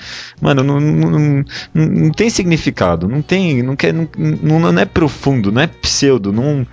Mano, 0.40 0.62
não, 0.62 0.78
não, 0.80 1.10
não, 1.10 1.44
não 1.74 2.10
tem 2.10 2.30
significado. 2.30 3.08
Não 3.08 3.20
tem. 3.22 3.62
Não, 3.62 3.74
quer, 3.74 3.92
não, 3.92 4.08
não, 4.16 4.72
não 4.72 4.80
é 4.80 4.84
profundo, 4.84 5.50
não 5.50 5.60
é 5.62 5.66
pseudo. 5.66 6.32
Não. 6.32 6.66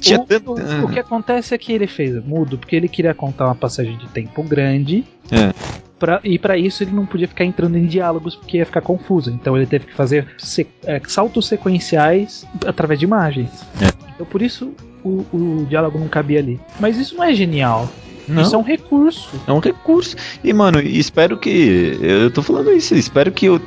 Tinha 0.00 0.18
o, 0.20 0.24
tanto. 0.24 0.52
o- 0.52 0.84
o 0.86 0.88
que 0.88 0.98
acontece 0.98 1.54
é 1.54 1.58
que 1.58 1.72
ele 1.72 1.86
fez 1.86 2.22
mudo 2.24 2.58
porque 2.58 2.74
ele 2.74 2.88
queria 2.88 3.14
contar 3.14 3.44
uma 3.46 3.54
passagem 3.54 3.96
de 3.96 4.08
tempo 4.08 4.42
grande. 4.42 5.04
É. 5.30 5.52
Pra, 5.98 6.20
e 6.22 6.38
pra 6.38 6.56
isso 6.56 6.82
ele 6.84 6.92
não 6.92 7.04
podia 7.04 7.26
ficar 7.26 7.44
entrando 7.44 7.76
em 7.76 7.86
diálogos 7.86 8.36
porque 8.36 8.58
ia 8.58 8.66
ficar 8.66 8.80
confuso. 8.80 9.30
Então 9.30 9.56
ele 9.56 9.66
teve 9.66 9.86
que 9.86 9.94
fazer 9.94 10.26
se- 10.38 10.66
é, 10.84 11.00
saltos 11.06 11.46
sequenciais 11.48 12.46
através 12.66 13.00
de 13.00 13.04
imagens. 13.06 13.50
É. 13.80 13.88
Então 14.14 14.26
por 14.26 14.40
isso 14.42 14.72
o, 15.04 15.24
o 15.32 15.66
diálogo 15.68 15.98
não 15.98 16.08
cabia 16.08 16.38
ali. 16.38 16.60
Mas 16.78 16.96
isso 16.98 17.16
não 17.16 17.24
é 17.24 17.34
genial. 17.34 17.88
Não. 18.28 18.42
Isso 18.42 18.54
é 18.54 18.58
um 18.58 18.62
recurso. 18.62 19.40
É 19.46 19.52
um 19.52 19.58
recurso. 19.58 20.14
E, 20.44 20.52
mano, 20.52 20.80
espero 20.80 21.38
que. 21.38 21.98
Eu 22.02 22.30
tô 22.30 22.42
falando 22.42 22.70
isso, 22.70 22.94
espero 22.94 23.32
que 23.32 23.48
o- 23.48 23.60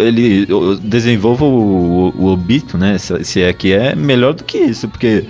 ele 0.00 0.50
o- 0.50 0.74
desenvolva 0.76 1.44
o, 1.44 2.08
o, 2.08 2.22
o 2.22 2.26
Obito, 2.32 2.78
né? 2.78 2.96
Se, 2.96 3.22
se 3.24 3.42
é 3.42 3.52
que 3.52 3.74
é 3.74 3.94
melhor 3.94 4.32
do 4.32 4.42
que 4.42 4.56
isso, 4.56 4.88
porque 4.88 5.26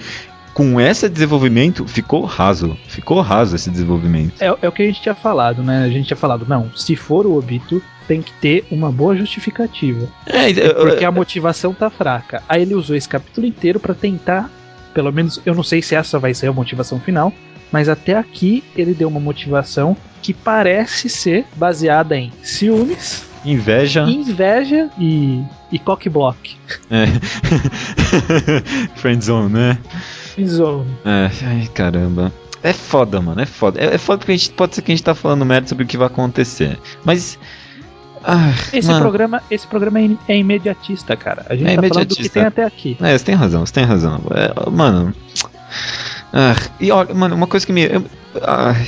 com 0.56 0.80
esse 0.80 1.06
desenvolvimento 1.06 1.86
ficou 1.86 2.24
raso. 2.24 2.78
Ficou 2.88 3.20
raso 3.20 3.54
esse 3.54 3.68
desenvolvimento. 3.68 4.40
É, 4.40 4.46
é 4.46 4.66
o 4.66 4.72
que 4.72 4.82
a 4.82 4.86
gente 4.86 5.02
tinha 5.02 5.14
falado, 5.14 5.62
né? 5.62 5.84
A 5.84 5.90
gente 5.90 6.06
tinha 6.06 6.16
falado, 6.16 6.46
não, 6.48 6.74
se 6.74 6.96
for 6.96 7.26
o 7.26 7.36
Obito, 7.36 7.82
tem 8.08 8.22
que 8.22 8.32
ter 8.32 8.64
uma 8.70 8.90
boa 8.90 9.14
justificativa. 9.14 10.08
É, 10.24 10.50
Porque 10.72 11.04
a 11.04 11.12
motivação 11.12 11.74
tá 11.74 11.90
fraca. 11.90 12.42
Aí 12.48 12.62
ele 12.62 12.74
usou 12.74 12.96
esse 12.96 13.06
capítulo 13.06 13.46
inteiro 13.46 13.78
pra 13.78 13.92
tentar, 13.92 14.50
pelo 14.94 15.12
menos, 15.12 15.38
eu 15.44 15.54
não 15.54 15.62
sei 15.62 15.82
se 15.82 15.94
essa 15.94 16.18
vai 16.18 16.32
ser 16.32 16.46
a 16.46 16.52
motivação 16.54 16.98
final, 16.98 17.34
mas 17.70 17.86
até 17.86 18.14
aqui 18.14 18.64
ele 18.74 18.94
deu 18.94 19.08
uma 19.08 19.20
motivação 19.20 19.94
que 20.22 20.32
parece 20.32 21.10
ser 21.10 21.44
baseada 21.56 22.16
em 22.16 22.32
ciúmes, 22.42 23.26
inveja. 23.44 24.04
inveja 24.04 24.88
e, 24.98 25.44
e 25.70 25.78
cockblock. 25.78 26.56
É. 26.90 27.04
Friendzone, 28.96 29.52
né? 29.52 29.78
Zone. 30.44 30.90
É, 31.04 31.30
ai, 31.46 31.68
caramba. 31.72 32.32
É 32.62 32.72
foda, 32.72 33.20
mano, 33.20 33.40
é 33.40 33.46
foda. 33.46 33.80
É, 33.80 33.94
é 33.94 33.98
foda 33.98 34.18
porque 34.18 34.32
a 34.32 34.36
gente, 34.36 34.50
pode 34.50 34.74
ser 34.74 34.82
que 34.82 34.90
a 34.90 34.94
gente 34.94 35.04
tá 35.04 35.14
falando 35.14 35.44
merda 35.46 35.68
sobre 35.68 35.84
o 35.84 35.86
que 35.86 35.96
vai 35.96 36.08
acontecer. 36.08 36.78
Mas. 37.04 37.38
Ah, 38.24 38.50
Esse 38.72 38.88
mano. 38.88 39.00
programa, 39.00 39.40
esse 39.50 39.66
programa 39.68 40.00
é 40.00 40.08
é 40.28 40.36
imediatista, 40.36 41.16
cara. 41.16 41.46
A 41.48 41.54
gente 41.54 41.68
É 41.70 41.76
tá 41.76 41.88
falando 41.88 42.08
do 42.08 42.16
que 42.16 42.28
tem 42.28 42.42
até 42.42 42.64
aqui. 42.64 42.96
É, 43.00 43.16
você 43.16 43.24
tem 43.24 43.34
razão, 43.36 43.64
você 43.64 43.72
tem 43.72 43.84
razão. 43.84 44.20
É, 44.32 44.68
mano. 44.70 45.14
Ah, 46.32 46.56
e 46.80 46.90
olha, 46.90 47.14
mano, 47.14 47.36
uma 47.36 47.46
coisa 47.46 47.64
que 47.64 47.72
me. 47.72 47.84
eu- 47.84 48.04
ai, 48.42 48.84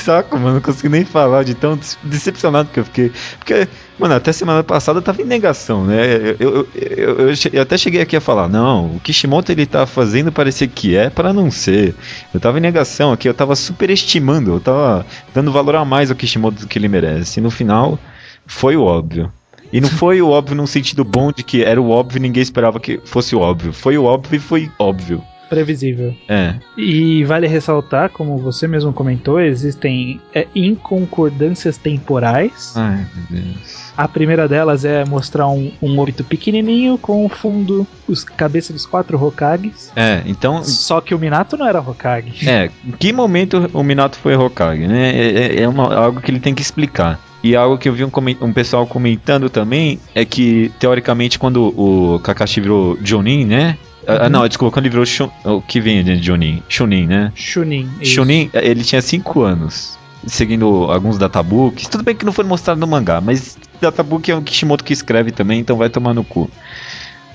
saco, 0.04 0.38
mano. 0.38 0.54
Não 0.54 0.60
consigo 0.60 0.88
nem 0.88 1.04
falar 1.04 1.44
de 1.44 1.54
tão 1.54 1.78
decepcionado 2.02 2.70
que 2.70 2.80
eu 2.80 2.84
fiquei. 2.84 3.12
Porque, 3.38 3.68
mano, 3.98 4.14
até 4.14 4.32
semana 4.32 4.62
passada 4.62 4.98
eu 4.98 5.02
tava 5.02 5.22
em 5.22 5.24
negação, 5.24 5.84
né? 5.84 6.16
Eu, 6.16 6.36
eu, 6.38 6.68
eu, 6.74 7.34
eu 7.52 7.62
até 7.62 7.76
cheguei 7.76 8.00
aqui 8.00 8.16
a 8.16 8.20
falar, 8.20 8.48
não, 8.48 8.96
o 8.96 9.00
Kishimoto 9.00 9.52
ele 9.52 9.66
tá 9.66 9.86
fazendo 9.86 10.32
parecer 10.32 10.68
que 10.68 10.96
é 10.96 11.10
para 11.10 11.32
não 11.32 11.50
ser. 11.50 11.94
Eu 12.32 12.40
tava 12.40 12.58
em 12.58 12.62
negação 12.62 13.12
aqui, 13.12 13.28
eu 13.28 13.34
tava 13.34 13.54
superestimando, 13.54 14.52
eu 14.52 14.60
tava 14.60 15.06
dando 15.34 15.52
valor 15.52 15.76
a 15.76 15.84
mais 15.84 16.10
ao 16.10 16.16
Kishimoto 16.16 16.60
do 16.60 16.66
que 16.66 16.78
ele 16.78 16.88
merece. 16.88 17.40
E 17.40 17.42
no 17.42 17.50
final, 17.50 17.98
foi 18.46 18.76
o 18.76 18.82
óbvio. 18.82 19.32
E 19.72 19.80
não 19.80 19.88
foi 19.88 20.20
o 20.20 20.28
óbvio 20.30 20.56
num 20.56 20.66
sentido 20.66 21.04
bom 21.04 21.30
de 21.30 21.44
que 21.44 21.62
era 21.62 21.80
o 21.80 21.90
óbvio 21.90 22.18
e 22.18 22.20
ninguém 22.20 22.42
esperava 22.42 22.80
que 22.80 23.00
fosse 23.04 23.36
o 23.36 23.40
óbvio. 23.40 23.72
Foi 23.72 23.96
o 23.96 24.04
óbvio 24.04 24.36
e 24.36 24.40
foi 24.40 24.70
óbvio. 24.78 25.22
Previsível. 25.50 26.14
É. 26.28 26.54
E 26.78 27.24
vale 27.24 27.46
ressaltar, 27.48 28.08
como 28.10 28.38
você 28.38 28.66
mesmo 28.68 28.92
comentou, 28.92 29.40
existem 29.40 30.20
é, 30.34 30.46
inconcordâncias 30.54 31.76
temporais. 31.76 32.72
Ai, 32.76 33.04
meu 33.30 33.42
Deus. 33.42 33.90
A 33.96 34.08
primeira 34.08 34.48
delas 34.48 34.84
é 34.84 35.04
mostrar 35.04 35.48
um, 35.48 35.70
um 35.82 35.98
Obito 35.98 36.24
pequenininho 36.24 36.96
com 36.96 37.26
o 37.26 37.28
fundo, 37.28 37.86
os 38.08 38.24
cabeça 38.24 38.72
dos 38.72 38.86
quatro 38.86 39.22
Hokages. 39.22 39.92
É, 39.94 40.22
então. 40.24 40.62
Só 40.64 41.00
que 41.00 41.14
o 41.14 41.18
Minato 41.18 41.56
não 41.56 41.66
era 41.66 41.80
Hokage. 41.80 42.48
É, 42.48 42.70
em 42.86 42.92
que 42.92 43.12
momento 43.12 43.68
o 43.74 43.82
Minato 43.82 44.16
foi 44.18 44.34
Hokage, 44.36 44.86
né? 44.86 45.10
É, 45.14 45.30
é- 45.56 45.62
é 45.62 45.68
uma- 45.68 45.92
algo 45.94 46.20
que 46.20 46.30
ele 46.30 46.40
tem 46.40 46.54
que 46.54 46.62
explicar. 46.62 47.20
E 47.42 47.56
algo 47.56 47.76
que 47.78 47.88
eu 47.88 47.92
vi 47.94 48.04
um, 48.04 48.10
um 48.42 48.52
pessoal 48.52 48.86
comentando 48.86 49.48
também 49.48 49.98
é 50.14 50.24
que, 50.26 50.70
teoricamente, 50.78 51.38
quando 51.38 51.68
o 51.68 52.20
Kakashi 52.20 52.60
virou 52.60 52.98
Jonin, 53.02 53.44
né? 53.46 53.76
Ah, 54.06 54.24
Uhum. 54.24 54.30
não, 54.30 54.48
desculpa, 54.48 54.72
quando 54.74 54.86
ele 54.86 54.90
virou 54.90 55.04
Shun, 55.06 55.28
o 55.44 55.60
que 55.60 55.80
vem 55.80 56.02
de 56.02 56.16
Jonin? 56.22 56.62
Chunin, 56.68 57.06
né? 57.06 57.32
Chunin. 57.34 57.88
isso. 58.00 58.12
Chunin, 58.14 58.50
ele 58.54 58.82
tinha 58.82 59.00
5 59.02 59.42
anos. 59.42 59.98
Seguindo 60.26 60.66
alguns 60.90 61.16
databooks. 61.16 61.86
Tudo 61.88 62.04
bem 62.04 62.14
que 62.14 62.24
não 62.26 62.32
foi 62.32 62.44
mostrado 62.44 62.78
no 62.78 62.86
mangá, 62.86 63.20
mas 63.20 63.56
databook 63.80 64.30
é 64.30 64.34
o 64.34 64.42
Kishimoto 64.42 64.84
que 64.84 64.92
escreve 64.92 65.30
também, 65.32 65.60
então 65.60 65.76
vai 65.76 65.88
tomar 65.88 66.12
no 66.12 66.22
cu. 66.24 66.50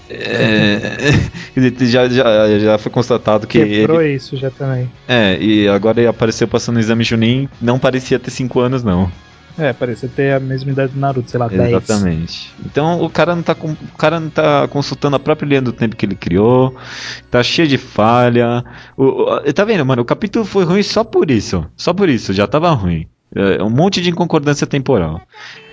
É, 0.07 0.79
já, 1.85 2.07
já, 2.07 2.59
já 2.59 2.77
foi 2.77 2.91
constatado 2.91 3.47
que 3.47 3.63
Quebrou 3.65 4.01
ele, 4.01 4.15
isso 4.15 4.37
já 4.37 4.51
também. 4.51 4.89
é, 5.07 5.35
e 5.41 5.67
agora 5.67 5.99
ele 5.99 6.07
apareceu 6.07 6.47
passando 6.47 6.77
o 6.77 6.79
exame 6.79 7.03
Chunin, 7.03 7.49
não 7.59 7.79
parecia 7.79 8.19
ter 8.19 8.29
5 8.29 8.59
anos 8.59 8.83
não. 8.83 9.11
É, 9.57 9.71
parece 9.73 10.07
ter 10.09 10.33
a 10.33 10.39
mesma 10.39 10.71
idade 10.71 10.93
do 10.93 10.99
Naruto, 10.99 11.29
sei 11.31 11.39
lá, 11.39 11.47
10. 11.47 11.69
Exatamente. 11.69 12.53
Então 12.65 13.01
o 13.01 13.09
cara 13.09 13.35
não 13.35 13.41
tá 13.43 13.55
com, 13.55 13.71
o 13.71 13.97
cara 13.97 14.19
não 14.19 14.29
tá 14.29 14.67
consultando 14.67 15.15
a 15.15 15.19
própria 15.19 15.47
linha 15.47 15.61
do 15.61 15.71
tempo 15.71 15.95
que 15.95 16.05
ele 16.05 16.15
criou. 16.15 16.75
Tá 17.31 17.41
cheio 17.41 17.67
de 17.67 17.77
falha. 17.77 18.63
O, 18.97 19.05
o- 19.33 19.53
tá 19.53 19.63
vendo, 19.63 19.85
mano? 19.85 20.01
O 20.01 20.05
capítulo 20.05 20.43
foi 20.45 20.65
ruim 20.65 20.83
só 20.83 21.03
por 21.03 21.31
isso. 21.31 21.65
Só 21.77 21.93
por 21.93 22.09
isso, 22.09 22.33
já 22.33 22.45
tava 22.47 22.69
ruim. 22.71 23.07
É 23.33 23.61
um 23.63 23.69
monte 23.69 24.01
de 24.01 24.09
inconcordância 24.09 24.65
temporal. 24.67 25.21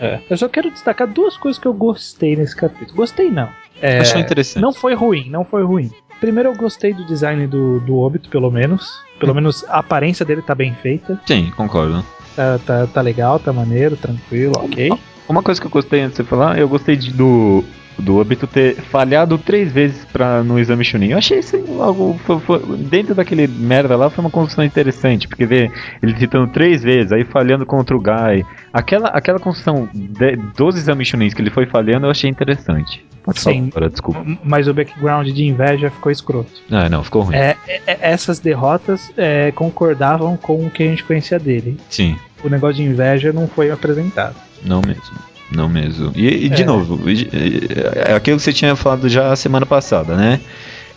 É. 0.00 0.20
Eu 0.28 0.36
só 0.36 0.48
quero 0.48 0.70
destacar 0.70 1.06
duas 1.06 1.36
coisas 1.36 1.60
que 1.60 1.66
eu 1.68 1.72
gostei 1.74 2.34
nesse 2.36 2.56
capítulo. 2.56 2.96
Gostei 2.96 3.30
não. 3.30 3.48
É, 3.80 3.98
Achou 3.98 4.20
interessante. 4.20 4.62
Não 4.62 4.72
foi 4.72 4.94
ruim, 4.94 5.28
não 5.30 5.44
foi 5.44 5.62
ruim. 5.64 5.90
Primeiro 6.20 6.50
eu 6.50 6.56
gostei 6.56 6.92
do 6.94 7.04
design 7.04 7.46
do, 7.48 7.80
do 7.80 7.96
Obito, 7.98 8.28
pelo 8.28 8.50
menos. 8.50 8.88
Pelo 9.18 9.34
menos 9.34 9.64
a 9.68 9.78
aparência 9.78 10.24
dele 10.24 10.42
tá 10.42 10.54
bem 10.54 10.72
feita. 10.82 11.20
Sim, 11.26 11.52
concordo. 11.56 12.04
Tá, 12.34 12.58
tá, 12.58 12.86
tá 12.86 13.00
legal, 13.00 13.38
tá 13.38 13.52
maneiro, 13.52 13.96
tranquilo, 13.96 14.54
ok. 14.56 14.90
Uma 15.28 15.42
coisa 15.42 15.60
que 15.60 15.66
eu 15.66 15.70
gostei 15.70 16.00
antes 16.00 16.16
de 16.18 16.24
você 16.24 16.28
falar, 16.28 16.58
eu 16.58 16.68
gostei 16.68 16.96
de- 16.96 17.12
do 17.12 17.64
do 17.98 18.18
Obito 18.18 18.46
ter 18.46 18.76
falhado 18.76 19.36
três 19.38 19.70
vezes 19.72 20.04
pra, 20.12 20.42
no 20.42 20.58
exame 20.58 20.84
Chunin. 20.84 21.10
Eu 21.10 21.18
achei 21.18 21.38
isso 21.38 21.56
algo. 21.80 22.18
foi- 22.24 22.40
foi- 22.40 22.76
dentro 22.78 23.14
daquele 23.14 23.46
merda 23.46 23.96
lá 23.96 24.10
foi 24.10 24.24
uma 24.24 24.30
construção 24.30 24.64
interessante, 24.64 25.28
porque 25.28 25.46
ver 25.46 25.70
ele 26.02 26.14
tentando 26.14 26.48
três 26.48 26.82
vezes, 26.82 27.12
aí 27.12 27.24
falhando 27.24 27.64
contra 27.66 27.96
o 27.96 28.00
Guy. 28.00 28.44
Aquela, 28.72 29.08
aquela 29.08 29.38
construção 29.38 29.88
de, 29.92 30.36
dos 30.56 30.76
exames 30.76 31.06
Chunins 31.08 31.34
que 31.34 31.42
ele 31.42 31.50
foi 31.50 31.66
falhando 31.66 32.06
eu 32.06 32.10
achei 32.10 32.28
interessante. 32.30 33.04
Pode 33.22 33.38
falar 33.40 33.54
Sim. 33.54 33.68
agora, 33.70 33.88
desculpa. 33.88 34.24
Mas 34.42 34.66
o 34.66 34.74
background 34.74 35.28
de 35.28 35.44
inveja 35.44 35.90
ficou 35.90 36.10
escroto. 36.10 36.50
Ah, 36.70 36.88
não, 36.88 37.04
ficou 37.04 37.22
ruim. 37.22 37.36
É, 37.36 37.56
é- 37.68 37.82
é- 37.86 37.98
essas 38.00 38.40
derrotas 38.40 39.12
é, 39.16 39.52
concordavam 39.52 40.36
com 40.36 40.66
o 40.66 40.70
que 40.70 40.82
a 40.82 40.86
gente 40.86 41.04
conhecia 41.04 41.38
dele. 41.38 41.78
Sim, 41.88 42.16
O 42.42 42.48
negócio 42.48 42.76
de 42.76 42.82
inveja 42.82 43.32
não 43.32 43.46
foi 43.46 43.70
apresentado. 43.70 44.34
não 44.64 44.80
mesmo. 44.84 45.02
Não 45.54 45.68
mesmo. 45.68 46.12
E, 46.14 46.46
e 46.46 46.48
de 46.48 46.62
É. 46.62 46.64
novo, 46.64 46.98
é 47.94 48.14
aquilo 48.14 48.36
que 48.36 48.42
você 48.42 48.52
tinha 48.52 48.74
falado 48.76 49.08
já 49.08 49.34
semana 49.36 49.66
passada, 49.66 50.16
né? 50.16 50.40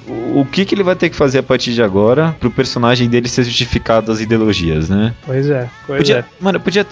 o 0.07 0.45
que, 0.45 0.65
que 0.65 0.75
ele 0.75 0.83
vai 0.83 0.95
ter 0.95 1.09
que 1.09 1.15
fazer 1.15 1.39
a 1.39 1.43
partir 1.43 1.73
de 1.73 1.81
agora 1.81 2.35
pro 2.39 2.51
personagem 2.51 3.09
dele 3.09 3.27
ser 3.27 3.43
justificado 3.43 4.11
as 4.11 4.21
ideologias, 4.21 4.89
né? 4.89 5.13
Pois 5.25 5.49
é, 5.49 5.67
pois 5.87 5.99
Podia, 5.99 6.17
é. 6.19 6.25
Mano, 6.39 6.59
podia. 6.59 6.85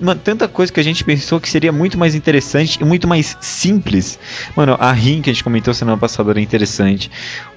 Mano, 0.00 0.20
tanta 0.22 0.46
coisa 0.46 0.72
que 0.72 0.78
a 0.78 0.82
gente 0.82 1.02
pensou 1.02 1.40
que 1.40 1.48
seria 1.48 1.72
muito 1.72 1.98
mais 1.98 2.14
interessante 2.14 2.78
e 2.80 2.84
muito 2.84 3.08
mais 3.08 3.36
simples. 3.40 4.18
Mano, 4.54 4.76
a 4.78 4.92
Rin 4.92 5.20
que 5.20 5.30
a 5.30 5.32
gente 5.32 5.42
comentou 5.42 5.74
semana 5.74 5.98
passada 5.98 6.30
era 6.30 6.40
interessante. 6.40 7.10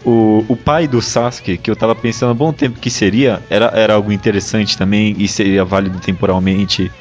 O, 0.04 0.44
o 0.48 0.56
pai 0.56 0.88
do 0.88 1.02
Sasuke, 1.02 1.58
que 1.58 1.70
eu 1.70 1.76
tava 1.76 1.94
pensando 1.94 2.32
há 2.32 2.34
bom 2.34 2.52
tempo 2.52 2.80
que 2.80 2.90
seria, 2.90 3.42
era, 3.50 3.68
era 3.76 3.94
algo 3.94 4.12
interessante 4.12 4.78
também 4.78 5.16
e 5.20 5.28
seria 5.28 5.64
válido 5.64 6.00
temporalmente. 6.00 6.92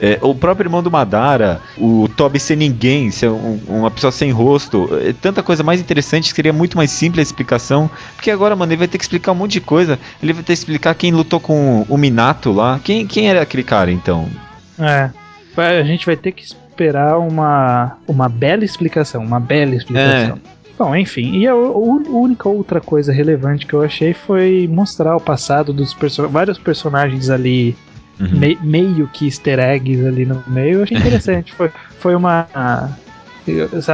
É, 0.00 0.18
o 0.22 0.34
próprio 0.34 0.66
irmão 0.66 0.82
do 0.82 0.90
Madara, 0.90 1.60
o 1.76 2.08
Toby 2.16 2.40
ser 2.40 2.56
ninguém, 2.56 3.10
ser 3.10 3.28
um- 3.28 3.60
uma 3.68 3.90
pessoa 3.90 4.10
sem 4.10 4.30
rosto, 4.30 4.88
é, 5.02 5.12
tanta 5.12 5.42
coisa 5.42 5.62
mais 5.62 5.80
interessante 5.80 6.32
seria 6.32 6.52
muito 6.52 6.76
mais 6.76 6.90
simples 6.90 7.18
a 7.18 7.22
explicação. 7.22 7.90
Porque 8.16 8.30
agora, 8.30 8.56
mano, 8.56 8.72
ele 8.72 8.78
vai 8.78 8.88
ter 8.88 8.96
que 8.96 9.04
explicar 9.04 9.32
um 9.32 9.34
monte 9.34 9.52
de 9.52 9.60
coisa. 9.60 9.98
Ele 10.22 10.32
vai 10.32 10.42
ter 10.42 10.54
que 10.54 10.58
explicar 10.58 10.94
quem 10.94 11.12
lutou 11.12 11.38
com 11.38 11.84
o 11.88 11.96
Minato 11.98 12.50
lá. 12.50 12.80
Quem, 12.82 13.06
quem 13.06 13.28
era 13.28 13.42
aquele 13.42 13.62
cara 13.62 13.92
então? 13.92 14.26
É. 14.78 15.10
A 15.56 15.82
gente 15.82 16.06
vai 16.06 16.16
ter 16.16 16.32
que 16.32 16.42
esperar 16.42 17.18
uma, 17.18 17.98
uma 18.08 18.28
bela 18.28 18.64
explicação, 18.64 19.22
uma 19.22 19.38
bela 19.38 19.74
explicação. 19.74 20.38
Bom, 20.78 20.96
enfim, 20.96 21.36
e 21.36 21.46
a, 21.46 21.54
única 21.54 22.48
outra 22.48 22.80
coisa 22.80 23.12
relevante 23.12 23.66
que 23.66 23.74
eu 23.74 23.82
achei 23.82 24.14
foi 24.14 24.66
mostrar 24.72 25.14
o 25.14 25.20
passado 25.20 25.74
dos 25.74 25.92
perso 25.92 26.26
vários 26.26 26.56
personagens 26.56 27.28
ali, 27.28 27.76
Uhum. 28.20 28.28
me- 28.38 28.58
meio 28.62 29.08
que 29.08 29.26
easter 29.26 29.58
eggs 29.58 30.06
ali 30.06 30.26
no 30.26 30.42
meio. 30.46 30.78
Eu 30.78 30.82
achei 30.82 30.96
interessante. 30.98 31.52
foi, 31.56 31.70
foi 31.98 32.14
uma. 32.14 32.46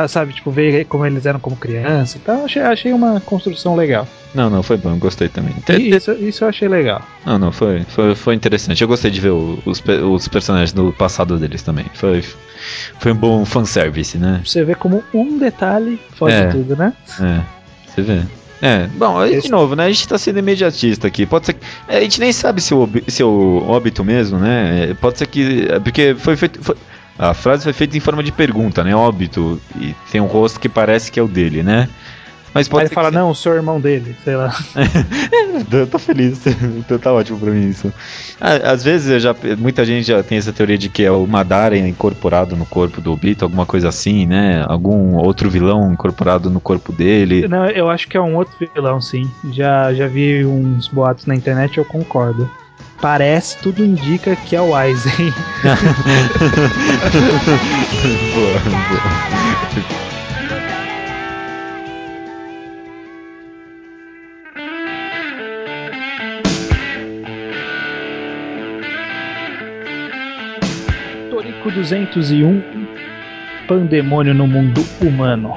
Sabe, 0.08 0.32
tipo, 0.34 0.50
ver 0.50 0.84
como 0.86 1.06
eles 1.06 1.24
eram 1.24 1.38
como 1.38 1.56
criança 1.56 2.18
e 2.18 2.20
tal. 2.20 2.44
Achei, 2.44 2.60
achei 2.60 2.92
uma 2.92 3.20
construção 3.20 3.74
legal. 3.76 4.06
Não, 4.34 4.50
não, 4.50 4.62
foi 4.62 4.76
bom, 4.76 4.98
gostei 4.98 5.28
também. 5.28 5.54
Isso, 5.78 6.12
isso 6.12 6.44
eu 6.44 6.48
achei 6.48 6.68
legal. 6.68 7.00
Não, 7.24 7.38
não, 7.38 7.52
foi, 7.52 7.82
foi, 7.88 8.14
foi 8.14 8.34
interessante. 8.34 8.82
Eu 8.82 8.88
gostei 8.88 9.10
de 9.10 9.20
ver 9.20 9.30
o- 9.30 9.58
os, 9.64 9.82
os 10.12 10.28
personagens 10.28 10.72
do 10.72 10.92
passado 10.92 11.38
deles 11.38 11.62
também. 11.62 11.86
Foi, 11.94 12.22
foi 12.98 13.12
um 13.12 13.16
bom 13.16 13.44
fanservice, 13.46 14.18
né? 14.18 14.42
Você 14.44 14.62
vê 14.64 14.74
como 14.74 15.02
um 15.14 15.38
detalhe 15.38 15.98
fode 16.16 16.34
É. 16.34 16.46
tudo, 16.48 16.76
né? 16.76 16.92
É, 17.20 17.40
você 17.88 18.02
vê. 18.02 18.22
É, 18.62 18.86
bom, 18.86 19.18
aí 19.18 19.40
de 19.40 19.50
novo, 19.50 19.76
né? 19.76 19.84
A 19.84 19.88
gente 19.88 20.08
tá 20.08 20.16
sendo 20.16 20.38
imediatista 20.38 21.06
aqui. 21.06 21.26
Pode 21.26 21.46
ser 21.46 21.52
que. 21.54 21.66
é, 21.88 21.98
a 21.98 22.00
gente 22.00 22.18
nem 22.20 22.32
sabe 22.32 22.60
se 22.62 22.72
o, 22.74 22.80
Obi- 22.80 23.04
se 23.06 23.22
o 23.22 23.62
óbito 23.68 24.02
mesmo, 24.02 24.38
né? 24.38 24.90
é, 24.90 24.94
Pode 24.94 25.18
ser 25.18 25.26
que. 25.26 25.66
é, 25.70 25.78
Porque 25.78 26.14
foi 26.18 26.36
feito. 26.36 26.62
foi- 26.62 26.76
a 27.18 27.32
frase 27.32 27.64
foi 27.64 27.72
feita 27.72 27.96
em 27.96 28.00
forma 28.00 28.22
de 28.22 28.30
pergunta, 28.30 28.84
né? 28.84 28.94
Óbito. 28.94 29.60
E 29.80 29.94
tem 30.12 30.20
um 30.20 30.26
rosto 30.26 30.60
que 30.60 30.68
parece 30.68 31.10
que 31.10 31.18
é 31.18 31.22
o 31.22 31.28
dele, 31.28 31.62
né? 31.62 31.88
Mas 32.56 32.68
pode 32.68 32.84
Aí 32.84 32.86
ele 32.88 32.94
fala, 32.94 33.10
que 33.10 33.16
não, 33.16 33.34
sou 33.34 33.52
irmão 33.52 33.78
dele, 33.78 34.16
sei 34.24 34.34
lá. 34.34 34.50
Eu 35.70 35.86
tô 35.86 35.98
feliz, 35.98 36.40
então 36.78 36.98
tá 36.98 37.12
ótimo 37.12 37.38
pra 37.38 37.50
mim 37.50 37.68
isso. 37.68 37.92
Ah, 38.40 38.72
Às 38.72 38.82
vezes 38.82 39.10
eu 39.10 39.20
já, 39.20 39.34
muita 39.58 39.84
gente 39.84 40.06
já 40.06 40.22
tem 40.22 40.38
essa 40.38 40.52
teoria 40.52 40.78
de 40.78 40.88
que 40.88 41.04
é 41.04 41.10
o 41.10 41.26
Madara 41.26 41.76
incorporado 41.76 42.56
no 42.56 42.64
corpo 42.64 43.00
do 43.00 43.12
Obito, 43.12 43.44
alguma 43.44 43.66
coisa 43.66 43.88
assim, 43.88 44.26
né? 44.26 44.64
Algum 44.68 45.16
outro 45.16 45.50
vilão 45.50 45.92
incorporado 45.92 46.48
no 46.48 46.60
corpo 46.60 46.92
dele. 46.92 47.46
Não, 47.48 47.66
eu 47.66 47.90
acho 47.90 48.08
que 48.08 48.16
é 48.16 48.20
um 48.20 48.36
outro 48.36 48.54
vilão, 48.74 49.00
sim. 49.00 49.30
Já, 49.50 49.92
já 49.92 50.06
vi 50.06 50.46
uns 50.46 50.88
boatos 50.88 51.26
na 51.26 51.34
internet, 51.34 51.76
eu 51.76 51.84
concordo. 51.84 52.48
Parece, 53.00 53.58
tudo 53.58 53.84
indica 53.84 54.34
que 54.34 54.56
é 54.56 54.60
o 54.60 54.74
Aizen. 54.74 55.12
boa, 58.34 58.58
boa. 58.88 60.15
201, 71.76 72.62
Pandemônio 73.68 74.34
no 74.34 74.46
mundo 74.46 74.82
humano. 75.00 75.54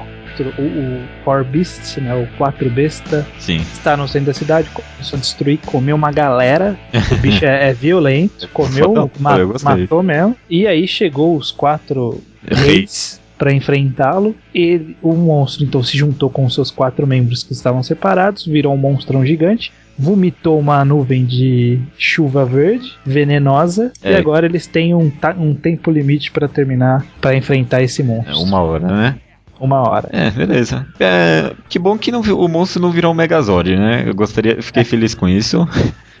O, 0.58 0.62
o 0.62 1.00
Four 1.24 1.44
Beast, 1.44 1.98
né, 1.98 2.14
o 2.14 2.26
Quatro 2.38 2.70
Besta, 2.70 3.26
Sim. 3.38 3.56
está 3.58 3.94
no 3.96 4.08
centro 4.08 4.28
da 4.28 4.34
cidade, 4.34 4.70
começou 4.70 5.16
a 5.18 5.20
destruir, 5.20 5.58
comeu 5.66 5.94
uma 5.96 6.10
galera. 6.10 6.78
O 7.12 7.16
bicho 7.16 7.44
é, 7.44 7.68
é 7.70 7.72
violento, 7.74 8.48
comeu, 8.54 8.94
Não, 8.94 9.10
ma- 9.18 9.36
matou 9.62 10.02
mesmo. 10.02 10.34
E 10.48 10.66
aí 10.66 10.88
chegou 10.88 11.36
os 11.36 11.50
quatro 11.50 12.22
reis 12.46 13.20
para 13.36 13.52
enfrentá-lo. 13.52 14.34
Ele, 14.54 14.96
o 15.02 15.14
monstro 15.14 15.64
então 15.64 15.82
se 15.82 15.96
juntou 15.98 16.30
com 16.30 16.46
os 16.46 16.54
seus 16.54 16.70
quatro 16.70 17.06
membros 17.06 17.42
que 17.42 17.52
estavam 17.52 17.82
separados, 17.82 18.46
virou 18.46 18.72
um 18.72 18.78
monstrão 18.78 19.24
gigante, 19.26 19.72
vomitou 20.00 20.58
uma 20.58 20.82
nuvem 20.84 21.24
de 21.26 21.78
chuva 21.98 22.44
verde 22.46 22.92
venenosa 23.04 23.92
e 24.02 24.08
É. 24.08 24.16
agora 24.16 24.46
eles 24.46 24.66
têm 24.66 24.94
um, 24.94 25.12
um 25.38 25.54
tempo 25.54 25.90
limite 25.90 26.30
para 26.32 26.48
terminar 26.48 27.04
para 27.20 27.36
enfrentar 27.36 27.82
esse 27.82 28.00
É 28.00 28.04
monstro. 28.04 28.40
uma 28.42 28.60
hora, 28.62 28.86
né? 28.88 29.16
Uma 29.60 29.80
hora. 29.86 30.08
É, 30.10 30.30
beleza. 30.30 30.86
É, 30.98 31.52
que 31.68 31.78
bom 31.78 31.98
que 31.98 32.10
não, 32.10 32.20
o 32.22 32.48
monstro 32.48 32.80
não 32.80 32.90
virou 32.90 33.12
um 33.12 33.14
Megazord, 33.14 33.76
né? 33.76 34.04
Eu 34.06 34.14
gostaria, 34.14 34.62
fiquei 34.62 34.84
feliz 34.84 35.14
com 35.14 35.28
isso. 35.28 35.68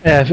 É, 0.02 0.24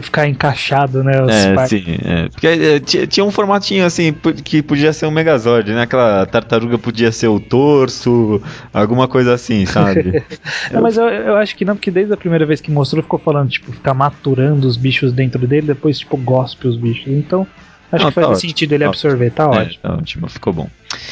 ficar 0.00 0.26
encaixado, 0.28 1.02
né? 1.04 1.22
os 1.22 1.30
É, 1.30 1.54
partes. 1.54 1.82
sim, 1.82 1.98
é. 2.04 2.28
Porque 2.28 2.46
é, 2.46 2.80
ti- 2.80 3.06
tinha 3.06 3.24
um 3.24 3.30
formatinho 3.30 3.84
assim 3.84 4.14
que 4.44 4.62
podia 4.62 4.92
ser 4.92 5.06
um 5.06 5.10
Megazord, 5.10 5.72
né? 5.72 5.82
Aquela 5.82 6.24
tartaruga 6.26 6.78
podia 6.78 7.10
ser 7.12 7.28
o 7.28 7.38
torso, 7.40 8.40
alguma 8.72 9.06
coisa 9.08 9.34
assim, 9.34 9.64
sabe? 9.66 10.22
Não, 10.72 10.80
mas 10.82 10.96
eu, 10.96 11.06
eu 11.06 11.36
acho 11.36 11.54
que 11.56 11.64
não, 11.64 11.74
porque 11.76 11.90
desde 11.90 12.12
a 12.12 12.16
primeira 12.16 12.46
vez 12.46 12.60
que 12.60 12.70
mostrou, 12.70 13.02
ficou 13.02 13.18
falando, 13.18 13.50
tipo, 13.50 13.72
ficar 13.72 13.92
maturando 13.94 14.66
os 14.66 14.76
bichos 14.76 15.12
dentro 15.12 15.46
dele, 15.46 15.66
depois, 15.68 15.98
tipo, 15.98 16.16
gospe 16.16 16.66
os 16.68 16.76
bichos. 16.76 17.08
Então, 17.08 17.46
acho 17.92 18.04
Não, 18.04 18.10
que 18.10 18.14
faz 18.14 18.26
tá 18.26 18.32
ótimo, 18.32 18.40
sentido 18.40 18.72
ele 18.72 18.84
tá 18.84 18.90
absorver, 18.90 19.30
tá 19.30 19.44
É, 19.44 19.46
ótimo. 19.46 19.78
tá 19.82 19.94
ótimo, 19.94 20.28
ficou 20.28 20.52
bom. 20.52 20.68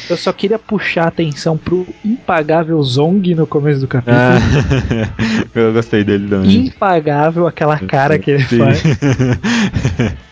Eu 0.09 0.17
só 0.17 0.33
queria 0.33 0.59
puxar 0.59 1.05
a 1.05 1.07
atenção 1.07 1.57
pro 1.57 1.87
impagável 2.03 2.81
Zong 2.81 3.33
no 3.35 3.47
começo 3.47 3.81
do 3.81 3.87
capítulo. 3.87 4.17
Ah, 4.17 4.39
eu 5.55 5.73
gostei 5.73 6.03
dele 6.03 6.27
também. 6.27 6.67
Impagável 6.67 7.47
aquela 7.47 7.79
cara 7.79 8.17
que 8.19 8.31
ele 8.31 8.43
Sim. 8.43 8.57
faz. 8.59 8.83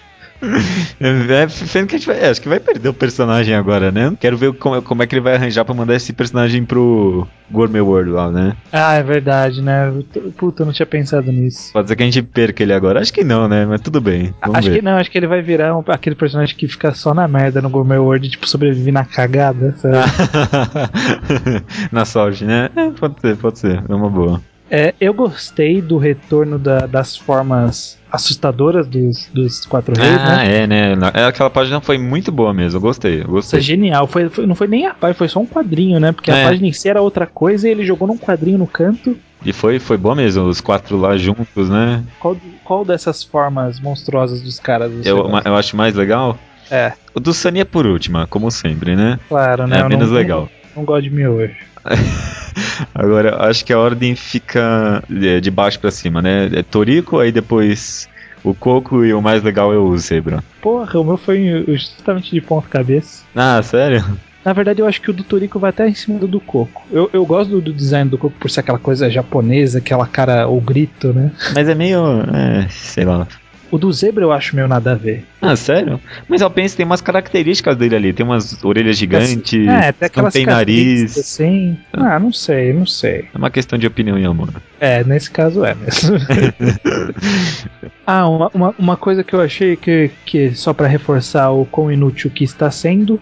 É, 0.99 1.47
sendo 1.49 1.87
que 1.87 1.95
a 1.95 1.97
gente 1.97 2.07
vai, 2.07 2.19
é, 2.19 2.29
acho 2.29 2.41
que 2.41 2.49
vai 2.49 2.59
perder 2.59 2.89
o 2.89 2.93
personagem 2.93 3.53
agora, 3.55 3.91
né? 3.91 4.13
Quero 4.19 4.37
ver 4.37 4.53
como, 4.53 4.81
como 4.81 5.03
é 5.03 5.07
que 5.07 5.15
ele 5.15 5.21
vai 5.21 5.35
arranjar 5.35 5.65
pra 5.65 5.73
mandar 5.73 5.95
esse 5.95 6.13
personagem 6.13 6.63
pro 6.65 7.27
Gourmet 7.51 7.81
World 7.81 8.11
lá, 8.11 8.31
né? 8.31 8.55
Ah, 8.71 8.93
é 8.95 9.03
verdade, 9.03 9.61
né? 9.61 9.91
Puta, 10.37 10.61
eu 10.61 10.65
não 10.65 10.73
tinha 10.73 10.85
pensado 10.85 11.31
nisso. 11.31 11.71
Pode 11.73 11.87
ser 11.87 11.95
que 11.95 12.03
a 12.03 12.05
gente 12.05 12.21
perca 12.21 12.61
ele 12.63 12.73
agora. 12.73 12.99
Acho 13.01 13.13
que 13.13 13.23
não, 13.23 13.47
né? 13.47 13.65
Mas 13.65 13.81
tudo 13.81 13.99
bem. 14.01 14.33
Vamos 14.41 14.59
acho 14.59 14.69
ver. 14.69 14.75
que 14.77 14.81
não, 14.81 14.97
acho 14.97 15.09
que 15.11 15.17
ele 15.17 15.27
vai 15.27 15.41
virar 15.41 15.75
um- 15.77 15.83
aquele 15.87 16.15
personagem 16.15 16.55
que 16.55 16.67
fica 16.67 16.93
só 16.93 17.13
na 17.13 17.27
merda 17.27 17.61
no 17.61 17.69
Gourmet 17.69 17.97
World, 17.97 18.29
tipo, 18.29 18.47
sobrevive 18.47 18.91
na 18.91 19.05
cagada, 19.05 19.75
sabe? 19.77 19.97
Na 21.91 22.05
sorte, 22.05 22.43
né? 22.45 22.69
É, 22.75 22.89
pode 22.91 23.19
ser, 23.21 23.37
pode 23.37 23.59
ser. 23.59 23.83
É 23.87 23.93
uma 23.95 24.09
boa. 24.09 24.41
É, 24.69 24.93
eu 24.99 25.13
gostei 25.13 25.81
do 25.81 25.97
retorno 25.97 26.59
da- 26.59 26.85
das 26.85 27.15
formas 27.15 27.97
assustadoras 28.11 28.87
dos, 28.87 29.29
dos 29.33 29.65
quatro 29.65 29.95
reis, 29.95 30.11
né? 30.11 30.37
Ah, 30.39 30.43
é, 30.43 30.67
né? 30.67 30.91
É, 31.13 31.23
Aquela 31.25 31.49
página 31.49 31.79
foi 31.81 31.97
muito 31.97 32.31
boa 32.31 32.53
mesmo. 32.53 32.77
Eu 32.77 32.81
gostei, 32.81 33.19
eu 33.19 33.23
é 33.23 33.27
gostei. 33.27 33.61
genial. 33.61 34.07
Foi, 34.07 34.29
foi- 34.29 34.45
não 34.45 34.55
foi 34.55 34.67
nem 34.67 34.85
a 34.85 34.93
página, 34.93 35.13
foi 35.17 35.27
só 35.29 35.39
um 35.39 35.45
quadrinho, 35.45 35.99
né? 35.99 36.11
Porque 36.11 36.31
É. 36.31 36.41
a 36.43 36.47
página 36.49 36.67
em 36.67 36.73
si 36.73 36.89
era 36.89 37.01
outra 37.01 37.25
coisa 37.25 37.67
e 37.67 37.71
ele 37.71 37.85
jogou 37.85 38.07
num 38.07 38.17
quadrinho 38.17 38.57
no 38.57 38.67
canto. 38.67 39.17
E 39.45 39.53
foi, 39.53 39.79
foi 39.79 39.97
boa 39.97 40.15
mesmo, 40.15 40.43
os 40.45 40.59
quatro 40.59 40.97
lá 40.97 41.15
juntos, 41.15 41.69
né? 41.69 42.03
Qual, 42.19 42.35
qual 42.63 42.83
dessas 42.83 43.23
formas 43.23 43.79
monstruosas 43.79 44.41
dos 44.41 44.59
caras? 44.59 44.91
Eu, 45.05 45.23
gosta? 45.23 45.47
eu 45.47 45.55
acho 45.55 45.77
mais 45.77 45.95
legal. 45.95 46.37
É, 46.69 46.91
O 47.15 47.19
do 47.21 47.33
Sunny 47.33 47.61
é 47.61 47.65
por 47.65 47.85
última, 47.85 48.27
como 48.27 48.51
sempre, 48.51 48.95
né? 48.95 49.17
claro, 49.29 49.65
né? 49.67 49.79
É 49.79 49.87
menos 49.87 50.09
não, 50.09 50.15
legal. 50.17 50.49
Não, 50.75 50.81
não 50.81 50.85
gosto 50.85 51.03
de 51.03 51.09
miojo. 51.11 51.55
Agora, 52.93 53.47
acho 53.47 53.63
que 53.63 53.73
a 53.73 53.79
ordem 53.79 54.15
fica 54.15 55.03
é, 55.09 55.39
de 55.39 55.51
baixo 55.51 55.79
pra 55.79 55.91
cima, 55.91 56.21
né? 56.21 56.49
É 56.53 56.63
Toriko, 56.63 57.19
aí 57.19 57.31
depois 57.31 58.09
o 58.43 58.53
Coco 58.53 59.03
e 59.03 59.13
o 59.13 59.21
mais 59.21 59.43
legal 59.43 59.73
é 59.73 59.77
o 59.77 59.95
Zebra. 59.97 60.43
Porra, 60.61 60.99
o 60.99 61.03
meu 61.03 61.17
foi 61.17 61.65
justamente 61.67 62.31
de 62.31 62.41
ponta 62.41 62.67
cabeça. 62.67 63.23
Ah, 63.35 63.61
sério? 63.61 64.03
Na 64.43 64.53
verdade, 64.53 64.81
eu 64.81 64.87
acho 64.87 65.01
que 65.01 65.09
o 65.09 65.13
do 65.13 65.23
Toriko 65.23 65.59
vai 65.59 65.71
até 65.71 65.89
em 65.89 65.93
cima 65.93 66.17
do 66.17 66.27
do 66.27 66.39
Coco. 66.39 66.85
Eu, 66.89 67.09
eu 67.11 67.25
gosto 67.25 67.49
do, 67.49 67.61
do 67.61 67.73
design 67.73 68.09
do 68.09 68.17
Coco 68.17 68.37
por 68.39 68.49
ser 68.49 68.61
aquela 68.61 68.79
coisa 68.79 69.09
japonesa, 69.09 69.79
aquela 69.79 70.07
cara, 70.07 70.47
o 70.47 70.61
grito, 70.61 71.11
né? 71.11 71.31
Mas 71.53 71.67
é 71.67 71.75
meio. 71.75 71.99
É, 72.33 72.67
sei 72.69 73.03
lá. 73.03 73.27
O 73.69 73.77
do 73.77 73.91
Zebra 73.91 74.23
eu 74.23 74.31
acho 74.31 74.55
meio 74.55 74.67
nada 74.67 74.93
a 74.93 74.95
ver. 74.95 75.25
Ah, 75.41 75.55
sério? 75.55 75.99
Mas 76.27 76.41
eu 76.41 76.49
penso 76.49 76.73
que 76.73 76.77
tem 76.77 76.85
umas 76.85 77.01
características 77.01 77.75
dele 77.75 77.95
ali. 77.95 78.13
Tem 78.13 78.25
umas 78.25 78.63
orelhas 78.63 78.97
gigantes, 78.97 79.67
É, 79.67 79.91
tem 79.91 80.09
não 80.15 80.29
tem 80.31 80.45
nariz. 80.45 81.17
assim. 81.17 81.77
Ah, 81.93 82.19
não 82.19 82.31
sei, 82.31 82.73
não 82.73 82.85
sei. 82.85 83.25
É 83.33 83.37
uma 83.37 83.51
questão 83.51 83.77
de 83.77 83.85
opinião 83.85 84.17
e 84.17 84.25
amor. 84.25 84.49
É, 84.79 85.03
nesse 85.03 85.29
caso 85.29 85.65
é 85.65 85.75
mesmo. 85.75 86.17
ah, 88.05 88.27
uma, 88.29 88.51
uma, 88.53 88.75
uma 88.77 88.97
coisa 88.97 89.23
que 89.23 89.33
eu 89.33 89.41
achei 89.41 89.75
que, 89.75 90.11
que 90.25 90.55
só 90.55 90.73
pra 90.73 90.87
reforçar 90.87 91.51
o 91.51 91.65
quão 91.65 91.91
inútil 91.91 92.29
que 92.31 92.43
está 92.43 92.71
sendo 92.71 93.19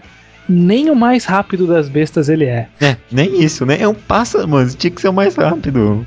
nem 0.48 0.90
o 0.90 0.94
mais 0.96 1.24
rápido 1.24 1.66
das 1.66 1.88
bestas 1.88 2.28
ele 2.28 2.44
é. 2.44 2.68
É, 2.80 2.96
nem 3.10 3.42
isso, 3.42 3.64
né? 3.66 3.78
É 3.80 3.88
um 3.88 3.94
pássaro, 3.94 4.46
mano. 4.48 4.70
Tinha 4.70 4.90
que 4.90 5.00
ser 5.00 5.08
o 5.08 5.12
mais 5.12 5.34
rápido. 5.36 6.06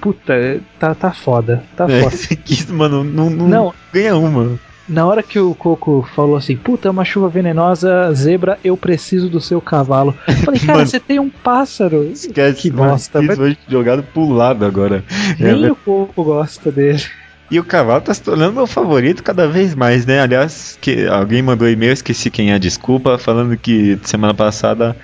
Puta, 0.00 0.60
tá, 0.78 0.94
tá 0.94 1.12
foda. 1.12 1.62
Tá 1.76 1.86
É, 1.90 2.02
foda. 2.02 2.16
isso, 2.48 2.72
mano, 2.74 3.02
não, 3.04 3.30
não, 3.30 3.48
Não. 3.48 3.74
ganha 3.92 4.16
uma. 4.16 4.58
Na 4.88 5.06
hora 5.06 5.22
que 5.22 5.38
o 5.38 5.54
Coco 5.54 6.04
falou 6.16 6.36
assim, 6.36 6.56
puta, 6.56 6.88
é 6.88 6.90
uma 6.90 7.04
chuva 7.04 7.28
venenosa, 7.28 8.12
zebra, 8.12 8.58
eu 8.64 8.76
preciso 8.76 9.28
do 9.28 9.40
seu 9.40 9.60
cavalo. 9.60 10.12
Eu 10.26 10.34
falei, 10.34 10.58
cara, 10.66 10.78
Mano. 10.78 10.86
você 10.90 10.98
tem 10.98 11.20
um 11.20 11.30
pássaro. 11.30 12.02
Esquece, 12.12 12.60
Que 12.62 12.72
mano, 12.72 12.90
bosta, 12.90 13.22
Isso 13.22 13.36
foi 13.36 13.56
jogado 13.68 14.02
pro 14.02 14.28
lado 14.30 14.64
agora. 14.64 15.04
Nem 15.38 15.64
É, 15.66 15.70
o 15.70 15.76
Coco 15.76 16.24
gosta 16.24 16.72
dele. 16.72 17.00
E 17.50 17.58
o 17.58 17.64
cavalo 17.64 18.00
tá 18.00 18.14
se 18.14 18.22
tornando 18.22 18.52
meu 18.52 18.66
favorito 18.66 19.22
cada 19.22 19.48
vez 19.48 19.74
mais, 19.74 20.06
né? 20.06 20.20
Aliás, 20.20 20.78
que 20.80 21.06
alguém 21.08 21.42
mandou 21.42 21.68
e-mail, 21.68 21.92
esqueci 21.92 22.30
quem 22.30 22.52
é, 22.52 22.58
desculpa, 22.58 23.18
falando 23.18 23.56
que 23.56 23.98
semana 24.04 24.32
passada. 24.32 24.96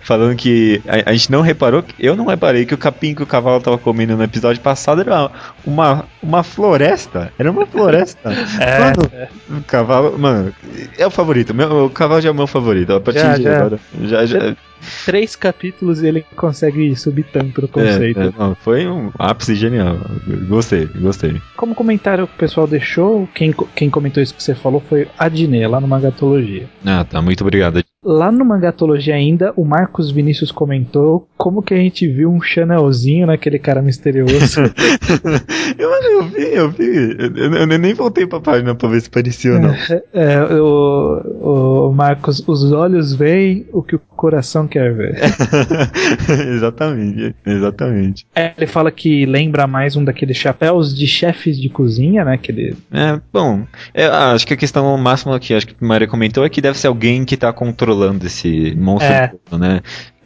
Falando 0.00 0.36
que 0.36 0.80
a, 0.86 1.10
a 1.10 1.12
gente 1.12 1.30
não 1.30 1.42
reparou, 1.42 1.84
eu 1.98 2.16
não 2.16 2.24
reparei 2.24 2.64
que 2.64 2.72
o 2.72 2.78
capim 2.78 3.14
que 3.14 3.22
o 3.22 3.26
cavalo 3.26 3.60
tava 3.60 3.76
comendo 3.76 4.16
no 4.16 4.22
episódio 4.22 4.62
passado 4.62 5.00
era 5.02 5.30
uma, 5.66 6.04
uma 6.22 6.42
floresta. 6.42 7.32
Era 7.38 7.50
uma 7.50 7.66
floresta. 7.66 8.30
É, 8.58 8.78
Mano, 8.78 9.10
o 9.58 9.62
cavalo, 9.64 10.18
mano, 10.18 10.54
é 10.96 11.06
o 11.06 11.10
favorito. 11.10 11.52
Meu, 11.52 11.86
o 11.86 11.90
cavalo 11.90 12.20
já 12.22 12.28
é 12.28 12.32
o 12.32 12.34
meu 12.34 12.46
favorito. 12.46 12.92
A 12.94 13.00
partir 13.00 13.20
Já, 13.20 13.36
de 13.36 13.42
já. 13.42 13.56
agora. 13.58 13.80
Já, 14.04 14.24
já, 14.24 14.56
Três 15.04 15.34
capítulos 15.36 16.02
e 16.02 16.06
ele 16.08 16.24
consegue 16.36 16.94
subir 16.96 17.24
tanto 17.32 17.62
no 17.62 17.68
conceito. 17.68 18.20
é, 18.20 18.26
é, 18.26 18.32
não, 18.38 18.54
foi 18.54 18.86
um 18.86 19.10
ápice 19.18 19.54
genial. 19.54 19.96
Gostei, 20.48 20.86
gostei. 20.86 21.40
Como 21.56 21.74
comentário 21.74 22.26
que 22.26 22.34
o 22.34 22.38
pessoal 22.38 22.66
deixou, 22.66 23.28
quem, 23.34 23.54
quem 23.74 23.90
comentou 23.90 24.22
isso 24.22 24.34
que 24.34 24.42
você 24.42 24.54
falou 24.54 24.82
foi 24.88 25.08
a 25.18 25.28
Diné, 25.28 25.66
lá 25.66 25.80
no 25.80 25.88
Mangatologia. 25.88 26.66
Ah, 26.84 27.04
tá, 27.04 27.20
muito 27.22 27.40
obrigado. 27.42 27.82
Lá 28.04 28.30
no 28.30 28.44
Mangatologia 28.44 29.14
ainda, 29.14 29.52
o 29.56 29.64
Marcos 29.64 30.10
Vinícius 30.10 30.52
comentou 30.52 31.28
como 31.36 31.60
que 31.62 31.74
a 31.74 31.76
gente 31.76 32.06
viu 32.06 32.30
um 32.30 32.40
Chanelzinho 32.40 33.26
naquele 33.26 33.58
cara 33.58 33.82
misterioso. 33.82 34.60
eu, 35.76 35.90
eu 35.90 36.22
vi, 36.28 36.54
eu 36.54 36.70
vi. 36.70 36.86
Eu, 37.18 37.36
eu- 37.36 37.54
eu 37.72 37.78
nem 37.78 37.94
voltei 37.94 38.24
pra 38.26 38.40
página 38.40 38.74
pra 38.74 38.88
ver 38.88 39.00
se 39.00 39.10
parecia 39.10 39.54
ou 39.54 39.58
não. 39.60 39.74
É, 40.12 40.40
o, 40.60 41.88
o 41.88 41.92
Marcos, 41.92 42.42
os 42.46 42.72
olhos 42.72 43.14
veem 43.14 43.66
o 43.72 43.82
que 43.82 43.96
o 43.96 43.98
coração 43.98 44.66
quer 44.68 44.94
ver. 44.94 45.16
exatamente, 46.54 47.34
exatamente. 47.44 48.26
É, 48.34 48.52
ele 48.56 48.66
fala 48.66 48.90
que 48.90 49.26
lembra 49.26 49.66
mais 49.66 49.96
um 49.96 50.04
daqueles 50.04 50.36
chapéus 50.36 50.96
de 50.96 51.06
chefes 51.06 51.58
de 51.60 51.68
cozinha, 51.68 52.24
né? 52.24 52.34
Aquele, 52.34 52.76
É, 52.92 53.20
bom, 53.32 53.64
é, 53.94 54.06
acho 54.06 54.46
que 54.46 54.54
a 54.54 54.56
questão 54.56 54.96
máxima 54.98 55.38
que 55.40 55.54
acho 55.54 55.66
que 55.66 55.74
a 55.80 55.86
Maria 55.86 56.06
comentou 56.08 56.44
é 56.44 56.48
que 56.48 56.60
deve 56.60 56.78
ser 56.78 56.86
alguém 56.88 57.24
que 57.24 57.36
tá 57.36 57.52
controlando 57.52 58.26
esse 58.26 58.74
monstro, 58.76 59.12
É. 59.12 59.32
todo, 59.48 59.58
né? 59.60 59.80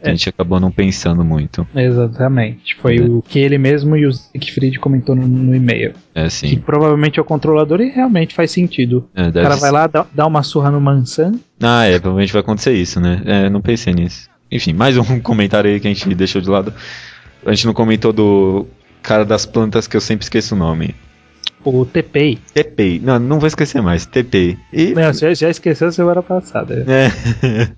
A 0.05 0.09
gente 0.09 0.27
acabou 0.27 0.59
não 0.59 0.69
pensando 0.69 1.23
muito. 1.23 1.65
exatamente. 1.73 2.75
Foi 2.75 2.97
É. 2.97 3.01
o 3.01 3.21
que 3.21 3.39
ele 3.39 3.57
mesmo 3.57 3.95
e 3.95 4.05
o 4.05 4.11
Siegfried 4.11 4.77
comentou 4.77 5.15
no, 5.15 5.25
no 5.25 5.55
e-mail. 5.55 5.93
É, 6.13 6.25
Que 6.25 6.29
sim. 6.29 6.57
provavelmente 6.59 7.19
é 7.19 7.21
o 7.21 7.25
controlador 7.25 7.79
e 7.79 7.89
realmente 7.89 8.35
faz 8.35 8.51
sentido. 8.51 9.07
É, 9.15 9.29
O 9.29 9.33
cara 9.33 9.51
ser- 9.53 9.61
vai 9.61 9.71
lá, 9.71 9.87
dá, 9.87 10.05
dá 10.13 10.27
uma 10.27 10.43
surra 10.43 10.69
no 10.69 10.81
Mansan. 10.81 11.39
Ah, 11.61 11.85
é, 11.85 11.91
provavelmente 11.99 12.33
vai 12.33 12.41
acontecer 12.41 12.73
isso, 12.73 12.99
né? 12.99 13.21
É, 13.25 13.49
não 13.49 13.61
pensei 13.61 13.93
nisso. 13.93 14.29
Enfim, 14.53 14.71
mais 14.71 14.95
um 14.97 15.03
comentário 15.19 15.69
aí 15.69 15.79
que 15.79 15.87
a 15.87 15.93
gente 15.93 16.13
deixou 16.13 16.39
de 16.39 16.49
lado. 16.49 16.71
A 17.43 17.53
gente 17.53 17.65
não 17.65 17.73
comentou 17.73 18.13
do 18.13 18.67
cara 19.01 19.25
das 19.25 19.45
plantas 19.45 19.87
que 19.87 19.97
eu 19.97 20.01
sempre 20.01 20.23
esqueço 20.23 20.53
o 20.53 20.57
nome. 20.57 20.95
O 21.65 21.85
TPI. 21.85 22.39
TPI. 22.53 22.99
Não, 22.99 23.17
não 23.17 23.39
vou 23.39 23.47
esquecer 23.47 23.81
mais. 23.81 24.05
TPI. 24.05 24.59
E. 24.71 24.93
Não, 24.93 25.11
você 25.11 25.33
já 25.33 25.49
esqueceu 25.49 25.91
semana 25.91 26.21
passada. 26.21 26.85
É. 26.87 27.69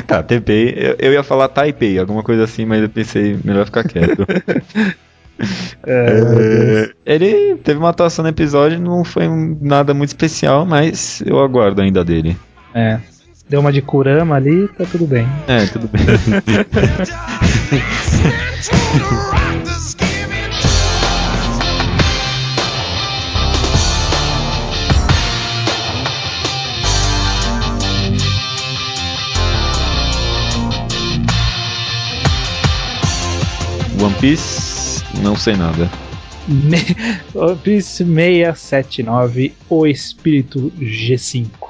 tá, 0.06 0.22
TPI. 0.22 0.74
Eu, 0.76 0.96
eu 0.98 1.12
ia 1.12 1.22
falar 1.22 1.48
Taipei, 1.48 1.98
alguma 1.98 2.22
coisa 2.22 2.44
assim, 2.44 2.64
mas 2.64 2.82
eu 2.82 2.88
pensei, 2.88 3.38
melhor 3.44 3.66
ficar 3.66 3.84
quieto. 3.84 4.26
É, 5.86 6.90
ele 7.04 7.56
teve 7.56 7.78
uma 7.78 7.90
atuação 7.90 8.22
no 8.22 8.30
episódio, 8.30 8.80
não 8.80 9.04
foi 9.04 9.28
nada 9.60 9.92
muito 9.92 10.08
especial, 10.08 10.64
mas 10.64 11.22
eu 11.26 11.38
aguardo 11.38 11.82
ainda 11.82 12.02
dele. 12.02 12.34
É. 12.74 12.98
Deu 13.48 13.60
uma 13.60 13.72
de 13.72 13.80
Kurama 13.80 14.34
ali, 14.34 14.66
tá 14.76 14.84
tudo 14.90 15.06
bem. 15.06 15.24
É, 15.46 15.66
tudo 15.66 15.88
bem. 15.88 16.02
One 34.02 34.14
Piece, 34.20 35.04
não 35.22 35.36
sei 35.36 35.54
nada. 35.54 35.88
Me... 36.48 36.78
One 37.32 37.56
Piece 37.58 38.04
679, 38.04 39.54
O 39.68 39.86
Espírito 39.86 40.72
G5. 40.80 41.65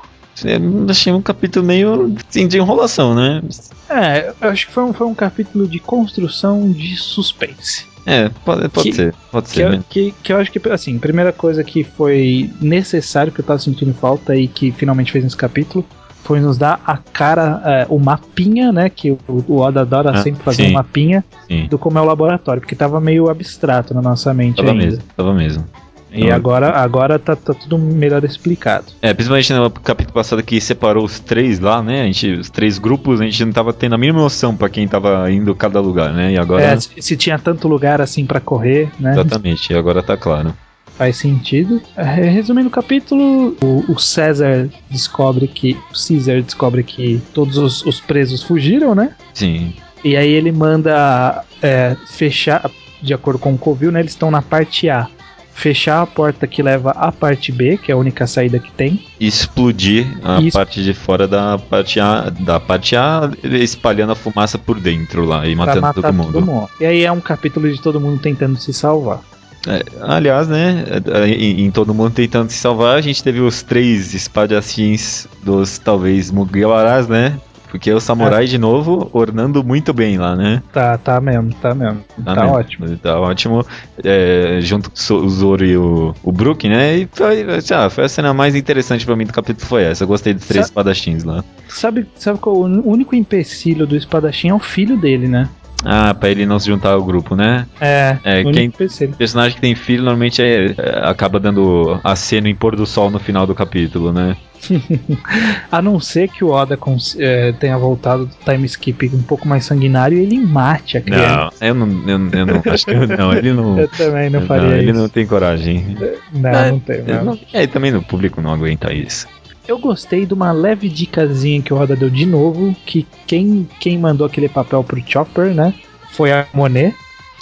Eu 0.54 0.86
achei 0.88 1.12
um 1.12 1.20
capítulo 1.22 1.64
meio 1.66 2.14
assim, 2.28 2.46
de 2.46 2.58
enrolação, 2.58 3.14
né? 3.14 3.42
É, 3.88 4.32
eu 4.40 4.50
acho 4.50 4.66
que 4.66 4.72
foi 4.72 4.84
um, 4.84 4.92
foi 4.92 5.06
um 5.06 5.14
capítulo 5.14 5.66
de 5.66 5.78
construção 5.78 6.70
de 6.70 6.96
suspense. 6.96 7.84
É, 8.04 8.28
pode, 8.44 8.68
pode 8.68 8.90
Que- 8.90 8.94
ser, 8.94 9.14
pode 9.32 9.48
Que 9.48 9.54
ser, 9.56 9.74
eu, 9.74 9.84
que, 9.90 10.14
que 10.22 10.32
eu 10.32 10.36
acho 10.38 10.52
que, 10.52 10.60
assim, 10.70 10.96
primeira 10.98 11.32
coisa 11.32 11.64
que 11.64 11.82
foi 11.82 12.50
necessário, 12.60 13.32
que 13.32 13.40
eu 13.40 13.44
tava 13.44 13.58
sentindo 13.58 13.92
falta 13.94 14.36
e 14.36 14.46
que 14.46 14.70
finalmente 14.70 15.10
fez 15.10 15.24
nesse 15.24 15.36
capítulo, 15.36 15.84
foi 16.22 16.40
nos 16.40 16.56
dar 16.58 16.80
a 16.86 16.96
cara, 16.96 17.60
é, 17.64 17.86
o 17.88 17.98
mapinha, 17.98 18.70
né? 18.72 18.88
Que 18.90 19.10
o, 19.12 19.18
o 19.28 19.58
Oda 19.58 19.80
adora 19.82 20.10
Ah, 20.10 20.22
sempre 20.22 20.42
fazer 20.42 20.62
sim. 20.64 20.70
um 20.70 20.72
mapinha 20.72 21.24
Sim, 21.48 21.66
do 21.68 21.78
como 21.78 21.98
é 21.98 22.00
o 22.00 22.04
laboratório, 22.04 22.60
porque 22.60 22.74
tava 22.76 23.00
meio 23.00 23.28
abstrato 23.28 23.92
na 23.94 24.02
nossa 24.02 24.32
mente 24.34 24.56
tava 24.56 24.70
ainda. 24.72 24.84
mesmo, 24.84 25.02
tava 25.16 25.34
mesmo. 25.34 25.64
E 26.10 26.30
agora, 26.30 26.70
agora 26.70 27.18
tá, 27.18 27.36
tá 27.36 27.52
tudo 27.52 27.78
melhor 27.78 28.24
explicado. 28.24 28.86
É, 29.02 29.12
principalmente 29.12 29.52
no 29.52 29.70
capítulo 29.70 30.14
passado 30.14 30.42
que 30.42 30.60
separou 30.60 31.04
os 31.04 31.18
três 31.18 31.58
lá, 31.60 31.82
né? 31.82 32.02
A 32.02 32.06
gente, 32.06 32.32
os 32.32 32.50
três 32.50 32.78
grupos, 32.78 33.20
a 33.20 33.24
gente 33.24 33.44
não 33.44 33.52
tava 33.52 33.72
tendo 33.72 33.94
a 33.94 33.98
mínima 33.98 34.20
noção 34.20 34.56
pra 34.56 34.68
quem 34.68 34.86
tava 34.86 35.30
indo 35.30 35.54
cada 35.54 35.80
lugar, 35.80 36.12
né? 36.12 36.32
E 36.32 36.38
agora. 36.38 36.62
É, 36.62 36.80
se, 36.80 37.16
tinha 37.16 37.38
tanto 37.38 37.68
lugar 37.68 38.00
assim 38.00 38.24
pra 38.24 38.40
correr, 38.40 38.88
né? 38.98 39.12
Exatamente, 39.12 39.72
e 39.72 39.76
agora 39.76 40.02
tá 40.02 40.16
claro. 40.16 40.54
Faz 40.96 41.16
sentido. 41.16 41.82
É, 41.96 42.02
resumindo 42.02 42.68
o 42.68 42.70
capítulo, 42.70 43.56
o, 43.62 43.92
o 43.92 43.98
César 43.98 44.70
descobre 44.90 45.46
que. 45.46 45.76
O 45.90 46.08
Caesar 46.08 46.40
descobre 46.40 46.82
que 46.82 47.20
todos 47.34 47.58
os, 47.58 47.84
os 47.84 48.00
presos 48.00 48.42
fugiram, 48.42 48.94
né? 48.94 49.14
Sim. 49.34 49.74
E 50.02 50.16
aí 50.16 50.30
ele 50.30 50.52
manda 50.52 51.44
é, 51.60 51.96
fechar, 52.06 52.70
de 53.02 53.12
acordo 53.12 53.38
com 53.38 53.52
o 53.52 53.58
Covil, 53.58 53.92
né? 53.92 54.00
Eles 54.00 54.12
estão 54.12 54.30
na 54.30 54.40
parte 54.40 54.88
A. 54.88 55.08
Fechar 55.56 56.02
a 56.02 56.06
porta 56.06 56.46
que 56.46 56.62
leva 56.62 56.90
à 56.90 57.10
parte 57.10 57.50
B, 57.50 57.78
que 57.78 57.90
é 57.90 57.94
a 57.94 57.96
única 57.96 58.26
saída 58.26 58.58
que 58.58 58.70
tem. 58.70 59.02
Explodir 59.18 60.06
a 60.22 60.38
Isso. 60.38 60.52
parte 60.56 60.84
de 60.84 60.92
fora 60.92 61.26
da 61.26 61.56
parte 61.56 61.98
A, 61.98 62.28
da 62.28 62.60
parte 62.60 62.94
A, 62.94 63.30
espalhando 63.42 64.12
a 64.12 64.14
fumaça 64.14 64.58
por 64.58 64.78
dentro 64.78 65.24
lá 65.24 65.46
e 65.46 65.56
pra 65.56 65.64
matando 65.64 65.80
matar 65.80 66.02
todo 66.02 66.12
mundo. 66.12 66.68
E 66.78 66.84
aí 66.84 67.04
é 67.04 67.10
um 67.10 67.22
capítulo 67.22 67.72
de 67.72 67.80
todo 67.80 67.98
mundo 67.98 68.20
tentando 68.20 68.58
se 68.58 68.70
salvar. 68.74 69.22
É, 69.66 69.82
aliás, 70.02 70.46
né, 70.46 70.84
é, 71.12 71.28
em, 71.28 71.64
em 71.64 71.70
todo 71.70 71.92
mundo 71.92 72.12
tentando 72.12 72.50
se 72.50 72.58
salvar, 72.58 72.96
a 72.96 73.00
gente 73.00 73.22
teve 73.22 73.40
os 73.40 73.62
três 73.62 74.14
espadachins 74.14 75.26
dos, 75.42 75.78
talvez, 75.78 76.30
Mugiwaras, 76.30 77.08
né? 77.08 77.40
Porque 77.76 77.92
o 77.92 78.00
samurai, 78.00 78.44
É. 78.44 78.46
de 78.46 78.56
novo, 78.58 79.10
ornando 79.12 79.62
muito 79.62 79.92
bem 79.92 80.16
lá, 80.16 80.34
né? 80.34 80.62
Tá, 80.72 80.96
tá 80.96 81.20
mesmo, 81.20 81.52
tá 81.54 81.74
mesmo. 81.74 82.02
Tá, 82.24 82.34
mesmo. 82.34 82.50
ótimo. 82.50 82.96
Tá 82.96 83.20
ótimo. 83.20 83.66
É, 84.02 84.58
junto 84.62 84.90
com 84.90 85.14
o 85.14 85.28
Zoro 85.28 85.64
e 85.64 85.76
o, 85.76 86.14
o 86.22 86.32
Brook, 86.32 86.66
né? 86.68 86.96
E 86.96 87.08
foi, 87.12 87.46
ah, 87.74 87.90
foi 87.90 88.04
a 88.04 88.08
cena 88.08 88.32
mais 88.32 88.54
interessante 88.54 89.04
pra 89.04 89.14
mim 89.14 89.26
do 89.26 89.32
capítulo 89.32 89.66
foi 89.66 89.84
essa. 89.84 90.04
Eu 90.04 90.08
gostei 90.08 90.32
dos 90.32 90.46
três 90.46 90.66
espadachins 90.66 91.22
lá. 91.22 91.44
Sabe, 91.68 92.06
sabe 92.16 92.38
qual 92.38 92.56
o 92.56 92.64
único 92.64 93.14
empecilho 93.14 93.86
do 93.86 93.94
espadachim 93.94 94.48
é 94.48 94.54
o 94.54 94.58
filho 94.58 94.96
dele, 94.96 95.28
né? 95.28 95.48
Ah, 95.84 96.14
pra 96.14 96.30
ele 96.30 96.46
não 96.46 96.58
se 96.58 96.66
juntar 96.66 96.90
ao 96.92 97.04
grupo, 97.04 97.36
né? 97.36 97.66
É, 97.80 98.18
É, 98.24 98.42
quem-. 98.44 98.70
Personagem 99.16 99.54
que 99.54 99.60
tem 99.60 99.74
filho 99.74 100.02
normalmente 100.02 100.42
é, 100.42 100.74
é, 100.76 101.08
acaba 101.08 101.38
dando 101.38 102.00
aceno 102.02 102.48
em 102.48 102.54
pôr 102.54 102.74
do 102.74 102.86
sol 102.86 103.10
no 103.10 103.18
final 103.18 103.46
do 103.46 103.54
capítulo, 103.54 104.12
né? 104.12 104.36
A 105.70 105.80
não 105.82 106.00
ser 106.00 106.28
que 106.28 106.42
o 106.42 106.48
Oda 106.48 106.78
é, 107.18 107.52
tenha 107.52 107.76
voltado 107.78 108.26
do 108.26 108.34
time 108.44 108.64
skip 108.66 109.10
um 109.14 109.22
pouco 109.22 109.46
mais 109.46 109.64
sanguinário 109.64 110.18
e 110.18 110.22
ele 110.22 110.38
mate 110.40 110.96
a 110.96 111.00
criança. 111.00 111.50
Não, 111.60 111.68
eu 111.68 111.74
não, 111.74 111.86
eu, 112.08 112.30
eu 112.32 112.46
não 112.46 112.62
acho 112.72 112.84
que 112.86 112.94
não, 112.94 113.32
ele 113.32 113.52
não. 113.52 113.78
Eu 113.78 113.88
também 113.88 114.30
não 114.30 114.40
faria 114.42 114.76
ele 114.78 114.90
isso. 114.90 114.98
não 115.00 115.08
tem 115.08 115.26
coragem. 115.26 115.96
Não, 116.32 116.50
É, 116.50 116.70
não 116.70 116.80
tem. 116.80 116.96
Ele 116.96 117.12
não. 117.12 117.24
não- 117.26 117.38
É, 117.52 117.66
também 117.66 117.90
no 117.92 118.02
público 118.02 118.40
não 118.40 118.52
aguenta 118.52 118.92
isso. 118.92 119.28
Eu 119.68 119.78
gostei 119.78 120.24
de 120.24 120.32
uma 120.32 120.52
leve 120.52 120.88
dicasinha 120.88 121.60
que 121.60 121.74
o 121.74 121.76
Oda 121.78 121.96
deu 121.96 122.08
de 122.08 122.24
novo, 122.24 122.74
que 122.86 123.06
quem, 123.26 123.68
quem 123.80 123.98
mandou 123.98 124.26
aquele 124.26 124.48
papel 124.48 124.84
pro 124.84 125.02
Chopper, 125.04 125.54
né? 125.54 125.74
Foi 126.12 126.30
a 126.32 126.46
Monet. 126.54 126.94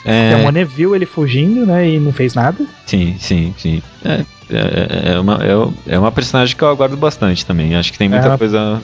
E 0.07 0.09
a 0.09 0.13
É, 0.13 0.43
Monet 0.43 0.65
viu 0.65 0.95
ele 0.97 1.07
fugindo, 1.07 1.67
né? 1.67 1.89
E 1.89 1.99
não 1.99 2.13
fez 2.13 2.35
nada. 2.35 2.65
sim, 2.87 3.17
sim, 3.19 3.55
sim. 3.59 3.83
É, 4.05 4.25
é, 4.51 5.13
é 5.15 5.19
uma, 5.21 5.39
é, 5.45 5.95
é 5.95 5.99
uma 5.99 6.11
personagem 6.13 6.57
que 6.57 6.63
eu 6.63 6.69
aguardo 6.69 6.97
bastante 6.97 7.45
também. 7.45 7.75
Acho 7.75 7.93
que 7.93 7.99
tem 7.99 8.09
muita 8.09 8.33
É. 8.33 8.39
coisa 8.39 8.83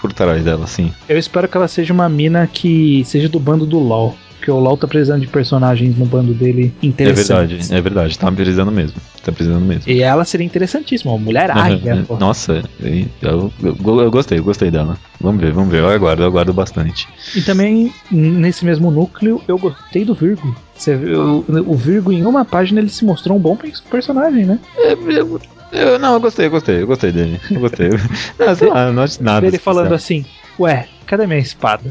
por 0.00 0.12
trás 0.12 0.44
dela, 0.44 0.64
assim. 0.64 0.92
Eu 1.08 1.18
espero 1.18 1.48
que 1.48 1.56
ela 1.56 1.68
seja 1.68 1.92
uma 1.92 2.08
mina 2.08 2.46
que 2.46 3.02
seja 3.06 3.28
do 3.28 3.40
bando 3.40 3.64
do 3.64 3.78
LoL. 3.78 4.14
Porque 4.44 4.50
o 4.50 4.60
LoL 4.60 4.76
tá 4.76 4.86
precisando 4.86 5.22
de 5.22 5.26
personagens 5.26 5.96
no 5.96 6.04
bando 6.04 6.34
dele 6.34 6.70
É 6.82 6.86
interessantes. 6.86 7.28
verdade, 7.28 7.74
é 7.74 7.80
verdade. 7.80 8.18
Tá 8.18 8.30
precisando 8.30 8.70
mesmo. 8.70 9.00
Tá 9.24 9.32
precisando 9.32 9.64
mesmo. 9.64 9.90
E 9.90 10.02
ela 10.02 10.22
seria 10.26 10.44
interessantíssima, 10.44 11.12
uma 11.12 11.18
mulher 11.18 11.50
águia. 11.50 12.04
pô. 12.06 12.18
Nossa, 12.18 12.62
eu, 12.78 13.06
eu, 13.22 13.52
eu- 13.62 14.00
eu 14.02 14.10
gostei, 14.10 14.38
eu 14.38 14.44
gostei 14.44 14.70
dela. 14.70 14.98
Vamos 15.18 15.40
ver, 15.40 15.50
vamos 15.50 15.70
ver. 15.70 15.80
Eu 15.80 15.88
aguardo, 15.88 16.22
eu 16.22 16.26
aguardo 16.26 16.52
bastante. 16.52 17.08
E 17.34 17.40
também, 17.40 17.90
nesse 18.10 18.66
mesmo 18.66 18.90
núcleo, 18.90 19.40
eu 19.48 19.56
gostei 19.56 20.04
do 20.04 20.12
Virgo. 20.14 20.54
Você 20.76 20.94
viu, 20.94 21.42
o, 21.48 21.74
Virgo, 21.74 22.12
em 22.12 22.26
uma 22.26 22.44
página, 22.44 22.80
ele 22.80 22.90
se 22.90 23.02
mostrou 23.02 23.38
um 23.38 23.40
bom 23.40 23.56
pe- 23.56 23.72
personagem, 23.90 24.44
né? 24.44 24.58
Eu, 24.76 25.10
eu- 25.10 25.40
eu- 25.72 25.98
não, 25.98 26.12
eu 26.14 26.20
gostei, 26.20 26.44
eu 26.46 26.50
gostei, 26.50 26.82
eu 26.82 26.86
gostei 26.86 27.12
dele. 27.12 27.40
Eu 27.50 27.60
gostei. 27.60 27.88
não, 28.38 28.54
sei 28.54 28.68
lá, 28.68 28.92
não 28.92 29.02
acho 29.04 29.22
nada. 29.22 29.46
ele 29.46 29.56
falando 29.58 29.94
assim, 29.94 30.22
ué, 30.60 30.86
cadê 31.06 31.26
minha 31.26 31.38
espada? 31.40 31.90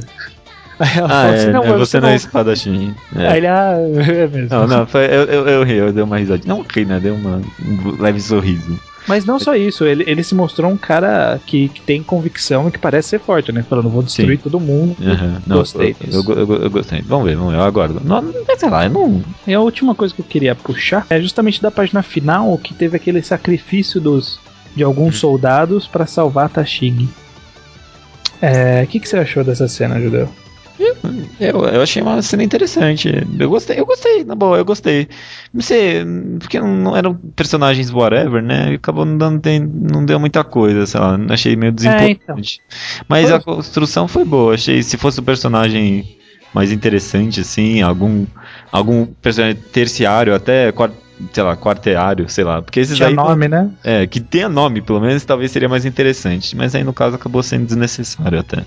Aí 0.80 0.98
ela 0.98 1.06
Ah, 1.06 1.10
fala 1.10 1.28
é, 1.30 1.36
assim, 1.36 1.52
não, 1.52 1.64
é 1.64 1.70
mas 1.70 1.80
você 1.80 2.00
não 2.02 2.10
é 2.10 2.16
espadachim. 2.16 2.96
É. 3.16 3.28
Aí 3.28 3.38
ele, 3.38 3.48
ah, 3.48 3.74
é 3.78 4.28
mesmo. 4.28 4.48
Não, 4.50 4.68
não, 4.68 4.88
foi, 4.88 5.06
eu, 5.06 5.24
eu, 5.26 5.48
eu 5.48 5.64
ri, 5.64 5.76
eu 5.76 5.94
dei 5.94 6.04
uma 6.04 6.18
risadinha. 6.18 6.54
Não 6.54 6.64
ri, 6.64 6.86
né? 6.86 7.00
Deu 7.00 7.16
uma, 7.16 7.42
um 7.64 8.02
leve 8.02 8.20
sorriso. 8.20 8.80
Mas 9.06 9.26
não 9.26 9.38
só 9.38 9.54
isso, 9.54 9.84
ele, 9.86 10.06
ele 10.08 10.24
se 10.24 10.34
mostrou 10.34 10.72
um 10.72 10.78
cara 10.78 11.38
que, 11.46 11.68
que 11.68 11.82
tem 11.82 12.02
convicção 12.02 12.70
e 12.70 12.72
que 12.72 12.80
parece 12.80 13.10
ser 13.10 13.20
forte, 13.20 13.52
né? 13.52 13.62
Falando, 13.62 13.90
vou 13.90 14.02
destruir 14.02 14.40
todo 14.40 14.62
mundo. 14.62 14.96
Aham, 15.06 15.42
não, 15.46 15.58
Gostei 15.58 15.94
eu, 16.00 16.06
disso. 16.08 16.32
eu, 16.32 16.38
eu, 16.40 16.64
eu 16.64 16.70
gostei. 16.70 17.02
Vamos 17.02 17.26
ver, 17.26 17.36
vamos 17.36 17.52
ver, 17.52 17.60
eu 17.60 17.64
aguardo. 17.64 18.02
Não, 18.02 18.22
não- 18.22 18.34
sei 18.58 18.70
lá, 18.70 18.86
eu 18.86 18.90
não. 18.92 19.22
E 19.46 19.54
a 19.54 19.60
última 19.60 19.94
coisa 19.94 20.14
que 20.16 20.22
eu 20.22 20.26
queria 20.26 20.56
puxar 20.56 21.06
é 21.10 21.20
justamente 21.20 21.62
da 21.62 21.70
página 21.70 22.02
final 22.02 22.58
que 22.58 22.74
teve 22.74 22.96
aquele 22.96 23.22
sacrifício 23.22 24.00
dos 24.00 24.40
de 24.74 24.84
Uhum. 24.84 24.90
alguns 24.90 25.20
soldados 25.20 25.86
pra 25.86 26.06
salvar 26.06 26.50
Tashig. 26.50 27.08
É, 28.42 28.84
O 28.84 28.88
que, 28.88 29.00
que 29.02 29.08
você 29.08 29.18
achou 29.18 29.44
dessa 29.44 29.68
cena, 29.68 30.00
Judeu? 30.00 30.30
Eu, 31.40 31.66
eu 31.66 31.82
achei 31.82 32.02
uma 32.02 32.22
cena 32.22 32.44
interessante. 32.44 33.12
Eu 33.40 33.50
gostei, 33.50 33.80
eu 33.80 33.86
gostei, 33.86 34.24
na 34.24 34.34
boa, 34.36 34.58
eu 34.58 34.66
gostei. 34.66 35.08
Não 35.54 35.62
sei, 35.62 36.04
porque 36.40 36.60
não, 36.60 36.76
não 36.76 36.98
eram 36.98 37.16
personagens 37.36 37.92
whatever, 37.92 38.42
né? 38.42 38.74
Acabou 38.74 39.06
não 39.06 39.18
dando, 39.18 39.42
não 39.92 40.04
deu 40.04 40.20
muita 40.20 40.44
coisa, 40.44 40.86
sei 40.86 41.00
lá. 41.00 41.18
Achei 41.30 41.56
meio 41.56 41.72
desimportante. 41.72 42.62
Mas 43.08 43.28
Foi- 43.30 43.38
a 43.38 43.40
construção 43.40 44.08
foi 44.08 44.26
boa. 44.26 44.56
Achei 44.56 44.82
se 44.82 44.98
fosse 44.98 45.20
um 45.20 45.24
personagem 45.24 46.06
mais 46.54 46.72
interessante, 46.72 47.42
assim, 47.42 47.82
algum, 47.82 48.26
algum 48.72 49.06
personagem 49.06 49.58
terciário, 49.72 50.34
até 50.36 50.72
sei 51.32 51.44
lá, 51.44 51.56
quarteário, 51.56 52.28
sei 52.30 52.44
lá. 52.44 52.62
Porque 52.62 52.80
esses 52.80 52.96
Tinha 52.96 53.10
aí. 53.10 53.16
nome, 53.16 53.48
né? 53.48 53.70
É, 53.84 54.06
que 54.08 54.20
tenha 54.20 54.50
nome, 54.50 54.82
pelo 54.82 55.00
menos, 55.00 55.24
talvez 55.24 55.52
seria 55.52 55.70
mais 55.70 55.86
interessante. 55.86 56.56
Mas 56.56 56.74
aí 56.76 56.84
no 56.84 56.94
caso 56.94 57.16
acabou 57.16 57.42
sendo 57.44 57.66
desnecessário 57.66 58.40
até. 58.40 58.64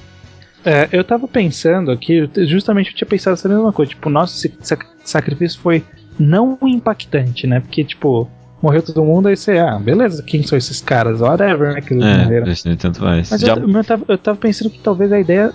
É, 0.66 0.88
eu 0.90 1.04
tava 1.04 1.28
pensando 1.28 1.92
aqui, 1.92 2.28
justamente 2.46 2.90
eu 2.90 2.96
tinha 2.96 3.06
pensado 3.08 3.34
essa 3.34 3.48
mesma 3.48 3.72
coisa. 3.72 3.90
Tipo, 3.90 4.10
esse 4.24 4.52
sac- 4.60 4.84
sacrifício 5.04 5.60
foi 5.60 5.84
não 6.18 6.58
impactante, 6.62 7.46
né? 7.46 7.60
Porque, 7.60 7.84
tipo, 7.84 8.28
morreu 8.60 8.82
todo 8.82 9.04
mundo, 9.04 9.28
aí 9.28 9.36
você, 9.36 9.58
ah, 9.58 9.78
beleza, 9.78 10.24
quem 10.24 10.42
são 10.42 10.58
esses 10.58 10.80
caras? 10.80 11.20
Whatever, 11.20 11.74
né? 11.74 11.80
Que 11.80 11.94
eles. 11.94 12.66
É, 12.66 12.74
tanto 12.74 12.98
faz. 12.98 13.30
Mas 13.30 13.40
Já- 13.40 13.54
eu, 13.54 13.70
eu, 13.70 13.84
tava, 13.84 14.04
eu 14.08 14.18
tava 14.18 14.36
pensando 14.38 14.68
que 14.68 14.80
talvez 14.80 15.12
a 15.12 15.20
ideia 15.20 15.52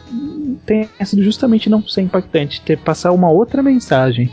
tenha 0.66 0.88
sido 1.03 1.22
justamente 1.24 1.70
não 1.70 1.86
ser 1.86 2.01
impactante, 2.03 2.62
ter 2.62 2.78
passar 2.78 3.12
uma 3.12 3.30
outra 3.30 3.62
mensagem. 3.62 4.30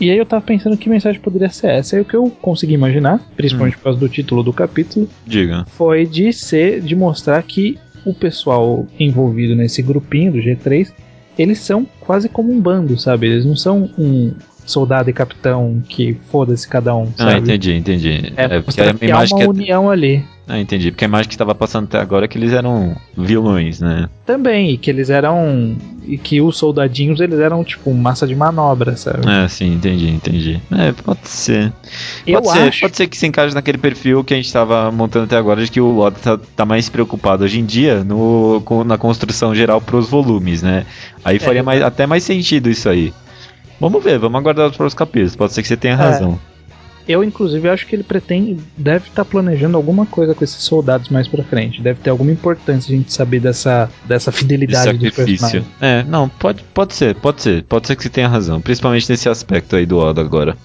E 0.00 0.10
aí 0.10 0.16
eu 0.16 0.24
tava 0.24 0.42
pensando 0.42 0.76
que 0.78 0.88
mensagem 0.88 1.20
poderia 1.20 1.50
ser 1.50 1.68
essa. 1.68 1.94
Aí 1.94 2.02
o 2.02 2.04
que 2.06 2.16
eu 2.16 2.28
consegui 2.40 2.72
imaginar, 2.72 3.20
principalmente 3.36 3.76
por 3.76 3.84
causa 3.84 4.00
do 4.00 4.08
título 4.08 4.42
do 4.42 4.52
capítulo, 4.52 5.06
Diga. 5.26 5.64
foi 5.68 6.06
de 6.06 6.32
ser, 6.32 6.80
de 6.80 6.96
mostrar 6.96 7.40
que 7.42 7.78
o 8.04 8.14
pessoal 8.14 8.86
envolvido 8.98 9.54
nesse 9.54 9.82
grupinho 9.82 10.32
do 10.32 10.38
G3, 10.38 10.90
eles 11.38 11.58
são 11.58 11.86
quase 12.00 12.28
como 12.28 12.52
um 12.52 12.60
bando, 12.60 12.98
sabe? 12.98 13.26
Eles 13.28 13.44
não 13.44 13.56
são 13.56 13.88
um 13.98 14.32
soldado 14.66 15.10
e 15.10 15.12
capitão 15.12 15.82
que 15.88 16.16
foda-se 16.30 16.68
cada 16.68 16.94
um, 16.94 17.08
Ah, 17.18 17.32
sabe? 17.32 17.40
entendi, 17.40 17.72
entendi. 17.74 18.32
É, 18.36 18.44
É, 18.44 18.48
porque 18.60 18.80
mostrar 18.80 18.90
a 18.90 18.94
que 18.94 19.04
há 19.06 19.08
imagem 19.08 19.36
uma 19.36 19.42
que. 19.44 19.48
união 19.60 19.90
ali. 19.90 20.24
Ah, 20.52 20.58
entendi. 20.58 20.90
Porque 20.90 21.04
a 21.04 21.08
imagem 21.08 21.28
que 21.28 21.34
estava 21.34 21.54
passando 21.54 21.84
até 21.84 21.98
agora 21.98 22.24
é 22.24 22.28
que 22.28 22.36
eles 22.36 22.52
eram 22.52 22.96
vilões, 23.16 23.78
né? 23.80 24.08
Também, 24.26 24.70
e 24.72 24.76
que 24.76 24.90
eles 24.90 25.08
eram. 25.08 25.76
E 26.04 26.18
que 26.18 26.40
os 26.40 26.56
soldadinhos 26.58 27.20
eles 27.20 27.38
eram 27.38 27.62
tipo 27.62 27.94
massa 27.94 28.26
de 28.26 28.34
manobra, 28.34 28.96
sabe? 28.96 29.28
É, 29.30 29.46
sim, 29.46 29.74
entendi, 29.74 30.08
entendi. 30.10 30.60
É, 30.72 30.90
pode 30.90 31.20
ser. 31.28 31.72
Eu 32.26 32.42
pode 32.42 32.58
ser, 32.58 32.68
acho. 32.68 32.80
Pode 32.80 32.96
ser 32.96 33.06
que 33.06 33.16
se 33.16 33.26
encaixe 33.28 33.54
naquele 33.54 33.78
perfil 33.78 34.24
que 34.24 34.34
a 34.34 34.36
gente 34.36 34.46
estava 34.46 34.90
montando 34.90 35.26
até 35.26 35.36
agora, 35.36 35.62
de 35.64 35.70
que 35.70 35.80
o 35.80 35.90
Loda 35.92 36.16
tá, 36.20 36.38
tá 36.56 36.66
mais 36.66 36.88
preocupado 36.88 37.44
hoje 37.44 37.60
em 37.60 37.64
dia 37.64 38.02
no, 38.02 38.60
com- 38.64 38.82
na 38.82 38.98
construção 38.98 39.54
geral 39.54 39.80
pros 39.80 40.08
volumes, 40.08 40.62
né? 40.62 40.84
Aí 41.24 41.38
faria 41.38 41.60
É. 41.60 41.62
mais, 41.62 41.80
até 41.82 42.06
mais 42.08 42.24
sentido 42.24 42.68
isso 42.68 42.88
aí. 42.88 43.12
Vamos 43.78 44.02
ver, 44.02 44.18
vamos 44.18 44.38
aguardar 44.38 44.66
os 44.68 44.76
próximos 44.76 44.94
capítulos. 44.94 45.36
Pode 45.36 45.52
ser 45.52 45.62
que 45.62 45.68
você 45.68 45.76
tenha 45.76 45.94
É. 45.94 45.98
Eu, 47.10 47.24
inclusive, 47.24 47.68
acho 47.68 47.86
que 47.86 47.96
ele 47.96 48.02
pretende. 48.02 48.56
Deve 48.76 49.08
estar 49.08 49.24
planejando 49.24 49.76
alguma 49.76 50.06
coisa 50.06 50.34
com 50.34 50.44
esses 50.44 50.62
soldados 50.62 51.08
mais 51.08 51.26
pra 51.26 51.42
frente. 51.42 51.80
Deve 51.82 52.00
ter 52.00 52.10
alguma 52.10 52.30
importância 52.30 52.92
a 52.94 52.96
gente 52.96 53.12
saber 53.12 53.40
dessa, 53.40 53.90
dessa 54.04 54.30
De 54.30 54.36
fidelidade 54.38 54.96
do 54.98 55.04
sacrifício. 55.06 55.24
personagem. 55.36 55.64
É, 55.80 56.02
não, 56.04 56.28
pode, 56.28 56.62
pode 56.74 56.94
ser, 56.94 57.14
pode 57.16 57.42
ser. 57.42 57.64
Pode 57.64 57.86
ser 57.86 57.96
que 57.96 58.02
você 58.02 58.08
tenha 58.08 58.28
razão. 58.28 58.60
Principalmente 58.60 59.10
nesse 59.10 59.28
aspecto 59.28 59.74
aí 59.76 59.84
do 59.86 59.98
Oda 59.98 60.20
agora. 60.20 60.56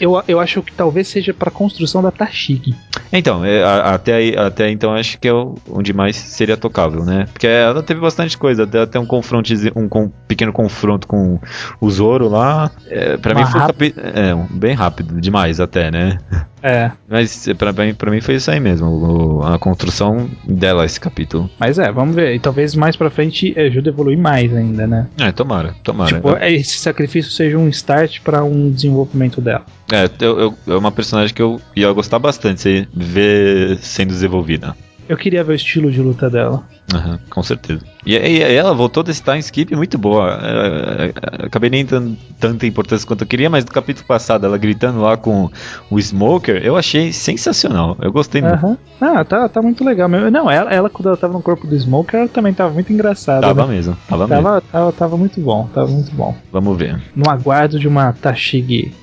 Eu, 0.00 0.22
eu 0.28 0.40
acho 0.40 0.62
que 0.62 0.72
talvez 0.72 1.08
seja 1.08 1.32
pra 1.32 1.50
construção 1.50 2.02
da 2.02 2.10
Tashig. 2.10 2.74
Então, 3.12 3.44
é, 3.44 3.62
a- 3.62 3.94
até, 3.94 4.14
aí, 4.14 4.36
até 4.36 4.70
então 4.70 4.92
acho 4.94 5.18
que 5.18 5.28
é 5.28 5.32
onde 5.70 5.92
mais 5.92 6.16
seria 6.16 6.56
tocável, 6.56 7.04
né? 7.04 7.26
Porque 7.32 7.46
ela 7.46 7.82
teve 7.82 8.00
bastante 8.00 8.36
coisa, 8.36 8.64
até, 8.64 8.80
até 8.80 8.98
um 8.98 9.06
confronto, 9.06 9.52
um 9.76 9.88
com- 9.88 10.10
pequeno 10.28 10.52
confronto 10.52 11.06
com 11.06 11.38
o 11.80 11.90
Zoro 11.90 12.28
lá. 12.28 12.70
É, 12.88 13.16
pra 13.16 13.34
mim 13.34 13.46
foi 13.46 13.60
rápido. 13.60 14.00
é, 14.00 14.34
bem 14.50 14.74
rápido, 14.74 15.20
demais 15.20 15.60
até, 15.60 15.90
né? 15.94 16.18
É, 16.62 16.90
Mas 17.08 17.46
pra, 17.58 17.72
mim, 17.72 17.94
pra 17.94 18.10
mim 18.10 18.20
foi 18.20 18.34
isso 18.36 18.50
aí 18.50 18.58
mesmo, 18.58 19.40
a 19.44 19.58
construção 19.58 20.28
dela, 20.46 20.84
esse 20.84 20.98
capítulo. 20.98 21.48
mas 21.58 21.78
é, 21.78 21.90
vamos 21.92 22.14
ver. 22.14 22.34
E 22.34 22.38
talvez 22.40 22.74
mais 22.74 22.96
pra 22.96 23.10
frente 23.10 23.54
ajude 23.58 23.88
a 23.88 23.92
evoluir 23.92 24.18
mais 24.18 24.54
ainda, 24.54 24.86
né? 24.86 25.06
É, 25.18 25.30
tomara, 25.30 25.74
tomara. 25.82 26.16
Tipo, 26.16 26.36
esse 26.38 26.78
sacrifício 26.78 27.30
seja 27.30 27.56
um 27.58 27.68
start 27.68 28.20
pra 28.22 28.42
um 28.42 28.70
desenvolvimento 28.70 29.40
dela. 29.40 29.64
É, 29.92 30.08
eu, 30.24 30.38
eu- 30.40 30.54
é 30.74 30.76
uma 30.76 30.90
personagem 30.90 31.34
que 31.34 31.42
eu 31.42 31.60
ia 31.76 31.92
gostar 31.92 32.18
bastante 32.18 32.88
de 32.92 33.04
ver 33.04 33.76
sendo 33.78 34.08
desenvolvida. 34.08 34.74
Eu 35.08 35.16
queria 35.16 35.44
ver 35.44 35.52
o 35.52 35.56
estilo 35.56 35.90
de 35.90 36.00
luta 36.00 36.30
dela. 36.30 36.62
Aham, 36.92 37.18
com 37.30 37.42
certeza. 37.42 37.84
E, 38.06 38.14
e- 38.14 38.42
ela 38.42 38.74
voltou 38.74 39.02
desse 39.02 39.22
time 39.22 39.38
skip 39.38 39.74
muito 39.74 39.96
boa. 39.98 40.38
É, 40.42 41.06
é, 41.06 41.46
acabei 41.46 41.70
nem 41.70 41.84
dando 41.84 42.16
tanta 42.38 42.66
importância 42.66 43.06
quanto 43.06 43.22
eu 43.22 43.26
queria, 43.26 43.48
mas 43.48 43.64
no 43.64 43.70
capítulo 43.70 44.06
passado, 44.06 44.44
ela 44.46 44.58
gritando 44.58 45.00
lá 45.00 45.16
com 45.16 45.50
o 45.90 45.98
Smoker, 45.98 46.62
eu 46.64 46.76
achei 46.76 47.12
sensacional. 47.12 47.96
Eu 48.00 48.12
gostei 48.12 48.42
muito. 48.42 48.54
Aham. 48.54 48.78
Ah, 49.00 49.24
tá, 49.24 49.48
tá 49.48 49.60
muito 49.62 49.84
legal 49.84 50.08
mesmo. 50.08 50.30
Não, 50.30 50.50
ela, 50.50 50.70
ela, 50.70 50.90
quando 50.90 51.08
ela 51.08 51.16
tava 51.16 51.32
no 51.32 51.42
corpo 51.42 51.66
do 51.66 51.74
Smoker, 51.74 52.20
ela 52.20 52.28
também 52.28 52.54
tava 52.54 52.72
muito 52.72 52.92
engraçada. 52.92 53.40
Tava 53.40 53.66
né? 53.66 53.74
mesmo, 53.74 53.96
tava, 54.08 54.26
mesmo. 54.26 54.42
Tava, 54.42 54.60
tava, 54.60 54.92
tava 54.92 55.16
muito 55.16 55.40
bom, 55.40 55.68
tava 55.74 55.88
muito 55.88 56.14
bom. 56.14 56.34
Vamos 56.52 56.78
ver. 56.78 57.02
No 57.14 57.30
aguardo 57.30 57.78
de 57.78 57.88
uma 57.88 58.12
Tashig 58.12 58.94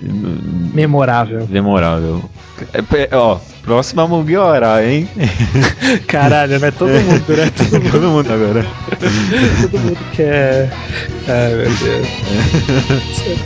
memorável. 0.74 1.46
Demorável. 1.46 2.24
É, 2.74 2.80
é, 2.80 3.10
próxima 3.64 4.08
Mugiwara, 4.08 4.84
hein? 4.86 5.08
Caralho, 6.08 6.60
né? 6.60 6.72
Todo 6.72 6.90
mundo, 6.92 7.34
né? 7.36 7.52
Todo 7.56 7.72
mundo, 7.80 7.92
Todo 7.92 8.08
mundo 8.10 8.34
agora. 8.34 8.66
todo 9.62 9.80
mundo 9.80 9.98
quer. 10.14 10.72
Ai, 11.28 11.56
meu 11.56 11.72
Deus. 11.72 12.08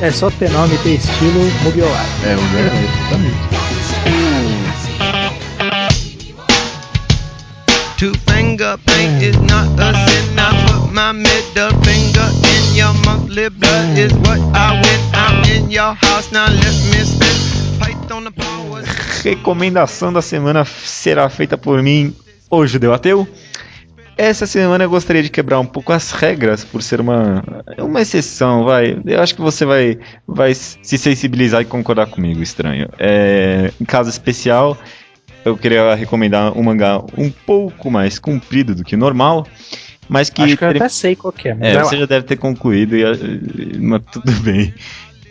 É 0.01 0.11
só 0.11 0.29
ter 0.31 0.49
nome 0.51 0.75
e 0.75 0.77
ter 0.79 0.95
estilo 0.95 1.51
Mugiwara. 1.63 2.05
É, 2.23 2.35
Mugiwara, 2.35 2.71
exatamente. 2.75 3.55
Two 7.97 8.13
finger 8.27 8.77
paint 8.85 9.23
is 9.23 9.37
not 9.39 9.79
a 9.79 9.93
sin. 10.05 10.37
I 10.37 10.51
put 10.67 10.91
my 10.91 11.13
middle 11.13 11.71
finger 11.81 12.27
in 12.43 12.75
your 12.75 12.93
monthly 13.05 13.47
blood 13.49 13.97
is 13.97 14.11
what 14.15 14.39
I 14.53 14.81
win. 14.83 15.01
I'm 15.13 15.43
in 15.45 15.71
your 15.71 15.93
house 15.93 16.29
now. 16.31 16.47
Let 16.47 16.75
me 16.91 17.05
recomendação 19.23 20.11
da 20.13 20.21
semana 20.21 20.65
será 20.65 21.29
feita 21.29 21.57
por 21.57 21.81
mim, 21.81 22.15
o 22.49 22.65
Judeu 22.65 22.93
Ateu. 22.93 23.27
Essa 24.17 24.47
semana 24.47 24.85
eu 24.85 24.89
gostaria 24.89 25.21
de 25.21 25.29
quebrar 25.29 25.59
um 25.59 25.65
pouco 25.65 25.91
as 25.91 26.11
regras, 26.11 26.63
por 26.63 26.81
ser 26.81 27.01
uma, 27.01 27.43
uma 27.77 28.01
exceção, 28.01 28.63
vai. 28.63 28.97
Eu 29.05 29.21
acho 29.21 29.35
que 29.35 29.41
você 29.41 29.65
vai, 29.65 29.97
vai 30.25 30.53
se 30.53 30.97
sensibilizar 30.97 31.61
e 31.61 31.65
concordar 31.65 32.07
comigo, 32.07 32.41
estranho. 32.41 32.87
É, 32.97 33.73
em 33.79 33.83
caso 33.83 34.09
especial, 34.09 34.77
eu 35.43 35.57
queria 35.57 35.93
recomendar 35.95 36.57
um 36.57 36.63
mangá 36.63 36.99
um 37.17 37.29
pouco 37.29 37.91
mais 37.91 38.17
comprido 38.17 38.73
do 38.73 38.85
que 38.85 38.95
o 38.95 38.97
normal, 38.97 39.45
mas 40.07 40.29
que... 40.29 40.43
Acho 40.43 40.55
que 40.55 40.63
eu 40.63 40.69
até 40.69 40.87
sei 40.87 41.13
qual 41.17 41.33
que 41.33 41.49
é, 41.49 41.57
É, 41.59 41.73
você 41.83 41.95
lá. 41.95 41.99
já 42.01 42.05
deve 42.05 42.25
ter 42.25 42.37
concluído, 42.37 42.95
e, 42.95 43.01
e- 43.01 43.77
mas 43.79 44.01
tudo 44.13 44.31
bem. 44.43 44.73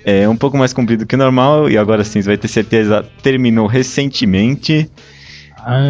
É 0.05 0.29
um 0.29 0.37
pouco 0.37 0.57
mais 0.59 0.73
comprido 0.73 1.07
que 1.07 1.15
o 1.15 1.19
normal, 1.19 1.71
e 1.71 1.79
agora 1.79 2.05
sim 2.05 2.21
você 2.21 2.29
vai 2.29 2.37
ter 2.37 2.49
certeza, 2.49 3.05
terminou 3.23 3.67
recentemente. 3.67 4.91
Ah, 5.57 5.81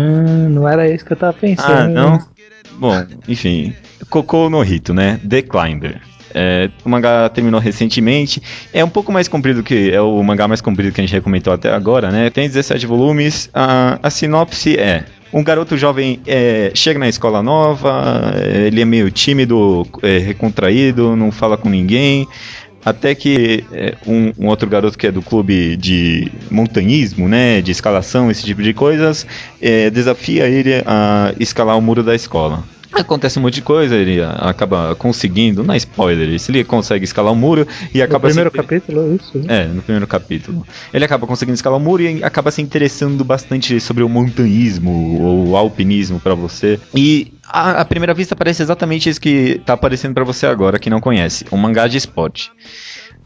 não 0.49 0.69
era 0.69 0.89
isso 0.89 1.05
que 1.05 1.12
eu 1.12 1.17
tava 1.17 1.33
pensando. 1.33 1.73
Ah, 1.73 1.89
não? 1.89 2.25
Bom, 2.79 3.05
enfim, 3.29 3.75
Cocô 4.09 4.49
no 4.49 4.62
Rito, 4.62 4.95
né? 4.95 5.21
The 5.29 5.43
Climber. 5.43 6.01
É, 6.37 6.69
o 6.85 6.89
mangá 6.89 7.29
terminou 7.29 7.61
recentemente. 7.61 8.43
É 8.73 8.85
um 8.85 8.89
pouco 8.89 9.12
mais 9.12 9.29
comprido 9.29 9.62
que. 9.62 9.91
É 9.93 10.01
o 10.01 10.23
mangá 10.23 10.49
mais 10.49 10.61
comprido 10.61 10.93
que 10.93 11.01
a 11.01 11.07
gente 11.07 11.21
comentou 11.21 11.53
até 11.53 11.73
agora, 11.73 12.11
né? 12.11 12.29
Tem 12.31 12.49
17 12.49 12.87
volumes. 12.87 13.49
A, 13.55 13.99
a 14.03 14.11
sinopse 14.11 14.77
é. 14.77 15.05
Um 15.33 15.43
garoto 15.43 15.77
jovem 15.77 16.21
é, 16.27 16.71
chega 16.75 16.97
na 16.97 17.09
escola 17.09 17.43
nova, 17.43 18.33
ele 18.65 18.81
é 18.81 18.85
meio 18.85 19.11
tímido, 19.11 19.85
é, 20.01 20.19
recontraído, 20.19 21.17
não 21.17 21.33
fala 21.33 21.57
com 21.57 21.69
ninguém. 21.69 22.29
Até 22.85 23.14
que 23.14 23.64
é, 23.72 23.95
um, 24.07 24.32
um 24.39 24.49
outro 24.49 24.68
garoto 24.68 24.99
que 24.99 25.07
é 25.07 25.12
do 25.12 25.22
clube 25.22 25.76
de 25.76 26.30
montanhismo, 26.51 27.28
né, 27.28 27.62
de 27.62 27.70
escalação, 27.70 28.30
esse 28.30 28.45
tipo 28.45 28.62
de 28.62 28.74
coisas, 28.74 29.26
é, 29.61 29.89
desafia 29.89 30.47
ele 30.47 30.82
a 30.87 31.35
escalar 31.41 31.78
o 31.78 31.82
muro 31.82 32.03
da 32.03 32.14
escola. 32.14 32.62
Acontece 32.97 33.38
um 33.38 33.42
monte 33.42 33.55
de 33.55 33.62
coisa, 33.62 33.95
ele 33.97 34.20
acaba 34.22 34.95
conseguindo, 34.97 35.62
não 35.64 35.74
é 35.74 35.76
spoiler, 35.76 36.28
ele 36.49 36.64
consegue 36.64 37.05
escalar 37.05 37.32
o 37.32 37.36
muro 37.36 37.66
e 37.92 37.99
No 37.99 38.05
acaba 38.05 38.20
primeiro 38.28 38.51
se- 38.51 38.57
capítulo, 38.57 39.01
é 39.12 39.14
isso. 39.16 39.38
né? 39.38 39.45
é, 39.49 39.66
no 39.66 39.82
primeiro 39.82 40.07
capítulo. 40.07 40.66
Ele 40.92 41.05
acaba 41.05 41.26
conseguindo 41.26 41.55
escalar 41.55 41.78
o 41.78 41.82
muro 41.82 42.03
e 42.03 42.22
acaba 42.22 42.51
se 42.51 42.62
interessando 42.62 43.24
bastante 43.24 43.80
sobre 43.80 44.03
o 44.03 44.09
montanhismo 44.09 45.20
ou 45.20 45.49
o 45.49 45.57
alpinismo 45.57 46.20
pra 46.20 46.34
você. 46.34 46.78
E 46.95 47.32
à, 47.47 47.80
à 47.80 47.84
primeira 47.84 48.14
vista 48.14 48.36
parece 48.36 48.62
exatamente 48.62 49.09
isso 49.09 49.20
que 49.20 49.61
tá 49.66 49.72
aparecendo 49.74 50.14
pra 50.14 50.24
você 50.24 50.47
agora, 50.47 50.78
que 50.78 50.88
não 50.90 51.01
conhece. 51.01 51.45
Um 51.51 51.57
mangá 51.57 51.86
de 51.88 51.97
esporte. 51.97 52.51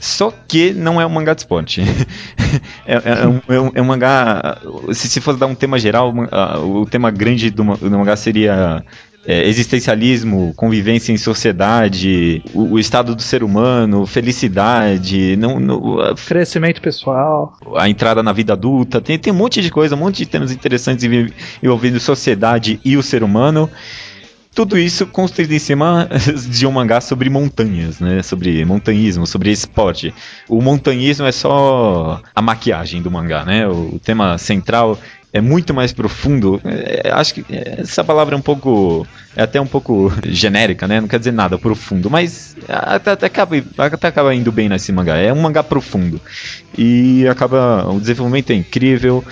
Só 0.00 0.32
que 0.46 0.72
não 0.72 1.00
é 1.00 1.04
um 1.06 1.08
mangá 1.10 1.34
de 1.34 1.40
esporte. 1.40 1.82
é, 2.86 2.94
é 3.22 3.26
um, 3.26 3.40
é 3.48 3.60
um- 3.60 3.70
é 3.74 3.82
um 3.82 3.84
mangá. 3.84 4.58
Se, 4.92 5.08
se 5.08 5.20
fosse 5.20 5.38
dar 5.40 5.46
um 5.46 5.56
tema 5.56 5.76
geral, 5.78 6.14
ah, 6.30 6.60
o 6.60 6.86
tema 6.86 7.10
grande 7.10 7.50
do, 7.50 7.64
do 7.64 7.90
mangá 7.90 8.14
seria 8.14 8.84
é, 9.30 9.46
existencialismo, 9.46 10.54
convivência 10.56 11.12
em 11.12 11.18
sociedade, 11.18 12.42
o, 12.54 12.72
o 12.72 12.78
estado 12.78 13.14
do 13.14 13.20
ser 13.20 13.42
humano, 13.42 14.06
felicidade, 14.06 15.36
não, 15.36 15.60
não- 15.60 16.00
a, 16.00 16.14
Crescimento 16.14 16.80
pessoal. 16.80 17.54
a 17.76 17.86
entrada 17.90 18.22
na 18.22 18.32
vida 18.32 18.54
adulta, 18.54 19.02
tem, 19.02 19.18
tem 19.18 19.30
um 19.30 19.36
monte 19.36 19.60
de 19.60 19.70
coisa, 19.70 19.94
um 19.94 19.98
monte 19.98 20.16
de 20.16 20.26
temas 20.26 20.50
interessantes 20.50 21.04
envolvendo 21.62 22.00
sociedade 22.00 22.80
e 22.82 22.96
o 22.96 23.02
ser 23.02 23.22
humano. 23.22 23.68
Tudo 24.54 24.76
isso 24.78 25.06
construído 25.06 25.52
em 25.52 25.58
cima 25.58 26.08
de 26.50 26.66
um 26.66 26.72
mangá 26.72 27.00
sobre 27.00 27.28
montanhas, 27.30 28.00
né? 28.00 28.22
Sobre 28.22 28.64
montanhismo, 28.64 29.26
sobre 29.26 29.52
esporte. 29.52 30.12
O 30.48 30.60
montanhismo 30.60 31.26
é 31.26 31.32
só 31.32 32.20
a 32.34 32.42
maquiagem 32.42 33.00
do 33.02 33.10
mangá, 33.10 33.44
né? 33.44 33.68
O 33.68 34.00
tema 34.02 34.36
central 34.38 34.98
é 35.32 35.40
muito 35.40 35.74
mais 35.74 35.92
profundo. 35.92 36.60
É, 36.64 37.10
acho 37.12 37.34
que 37.34 37.44
essa 37.50 38.02
palavra 38.04 38.34
é 38.34 38.38
um 38.38 38.42
pouco. 38.42 39.06
É 39.36 39.42
até 39.42 39.60
um 39.60 39.66
pouco 39.66 40.12
genérica, 40.26 40.88
né? 40.88 41.00
Não 41.00 41.06
quer 41.08 41.18
dizer 41.18 41.32
nada 41.32 41.56
profundo, 41.58 42.10
mas 42.10 42.56
até, 42.68 43.12
até 43.12 43.26
acaba, 43.26 43.56
até 43.76 44.08
acaba 44.08 44.34
indo 44.34 44.50
bem 44.50 44.68
nesse 44.68 44.90
mangá. 44.90 45.16
É 45.16 45.32
um 45.32 45.40
mangá 45.40 45.62
profundo. 45.62 46.20
E 46.76 47.26
acaba. 47.28 47.86
O 47.90 48.00
desenvolvimento 48.00 48.50
é 48.50 48.54
incrível. 48.54 49.24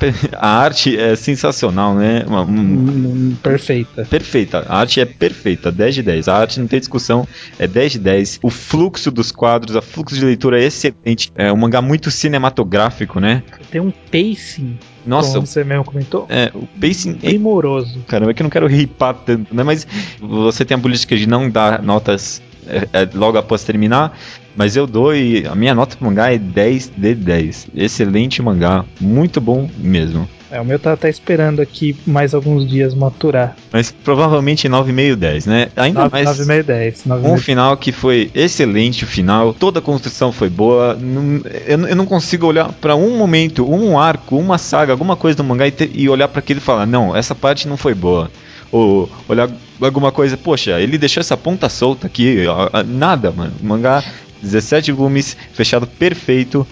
A 0.32 0.48
arte 0.62 0.98
é 0.98 1.14
sensacional, 1.14 1.94
né? 1.94 2.24
Uma- 2.26 2.42
um- 2.42 3.36
Perfeita. 3.42 4.04
Perfeita, 4.04 4.66
a 4.68 4.78
arte 4.78 5.00
é 5.00 5.04
perfeita, 5.04 5.70
10 5.70 5.94
de 5.96 6.02
10. 6.02 6.28
A 6.28 6.36
arte 6.36 6.58
não 6.58 6.66
tem 6.66 6.78
discussão, 6.78 7.26
é 7.58 7.66
10 7.66 7.92
de 7.92 7.98
10. 7.98 8.38
O 8.42 8.48
fluxo 8.50 9.10
dos 9.10 9.30
quadros, 9.30 9.76
o 9.76 9.82
fluxo 9.82 10.14
de 10.14 10.24
leitura 10.24 10.60
é 10.60 10.64
excelente. 10.64 11.30
É 11.34 11.52
um 11.52 11.56
mangá 11.56 11.82
muito 11.82 12.10
cinematográfico, 12.10 13.20
né? 13.20 13.42
Tem 13.70 13.80
um 13.80 13.90
pacing, 13.90 14.78
Nossa, 15.06 15.34
como 15.34 15.46
você 15.46 15.64
mesmo 15.64 15.84
comentou, 15.84 16.26
é, 16.28 16.50
o 16.54 16.66
pacing 16.80 17.18
é 17.22 17.28
primoroso. 17.30 18.00
Caramba, 18.06 18.30
é 18.30 18.34
que 18.34 18.42
eu 18.42 18.44
não 18.44 18.50
quero 18.50 18.66
ripar 18.66 19.14
tanto, 19.14 19.54
né? 19.54 19.62
Mas 19.62 19.86
você 20.20 20.64
tem 20.64 20.76
a 20.76 20.80
política 20.80 21.16
de 21.16 21.26
não 21.26 21.48
dar 21.48 21.82
notas 21.82 22.42
é, 22.66 22.88
é, 22.92 23.08
logo 23.14 23.38
após 23.38 23.64
terminar. 23.64 24.16
Mas 24.56 24.76
eu 24.76 24.86
dou 24.86 25.14
e 25.14 25.46
a 25.46 25.54
minha 25.54 25.74
nota 25.74 25.96
pro 25.96 26.06
mangá 26.06 26.32
é 26.32 26.38
10 26.38 26.92
de 26.96 27.14
10. 27.14 27.68
Excelente 27.74 28.42
mangá, 28.42 28.84
muito 29.00 29.40
bom 29.40 29.68
mesmo. 29.78 30.28
É, 30.50 30.60
o 30.60 30.64
meu 30.64 30.78
tá, 30.78 30.96
tá 30.96 31.08
esperando 31.08 31.60
aqui 31.60 31.96
mais 32.06 32.34
alguns 32.34 32.68
dias 32.68 32.92
maturar. 32.94 33.56
Mas 33.72 33.90
provavelmente 33.90 34.68
9,5 34.68 35.16
10, 35.16 35.46
né? 35.46 35.68
Ainda 35.76 36.00
9, 36.00 36.12
mais 36.12 36.26
9 36.26 36.44
meio 36.46 36.64
10. 36.64 37.04
9 37.06 37.28
um 37.28 37.36
final 37.36 37.76
que 37.76 37.92
foi 37.92 38.30
excelente, 38.34 39.04
o 39.04 39.06
final, 39.06 39.54
toda 39.54 39.78
a 39.78 39.82
construção 39.82 40.32
foi 40.32 40.50
boa. 40.50 40.94
Não- 41.00 41.40
eu, 41.66 41.86
eu 41.88 41.96
não 41.96 42.04
consigo 42.06 42.46
olhar 42.46 42.72
pra 42.72 42.96
um 42.96 43.16
momento, 43.16 43.68
um 43.70 43.98
arco, 43.98 44.36
uma 44.36 44.58
saga, 44.58 44.92
alguma 44.92 45.14
coisa 45.16 45.36
do 45.36 45.44
mangá 45.44 45.66
e, 45.68 45.70
ter- 45.70 45.90
e 45.94 46.08
olhar 46.08 46.26
pra 46.28 46.40
aquilo 46.40 46.58
e 46.58 46.62
falar: 46.62 46.84
não, 46.86 47.16
essa 47.16 47.34
parte 47.34 47.68
não 47.68 47.76
foi 47.76 47.94
boa. 47.94 48.30
Ou 48.72 49.10
olhar 49.28 49.48
alguma 49.80 50.12
coisa, 50.12 50.36
poxa, 50.36 50.80
ele 50.80 50.96
deixou 50.98 51.20
essa 51.20 51.36
ponta 51.36 51.68
solta 51.68 52.06
aqui. 52.06 52.44
Nada, 52.86 53.30
mano. 53.32 53.52
O 53.60 53.66
mangá, 53.66 54.02
17 54.42 54.92
volumes, 54.92 55.36
fechado 55.52 55.86
perfeito. 55.86 56.66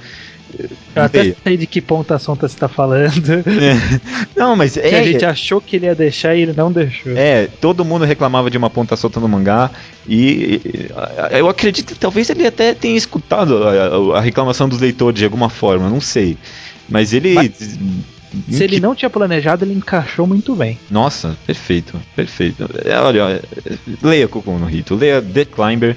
Eu 0.95 1.03
até 1.03 1.35
sei 1.45 1.57
de 1.57 1.67
que 1.67 1.81
pontação 1.81 2.35
você 2.35 2.57
tá 2.57 2.69
falando. 2.69 3.09
É. 3.47 4.01
Não, 4.37 4.57
mas 4.57 4.73
que 4.75 4.81
é. 4.81 5.01
a 5.01 5.03
gente 5.03 5.25
achou 5.25 5.61
que 5.61 5.77
ele 5.77 5.87
ia 5.87 5.95
deixar 5.95 6.35
e 6.35 6.43
ele 6.43 6.53
não 6.57 6.71
deixou. 6.73 7.13
É, 7.17 7.47
todo 7.61 7.85
mundo 7.85 8.05
reclamava 8.05 8.51
de 8.51 8.57
uma 8.57 8.71
ponta 8.71 8.97
solta 8.97 9.21
no 9.21 9.29
mangá 9.29 9.71
e 10.09 10.61
a- 10.97 11.39
eu 11.39 11.49
acredito 11.49 11.93
que 11.93 11.99
talvez 11.99 12.31
ele 12.31 12.47
até 12.47 12.73
tenha 12.75 12.97
escutado 12.97 13.63
a, 13.65 14.19
a 14.19 14.21
reclamação 14.21 14.69
dos 14.69 14.81
leitores 14.81 15.19
de 15.19 15.25
alguma 15.25 15.49
forma, 15.51 15.89
não 15.89 16.01
sei. 16.01 16.37
Mas 16.89 17.13
ele. 17.13 17.35
Se 18.51 18.63
ele 18.63 18.79
não 18.79 18.95
tinha 18.95 19.09
planejado, 19.09 19.65
ele 19.65 19.73
encaixou 19.75 20.27
muito 20.27 20.55
bem. 20.55 20.79
Nossa, 20.91 21.37
perfeito, 21.47 21.99
perfeito. 22.15 22.69
É, 22.85 22.99
olha, 22.99 23.23
é, 23.67 23.75
leia 24.03 24.29
Cocô 24.29 24.59
no 24.59 24.67
Rito, 24.67 24.95
leia 24.95 25.21
The 25.23 25.45
Climber. 25.47 25.97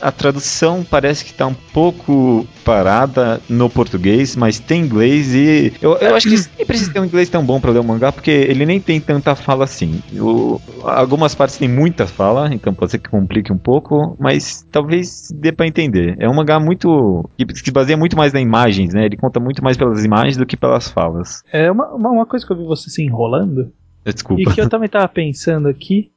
A 0.00 0.10
tradução 0.10 0.84
parece 0.88 1.24
que 1.24 1.34
tá 1.34 1.46
um 1.46 1.54
pouco 1.54 2.46
parada 2.64 3.40
no 3.48 3.68
português, 3.68 4.34
mas 4.36 4.58
tem 4.58 4.82
inglês 4.82 5.34
e 5.34 5.72
eu, 5.80 5.96
eu 5.98 6.14
acho 6.14 6.28
que 6.28 6.36
nem 6.56 6.66
precisa 6.66 6.92
ter 6.92 7.00
um 7.00 7.04
inglês 7.04 7.28
tão 7.28 7.44
bom 7.44 7.60
pra 7.60 7.70
ler 7.70 7.80
o 7.80 7.84
mangá, 7.84 8.10
porque 8.12 8.30
ele 8.30 8.64
nem 8.64 8.80
tem 8.80 9.00
tanta 9.00 9.34
fala 9.34 9.64
assim. 9.64 10.00
O- 10.18 10.60
algumas 10.84 11.34
partes 11.34 11.58
tem 11.58 11.68
muita 11.68 12.06
fala, 12.06 12.48
então 12.54 12.72
pode 12.72 12.92
ser 12.92 12.98
que 12.98 13.10
complique 13.10 13.52
um 13.52 13.58
pouco, 13.58 14.16
mas 14.18 14.66
talvez 14.70 15.28
dê 15.34 15.52
pra 15.52 15.66
entender. 15.66 16.16
É 16.18 16.28
um 16.28 16.34
mangá 16.34 16.58
muito 16.60 17.28
que 17.36 17.46
se 17.58 17.70
baseia 17.70 17.96
muito 17.96 18.16
mais 18.16 18.32
nas 18.32 18.42
imagens, 18.42 18.94
né? 18.94 19.04
Ele 19.04 19.16
conta 19.16 19.38
muito 19.40 19.62
mais 19.62 19.76
pelas 19.76 20.04
imagens 20.04 20.36
do 20.36 20.46
que 20.46 20.56
pelas 20.56 20.88
falas. 20.88 21.42
É 21.52 21.70
uma, 21.70 21.88
uma, 21.94 22.10
uma 22.10 22.26
coisa 22.26 22.46
que 22.46 22.52
eu 22.52 22.56
vi 22.56 22.64
você 22.64 22.88
se 22.88 23.02
enrolando, 23.02 23.70
Desculpa. 24.04 24.40
e 24.40 24.46
que 24.46 24.60
eu 24.60 24.68
também 24.68 24.88
tava 24.88 25.08
pensando 25.08 25.68
aqui, 25.68 26.10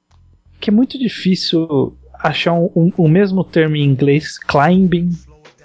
que 0.59 0.69
é 0.69 0.73
muito 0.73 0.97
difícil 0.97 1.97
achar 2.23 2.53
um, 2.53 2.69
um- 2.75 2.91
o 2.97 3.07
mesmo 3.07 3.43
termo 3.43 3.75
em 3.75 3.83
inglês, 3.83 4.39
climbing, 4.39 5.09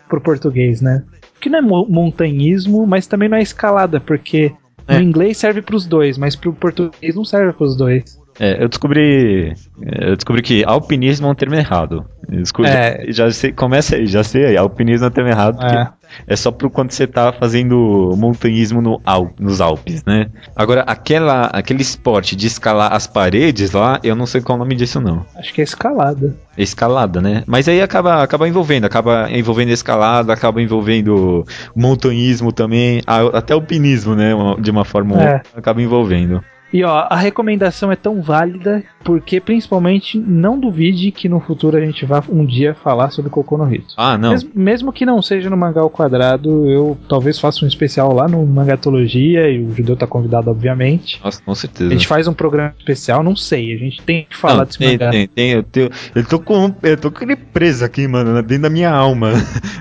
pro 0.09 0.21
português, 0.21 0.81
né? 0.81 1.05
Que 1.41 1.49
não 1.49 1.59
é 1.61 1.63
mo- 1.63 1.87
montanhismo, 1.89 2.87
mas 2.87 3.07
também 3.07 3.29
não 3.29 3.37
é 3.39 3.43
escalada, 3.43 4.01
porque 4.01 4.53
É. 4.87 4.97
no 4.97 5.03
inglês 5.05 5.37
serve 5.39 5.63
pros 5.63 5.87
dois, 5.87 6.19
mas 6.19 6.35
pro 6.35 6.53
português 6.53 7.15
não 7.15 7.25
serve 7.25 7.53
pros 7.53 7.77
dois. 7.77 8.19
É, 8.41 8.63
eu 8.63 8.69
descobri. 8.69 9.53
Eu 10.01 10.15
descobri 10.15 10.43
que 10.43 10.65
alpinismo 10.65 11.27
é 11.27 11.31
um 11.31 11.35
termo 11.35 11.57
errado. 11.57 12.05
Descobri- 12.29 12.71
É. 12.71 13.05
Já 13.09 13.31
sei, 13.33 13.53
começa 13.53 13.97
aí, 13.97 14.07
já 14.07 14.23
sei 14.23 14.47
aí. 14.47 14.57
Alpinismo 14.57 15.07
é 15.07 15.09
um 15.09 15.13
termo 15.13 15.29
errado, 15.31 15.61
É. 15.65 15.89
é 16.27 16.37
só 16.37 16.51
pro 16.51 16.71
quando 16.71 16.91
você 16.93 17.07
tá 17.07 17.33
fazendo 17.33 18.15
montanhismo 18.17 18.81
no 18.83 19.01
Al- 19.05 19.33
nos 19.39 19.61
Alpes, 19.61 20.05
né? 20.05 20.27
Agora, 20.57 20.83
aquela, 20.83 21.47
aquele 21.47 21.83
esporte 21.83 22.35
de 22.37 22.47
escalar 22.47 22.93
as 22.93 23.07
paredes 23.07 23.73
lá, 23.73 23.99
eu 24.03 24.15
não 24.17 24.27
sei 24.27 24.41
qual 24.41 24.57
é 24.57 24.61
o 24.61 24.65
nome 24.65 24.75
disso, 24.75 25.01
não. 25.01 25.25
Acho 25.37 25.53
que 25.55 25.61
é 25.61 25.65
escalada. 25.65 26.35
Escalada, 26.57 27.21
né? 27.21 27.45
Mas 27.47 27.69
aí 27.69 27.81
acaba, 27.81 28.23
acaba 28.23 28.49
envolvendo, 28.49 28.85
acaba 28.85 29.29
envolvendo 29.31 29.71
escalada, 29.71 30.33
acaba 30.33 30.61
envolvendo 30.61 31.45
montanhismo 31.75 32.53
também, 32.53 33.01
até 33.33 33.53
alpinismo, 33.55 34.15
né? 34.15 34.33
De 34.59 34.71
uma 34.71 34.85
forma 34.85 35.15
ou 35.15 35.21
É. 35.21 35.35
outra, 35.35 35.51
acaba 35.57 35.81
envolvendo. 35.83 36.43
E 36.73 36.85
ó, 36.85 37.07
a 37.09 37.17
recomendação 37.17 37.91
é 37.91 37.97
tão 37.97 38.21
válida 38.21 38.83
porque 39.03 39.41
principalmente 39.41 40.19
não 40.19 40.59
duvide 40.59 41.11
que 41.11 41.29
no 41.29 41.41
futuro 41.41 41.77
a 41.77 41.81
gente 41.81 42.05
vá 42.05 42.23
um 42.29 42.45
dia 42.45 42.75
falar 42.75 43.11
sobre 43.11 43.31
Cocô 43.31 43.57
no 43.57 43.73
Hito. 43.73 43.95
Ah, 43.97 44.19
não. 44.19 44.31
Mesmo, 44.31 44.51
mesmo 44.55 44.93
que 44.93 45.07
não 45.07 45.23
seja 45.23 45.49
no 45.49 45.57
Mangá 45.57 45.81
ao 45.81 45.89
Quadrado, 45.89 46.69
eu 46.69 46.99
talvez 47.09 47.39
faça 47.39 47.65
um 47.65 47.69
especial 47.69 48.13
lá 48.13 48.29
no 48.29 48.45
Mangatologia 48.47 49.49
e 49.51 49.65
o 49.65 49.75
Judeu 49.75 49.97
tá 49.97 50.07
convidado, 50.07 50.51
obviamente. 50.51 51.21
Nossa, 51.25 51.41
com 51.43 51.55
certeza. 51.55 51.91
A 51.91 51.93
gente 51.95 52.07
faz 52.07 52.29
um 52.29 52.35
programa 52.35 52.75
especial, 52.79 53.23
não 53.23 53.35
sei, 53.35 53.75
a 53.75 53.79
gente 53.79 54.03
tem 54.03 54.27
que 54.29 54.37
falar 54.37 54.59
Não, 54.59 54.65
desse 54.67 54.79
tem, 54.79 54.93
mangá. 54.93 55.11
tem, 55.11 55.27
tem, 55.27 55.51
eu, 55.53 55.63
tenho, 55.63 55.91
eu 56.15 56.25
tô 56.25 56.39
com 56.39 56.75
eu 56.83 56.97
tô 56.97 57.11
com 57.11 57.25
ele 57.25 57.37
preso 57.37 57.85
aqui, 57.85 58.07
mano, 58.07 58.43
dentro 58.43 58.65
da 58.65 58.71
minha 58.71 58.91
alma. 58.91 59.33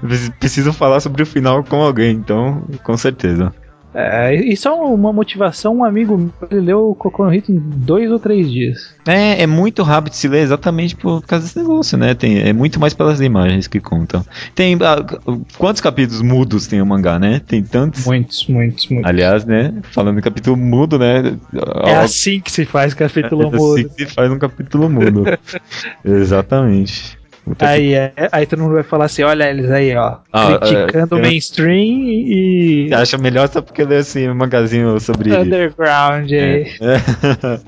Preciso 0.39 0.71
falar 0.71 0.99
sobre 1.01 1.21
o 1.23 1.25
final 1.25 1.63
com 1.63 1.81
alguém, 1.81 2.11
então, 2.15 2.63
com 2.83 2.95
certeza. 2.95 3.53
É, 3.99 4.35
isso 4.35 4.67
é 4.67 4.71
uma 4.71 5.11
motivação. 5.11 5.77
Um 5.77 5.83
amigo 5.83 6.15
meu, 6.15 6.31
ele 6.51 6.61
leu 6.61 6.91
o 6.91 6.95
Cocô 6.95 7.25
no 7.25 7.33
Hito 7.33 7.51
em 7.51 7.57
dois 7.57 8.11
ou 8.11 8.19
três 8.19 8.51
dias. 8.51 8.93
É, 9.07 9.41
é 9.41 9.47
muito 9.47 9.81
rápido 9.81 10.11
de 10.11 10.17
se 10.17 10.27
ler 10.27 10.41
exatamente 10.41 10.95
por 10.95 11.25
causa 11.25 11.45
desse 11.45 11.57
negócio, 11.57 11.97
né? 11.97 12.13
Tem, 12.13 12.37
é 12.47 12.53
muito 12.53 12.79
mais 12.79 12.93
pelas 12.93 13.19
imagens 13.21 13.65
que 13.65 13.79
contam. 13.79 14.23
Tem. 14.53 14.75
ah, 14.75 15.03
quantos 15.57 15.81
capítulos 15.81 16.21
mudos 16.21 16.67
tem 16.67 16.79
o 16.79 16.85
mangá, 16.85 17.17
né? 17.17 17.41
Tem 17.47 17.63
tantos. 17.63 18.05
Muitos, 18.05 18.45
muitos, 18.45 18.87
muitos. 18.87 19.09
Aliás, 19.09 19.45
né? 19.45 19.73
Falando 19.91 20.19
em 20.19 20.21
capítulo 20.21 20.55
mudo, 20.55 20.99
né? 20.99 21.35
É 21.83 21.95
assim 21.95 22.39
que 22.39 22.51
se 22.51 22.65
faz 22.65 22.93
capítulo 22.93 23.41
É 23.41 23.45
mudo. 23.45 23.79
assim 23.79 23.89
que 23.89 24.05
se 24.05 24.13
faz 24.13 24.31
um 24.31 24.37
capítulo 24.37 24.87
mudo. 24.87 25.23
Exatamente. 26.05 27.16
Que- 27.55 27.65
Aí, 27.65 27.93
é, 27.93 28.11
aí 28.31 28.45
todo 28.45 28.61
mundo 28.63 28.73
vai 28.73 28.83
falar 28.83 29.05
assim: 29.05 29.23
olha 29.23 29.49
eles 29.49 29.69
aí, 29.71 29.95
ó, 29.95 30.17
Ah, 30.33 30.57
criticando 30.59 31.15
é, 31.15 31.17
o 31.17 31.19
é. 31.19 31.21
mainstream 31.21 31.99
e 32.07 32.87
Você 32.89 32.95
acha 32.95 33.17
melhor 33.17 33.47
só 33.47 33.61
porque 33.61 33.83
leu 33.83 33.99
assim 33.99 34.27
um 34.29 34.35
magazinho 34.35 34.99
sobre. 34.99 35.33
underground 35.35 36.31
aí. 36.31 36.65
É. 36.81 37.59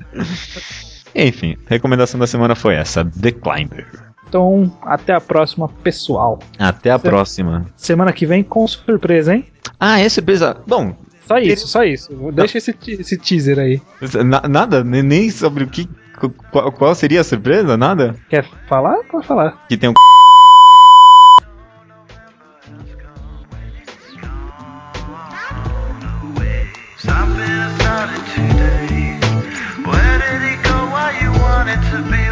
Enfim, 1.28 1.56
recomendação 1.66 2.18
da 2.20 2.26
semana 2.26 2.54
foi 2.54 2.74
essa: 2.74 3.04
The 3.04 3.32
Climber. 3.32 3.86
Então, 4.28 4.72
até 4.82 5.12
a 5.12 5.20
próxima, 5.20 5.68
pessoal. 5.68 6.38
Até 6.58 6.90
a 6.90 6.98
Certo. 6.98 7.02
próxima. 7.10 7.66
Semana 7.76 8.12
que 8.12 8.24
vem 8.24 8.44
com 8.44 8.66
surpresa, 8.66 9.34
hein? 9.34 9.44
Ah, 9.78 9.98
é 9.98 10.08
surpresa. 10.08 10.56
Bom, 10.66 10.94
Só 11.26 11.38
isso, 11.38 11.66
só 11.68 11.82
isso. 11.84 12.12
Deixa 12.32 12.58
esse, 12.58 12.74
esse 12.88 13.16
teaser 13.16 13.58
aí. 13.58 13.80
na- 14.24 14.46
nada, 14.48 14.84
nem- 14.84 15.02
nem 15.02 15.30
sobre 15.30 15.64
o 15.64 15.66
que. 15.68 15.88
Qual, 16.50 16.72
qual 16.72 16.94
seria 16.94 17.22
a 17.22 17.24
surpresa? 17.24 17.76
Nada? 17.76 18.14
Quer 18.28 18.44
falar? 18.68 18.98
Pode 19.10 19.26
falar. 19.26 19.58
Que 19.68 19.76
tem 19.76 19.88
um. 19.88 19.94
Something 26.98 27.78
started 27.78 28.22
today. 28.34 29.18
Where 29.84 30.18
did 30.18 30.42
it 30.52 30.62
go? 30.62 30.76
Why 30.92 31.18
you 31.22 31.32
want 31.40 31.68
it 31.70 31.80
to 31.90 32.02
be 32.10 32.29